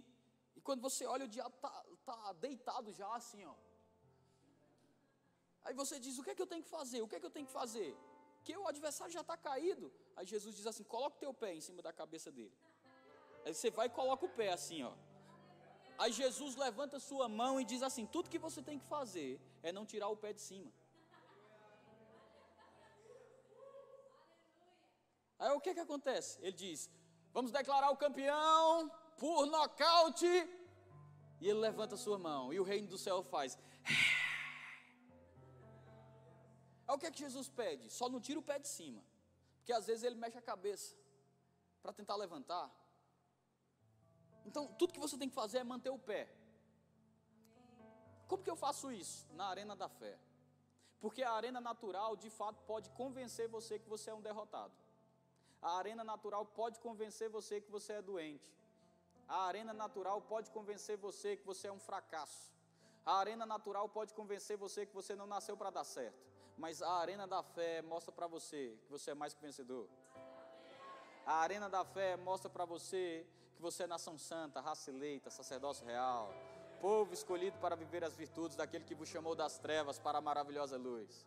E 0.54 0.60
quando 0.60 0.82
você 0.88 1.06
olha, 1.06 1.24
o 1.24 1.32
diabo 1.36 1.54
está 1.56 1.72
tá 2.04 2.32
deitado 2.34 2.92
já 2.92 3.08
assim, 3.20 3.42
ó. 3.46 3.54
Aí 5.64 5.74
você 5.82 5.98
diz: 5.98 6.18
o 6.18 6.22
que 6.22 6.32
é 6.32 6.34
que 6.34 6.42
eu 6.42 6.52
tenho 6.52 6.62
que 6.62 6.74
fazer? 6.78 7.00
O 7.00 7.08
que 7.08 7.16
é 7.16 7.20
que 7.20 7.26
eu 7.30 7.36
tenho 7.38 7.46
que 7.46 7.52
fazer? 7.62 7.96
Que 8.44 8.56
o 8.56 8.68
adversário 8.72 9.12
já 9.12 9.22
está 9.22 9.36
caído. 9.48 9.86
Aí 10.16 10.26
Jesus 10.26 10.54
diz 10.58 10.66
assim: 10.66 10.84
coloca 10.94 11.16
o 11.16 11.22
teu 11.24 11.32
pé 11.42 11.50
em 11.54 11.62
cima 11.68 11.80
da 11.82 11.92
cabeça 11.92 12.30
dele. 12.30 12.54
Aí 13.44 13.54
você 13.54 13.70
vai 13.70 13.86
e 13.86 13.90
coloca 14.00 14.24
o 14.26 14.28
pé 14.40 14.52
assim, 14.52 14.82
ó. 14.82 14.92
Aí 15.98 16.12
Jesus 16.12 16.56
levanta 16.56 16.98
sua 16.98 17.28
mão 17.28 17.60
e 17.60 17.64
diz 17.64 17.82
assim: 17.82 18.06
tudo 18.06 18.30
que 18.30 18.38
você 18.38 18.62
tem 18.62 18.78
que 18.78 18.86
fazer 18.86 19.40
é 19.62 19.72
não 19.72 19.86
tirar 19.92 20.08
o 20.08 20.16
pé 20.16 20.32
de 20.32 20.40
cima. 20.40 20.70
Aí 25.38 25.52
o 25.52 25.60
que 25.60 25.74
que 25.74 25.80
acontece? 25.80 26.38
Ele 26.42 26.56
diz: 26.64 26.90
vamos 27.32 27.50
declarar 27.50 27.90
o 27.90 27.96
campeão 27.96 28.90
por 29.18 29.46
nocaute. 29.46 30.32
E 31.40 31.48
ele 31.48 31.60
levanta 31.60 31.96
sua 31.96 32.18
mão 32.18 32.52
e 32.52 32.60
o 32.60 32.62
reino 32.62 32.88
do 32.88 32.98
céu 32.98 33.22
faz. 33.22 33.58
Aí 36.86 36.94
o 36.94 36.98
que 36.98 37.06
é 37.06 37.10
que 37.10 37.18
Jesus 37.18 37.48
pede? 37.48 37.90
Só 37.90 38.08
não 38.08 38.20
tira 38.20 38.38
o 38.38 38.42
pé 38.42 38.58
de 38.58 38.68
cima. 38.68 39.02
Porque 39.58 39.72
às 39.72 39.86
vezes 39.86 40.04
ele 40.04 40.16
mexe 40.16 40.38
a 40.38 40.42
cabeça 40.42 40.94
para 41.82 41.92
tentar 41.92 42.16
levantar. 42.16 42.70
Então, 44.44 44.66
tudo 44.78 44.92
que 44.92 45.00
você 45.00 45.16
tem 45.16 45.28
que 45.28 45.34
fazer 45.34 45.58
é 45.58 45.64
manter 45.64 45.90
o 45.90 45.98
pé. 45.98 46.28
Como 48.28 48.42
que 48.42 48.50
eu 48.50 48.56
faço 48.56 48.92
isso? 48.92 49.26
Na 49.32 49.46
arena 49.46 49.74
da 49.74 49.88
fé. 49.88 50.18
Porque 51.00 51.22
a 51.22 51.32
arena 51.32 51.60
natural, 51.60 52.16
de 52.16 52.30
fato, 52.30 52.62
pode 52.62 52.90
convencer 52.90 53.48
você 53.48 53.78
que 53.78 53.88
você 53.88 54.10
é 54.10 54.14
um 54.14 54.20
derrotado. 54.20 54.72
A 55.60 55.76
arena 55.78 56.04
natural 56.04 56.44
pode 56.44 56.78
convencer 56.80 57.28
você 57.30 57.60
que 57.60 57.70
você 57.70 57.94
é 57.94 58.02
doente. 58.02 58.52
A 59.26 59.44
arena 59.44 59.72
natural 59.72 60.20
pode 60.20 60.50
convencer 60.50 60.96
você 60.98 61.36
que 61.36 61.46
você 61.46 61.68
é 61.68 61.72
um 61.72 61.78
fracasso. 61.78 62.52
A 63.04 63.16
arena 63.16 63.46
natural 63.46 63.88
pode 63.88 64.12
convencer 64.14 64.56
você 64.56 64.84
que 64.86 64.94
você 64.94 65.14
não 65.14 65.26
nasceu 65.26 65.56
para 65.56 65.70
dar 65.70 65.84
certo. 65.84 66.33
Mas 66.56 66.80
a 66.82 66.92
arena 66.92 67.26
da 67.26 67.42
fé 67.42 67.82
mostra 67.82 68.12
para 68.12 68.26
você 68.26 68.78
que 68.84 68.90
você 68.90 69.10
é 69.10 69.14
mais 69.14 69.34
que 69.34 69.42
vencedor. 69.42 69.88
A 71.26 71.36
arena 71.36 71.68
da 71.68 71.84
fé 71.84 72.16
mostra 72.16 72.50
para 72.50 72.64
você 72.64 73.26
que 73.56 73.62
você 73.62 73.84
é 73.84 73.86
nação 73.86 74.18
santa, 74.18 74.60
raça 74.60 74.90
eleita, 74.90 75.30
sacerdócio 75.30 75.86
real, 75.86 76.32
povo 76.80 77.14
escolhido 77.14 77.58
para 77.58 77.74
viver 77.74 78.04
as 78.04 78.14
virtudes 78.14 78.56
daquele 78.56 78.84
que 78.84 78.94
vos 78.94 79.08
chamou 79.08 79.34
das 79.34 79.58
trevas 79.58 79.98
para 79.98 80.18
a 80.18 80.20
maravilhosa 80.20 80.76
luz. 80.76 81.26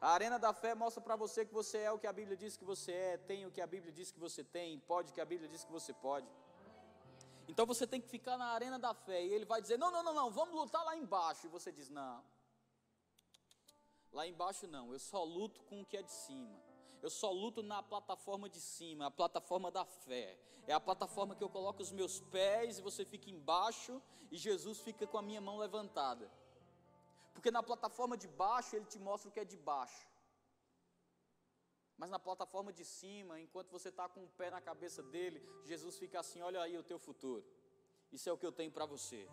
A 0.00 0.10
arena 0.10 0.38
da 0.38 0.52
fé 0.52 0.74
mostra 0.74 1.02
para 1.02 1.16
você 1.16 1.44
que 1.44 1.52
você 1.52 1.78
é 1.78 1.90
o 1.90 1.98
que 1.98 2.06
a 2.06 2.12
Bíblia 2.12 2.36
diz 2.36 2.56
que 2.56 2.64
você 2.64 2.92
é, 2.92 3.16
tem 3.16 3.46
o 3.46 3.50
que 3.50 3.60
a 3.60 3.66
Bíblia 3.66 3.92
diz 3.92 4.10
que 4.10 4.20
você 4.20 4.44
tem, 4.44 4.78
pode 4.80 5.10
o 5.10 5.14
que 5.14 5.20
a 5.20 5.24
Bíblia 5.24 5.48
diz 5.48 5.64
que 5.64 5.72
você 5.72 5.92
pode. 5.92 6.28
Então 7.48 7.66
você 7.66 7.86
tem 7.86 8.00
que 8.00 8.08
ficar 8.08 8.36
na 8.36 8.46
arena 8.46 8.78
da 8.78 8.94
fé 8.94 9.24
e 9.24 9.32
ele 9.32 9.44
vai 9.44 9.60
dizer: 9.60 9.78
"Não, 9.78 9.90
não, 9.90 10.02
não, 10.02 10.14
não, 10.14 10.30
vamos 10.30 10.54
lutar 10.54 10.84
lá 10.84 10.96
embaixo". 10.96 11.46
E 11.46 11.48
você 11.48 11.72
diz: 11.72 11.88
"Não. 11.88 12.22
Lá 14.14 14.24
embaixo 14.26 14.66
não, 14.68 14.92
eu 14.92 14.98
só 14.98 15.24
luto 15.24 15.60
com 15.64 15.80
o 15.80 15.84
que 15.84 15.96
é 15.96 16.02
de 16.02 16.12
cima. 16.12 16.56
Eu 17.02 17.10
só 17.10 17.30
luto 17.32 17.62
na 17.62 17.82
plataforma 17.82 18.48
de 18.48 18.60
cima, 18.60 19.06
a 19.06 19.10
plataforma 19.10 19.70
da 19.72 19.84
fé. 19.84 20.38
É 20.68 20.72
a 20.72 20.80
plataforma 20.80 21.34
que 21.34 21.42
eu 21.42 21.50
coloco 21.50 21.82
os 21.82 21.90
meus 21.90 22.20
pés 22.20 22.78
e 22.78 22.82
você 22.82 23.04
fica 23.04 23.28
embaixo 23.28 24.00
e 24.30 24.38
Jesus 24.38 24.78
fica 24.80 25.04
com 25.04 25.18
a 25.18 25.22
minha 25.22 25.40
mão 25.40 25.58
levantada. 25.58 26.30
Porque 27.34 27.50
na 27.50 27.62
plataforma 27.62 28.16
de 28.16 28.28
baixo 28.28 28.76
ele 28.76 28.86
te 28.86 29.00
mostra 29.00 29.28
o 29.28 29.32
que 29.32 29.40
é 29.40 29.44
de 29.44 29.56
baixo. 29.56 30.06
Mas 31.98 32.08
na 32.08 32.18
plataforma 32.18 32.72
de 32.72 32.84
cima, 32.84 33.40
enquanto 33.40 33.70
você 33.70 33.88
está 33.88 34.08
com 34.08 34.22
o 34.24 34.28
pé 34.28 34.48
na 34.50 34.60
cabeça 34.60 35.02
dele, 35.02 35.42
Jesus 35.64 35.98
fica 35.98 36.20
assim: 36.20 36.40
olha 36.40 36.62
aí 36.62 36.78
o 36.78 36.84
teu 36.84 37.00
futuro. 37.00 37.44
Isso 38.12 38.28
é 38.28 38.32
o 38.32 38.38
que 38.38 38.46
eu 38.46 38.52
tenho 38.52 38.70
para 38.70 38.86
você. 38.86 39.28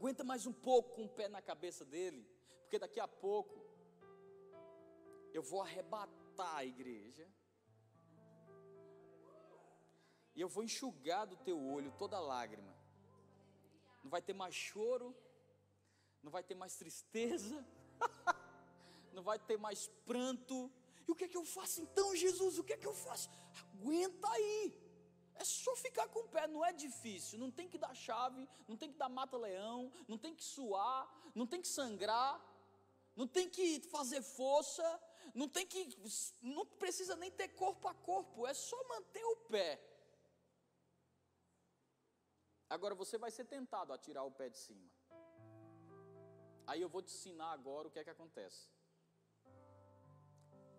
Aguenta 0.00 0.24
mais 0.24 0.46
um 0.46 0.52
pouco 0.68 0.94
com 0.94 1.04
o 1.04 1.08
pé 1.10 1.28
na 1.28 1.42
cabeça 1.42 1.84
dele, 1.84 2.26
porque 2.62 2.78
daqui 2.78 2.98
a 2.98 3.06
pouco 3.06 3.62
eu 5.34 5.42
vou 5.42 5.60
arrebatar 5.60 6.56
a 6.56 6.64
igreja 6.64 7.28
e 10.34 10.40
eu 10.40 10.48
vou 10.48 10.64
enxugar 10.64 11.26
do 11.26 11.36
teu 11.36 11.62
olho 11.62 11.92
toda 11.98 12.18
lágrima. 12.18 12.74
Não 14.02 14.10
vai 14.10 14.22
ter 14.22 14.32
mais 14.32 14.54
choro, 14.54 15.14
não 16.22 16.30
vai 16.30 16.42
ter 16.42 16.54
mais 16.54 16.76
tristeza, 16.76 17.62
não 19.12 19.22
vai 19.22 19.38
ter 19.38 19.58
mais 19.58 19.86
pranto. 20.06 20.72
E 21.06 21.12
o 21.12 21.14
que 21.14 21.24
é 21.24 21.28
que 21.28 21.36
eu 21.36 21.44
faço 21.44 21.82
então, 21.82 22.16
Jesus? 22.16 22.58
O 22.58 22.64
que 22.64 22.72
é 22.72 22.78
que 22.78 22.86
eu 22.86 22.94
faço? 22.94 23.28
Aguenta 23.74 24.30
aí. 24.30 24.74
É 25.42 25.44
só 25.44 25.74
ficar 25.84 26.06
com 26.08 26.20
o 26.20 26.28
pé, 26.34 26.46
não 26.46 26.62
é 26.70 26.72
difícil. 26.86 27.38
Não 27.42 27.50
tem 27.50 27.66
que 27.72 27.78
dar 27.84 27.94
chave, 27.94 28.46
não 28.68 28.76
tem 28.76 28.90
que 28.92 28.98
dar 29.02 29.08
mata-leão, 29.08 29.90
não 30.06 30.18
tem 30.24 30.34
que 30.38 30.44
suar, 30.44 31.02
não 31.34 31.46
tem 31.46 31.62
que 31.62 31.68
sangrar, 31.68 32.34
não 33.16 33.26
tem 33.26 33.48
que 33.48 33.80
fazer 33.94 34.20
força, 34.20 34.86
não 35.34 35.48
tem 35.48 35.66
que. 35.66 35.80
Não 36.42 36.66
precisa 36.82 37.16
nem 37.16 37.30
ter 37.30 37.48
corpo 37.62 37.88
a 37.88 37.94
corpo, 37.94 38.46
é 38.46 38.52
só 38.52 38.76
manter 38.88 39.24
o 39.24 39.36
pé. 39.54 39.70
Agora 42.68 42.94
você 42.94 43.16
vai 43.16 43.30
ser 43.30 43.46
tentado 43.46 43.94
a 43.94 43.98
tirar 43.98 44.24
o 44.24 44.30
pé 44.30 44.50
de 44.50 44.58
cima. 44.58 44.88
Aí 46.66 46.82
eu 46.82 46.90
vou 46.90 47.02
te 47.02 47.12
ensinar 47.14 47.50
agora 47.52 47.88
o 47.88 47.90
que 47.90 47.98
é 47.98 48.04
que 48.04 48.10
acontece. 48.10 48.68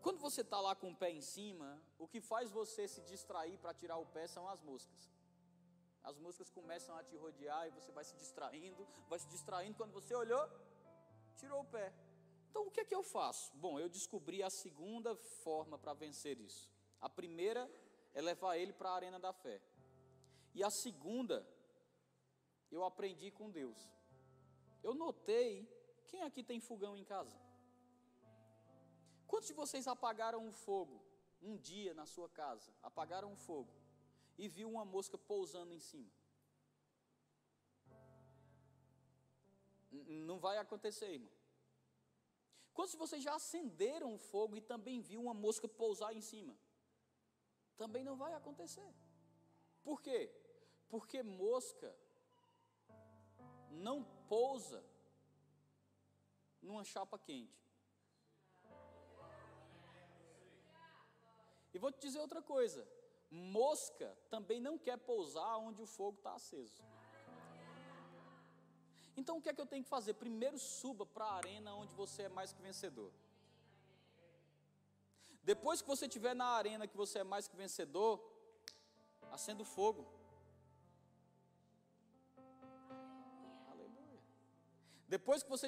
Quando 0.01 0.19
você 0.19 0.41
está 0.41 0.59
lá 0.59 0.75
com 0.75 0.91
o 0.91 0.95
pé 0.95 1.11
em 1.11 1.21
cima, 1.21 1.79
o 1.99 2.07
que 2.07 2.19
faz 2.19 2.49
você 2.49 2.87
se 2.87 3.01
distrair 3.01 3.57
para 3.59 3.73
tirar 3.73 3.97
o 3.97 4.05
pé 4.05 4.25
são 4.27 4.47
as 4.49 4.61
moscas. 4.61 5.11
As 6.03 6.17
moscas 6.17 6.49
começam 6.49 6.95
a 6.95 7.03
te 7.03 7.15
rodear 7.15 7.67
e 7.67 7.71
você 7.71 7.91
vai 7.91 8.03
se 8.03 8.15
distraindo, 8.15 8.87
vai 9.07 9.19
se 9.19 9.27
distraindo. 9.27 9.77
Quando 9.77 9.91
você 9.91 10.15
olhou, 10.15 10.49
tirou 11.35 11.61
o 11.61 11.65
pé. 11.65 11.93
Então 12.49 12.65
o 12.67 12.71
que 12.71 12.81
é 12.81 12.85
que 12.85 12.95
eu 12.95 13.03
faço? 13.03 13.55
Bom, 13.55 13.79
eu 13.79 13.87
descobri 13.87 14.41
a 14.41 14.49
segunda 14.49 15.15
forma 15.43 15.77
para 15.77 15.93
vencer 15.93 16.39
isso. 16.39 16.67
A 16.99 17.09
primeira 17.09 17.69
é 18.13 18.21
levar 18.21 18.57
ele 18.57 18.73
para 18.73 18.89
a 18.89 18.95
arena 18.95 19.19
da 19.19 19.31
fé. 19.31 19.61
E 20.55 20.63
a 20.63 20.71
segunda 20.71 21.47
eu 22.71 22.83
aprendi 22.83 23.29
com 23.29 23.51
Deus. 23.51 23.77
Eu 24.81 24.95
notei, 24.95 25.69
quem 26.07 26.23
aqui 26.23 26.43
tem 26.43 26.59
fogão 26.59 26.97
em 26.97 27.05
casa? 27.05 27.37
Quantos 29.31 29.47
de 29.47 29.53
vocês 29.53 29.87
apagaram 29.87 30.39
um 30.45 30.51
fogo 30.51 30.97
um 31.49 31.55
dia 31.57 31.93
na 31.99 32.05
sua 32.05 32.27
casa? 32.27 32.69
Apagaram 32.83 33.29
um 33.31 33.37
fogo 33.37 33.73
e 34.37 34.49
viu 34.55 34.69
uma 34.69 34.83
mosca 34.83 35.17
pousando 35.17 35.73
em 35.73 35.79
cima? 35.79 36.11
Não 40.27 40.37
vai 40.45 40.57
acontecer, 40.57 41.09
irmão. 41.13 41.31
Quantos 42.73 42.91
de 42.91 42.97
vocês 42.97 43.23
já 43.23 43.33
acenderam 43.33 44.13
o 44.13 44.17
fogo 44.17 44.57
e 44.57 44.61
também 44.73 44.99
viu 44.99 45.21
uma 45.21 45.33
mosca 45.33 45.65
pousar 45.65 46.13
em 46.13 46.23
cima? 46.31 46.53
Também 47.77 48.03
não 48.03 48.17
vai 48.17 48.33
acontecer. 48.33 48.93
Por 49.81 50.01
quê? 50.01 50.19
Porque 50.89 51.23
mosca 51.23 51.89
não 53.87 54.03
pousa 54.27 54.83
numa 56.61 56.83
chapa 56.83 57.17
quente. 57.17 57.60
E 61.73 61.79
vou 61.79 61.91
te 61.91 61.99
dizer 61.99 62.19
outra 62.19 62.41
coisa: 62.41 62.87
mosca 63.29 64.17
também 64.29 64.59
não 64.59 64.77
quer 64.77 64.97
pousar 64.97 65.57
onde 65.57 65.81
o 65.81 65.85
fogo 65.85 66.17
está 66.17 66.33
aceso. 66.35 66.81
Então 69.15 69.37
o 69.37 69.41
que 69.41 69.49
é 69.49 69.53
que 69.53 69.61
eu 69.61 69.65
tenho 69.65 69.83
que 69.83 69.89
fazer? 69.89 70.13
Primeiro 70.13 70.57
suba 70.57 71.05
para 71.05 71.25
a 71.25 71.35
arena 71.35 71.75
onde 71.75 71.93
você 71.93 72.23
é 72.23 72.29
mais 72.29 72.51
que 72.53 72.61
vencedor. 72.61 73.11
Depois 75.43 75.81
que 75.81 75.87
você 75.87 76.05
estiver 76.05 76.35
na 76.35 76.45
arena 76.45 76.87
que 76.87 76.95
você 76.95 77.19
é 77.19 77.23
mais 77.23 77.47
que 77.47 77.55
vencedor, 77.55 78.21
acenda 79.31 79.63
o 79.63 79.65
fogo. 79.65 80.05
Depois 85.07 85.43
que 85.43 85.49
você 85.49 85.67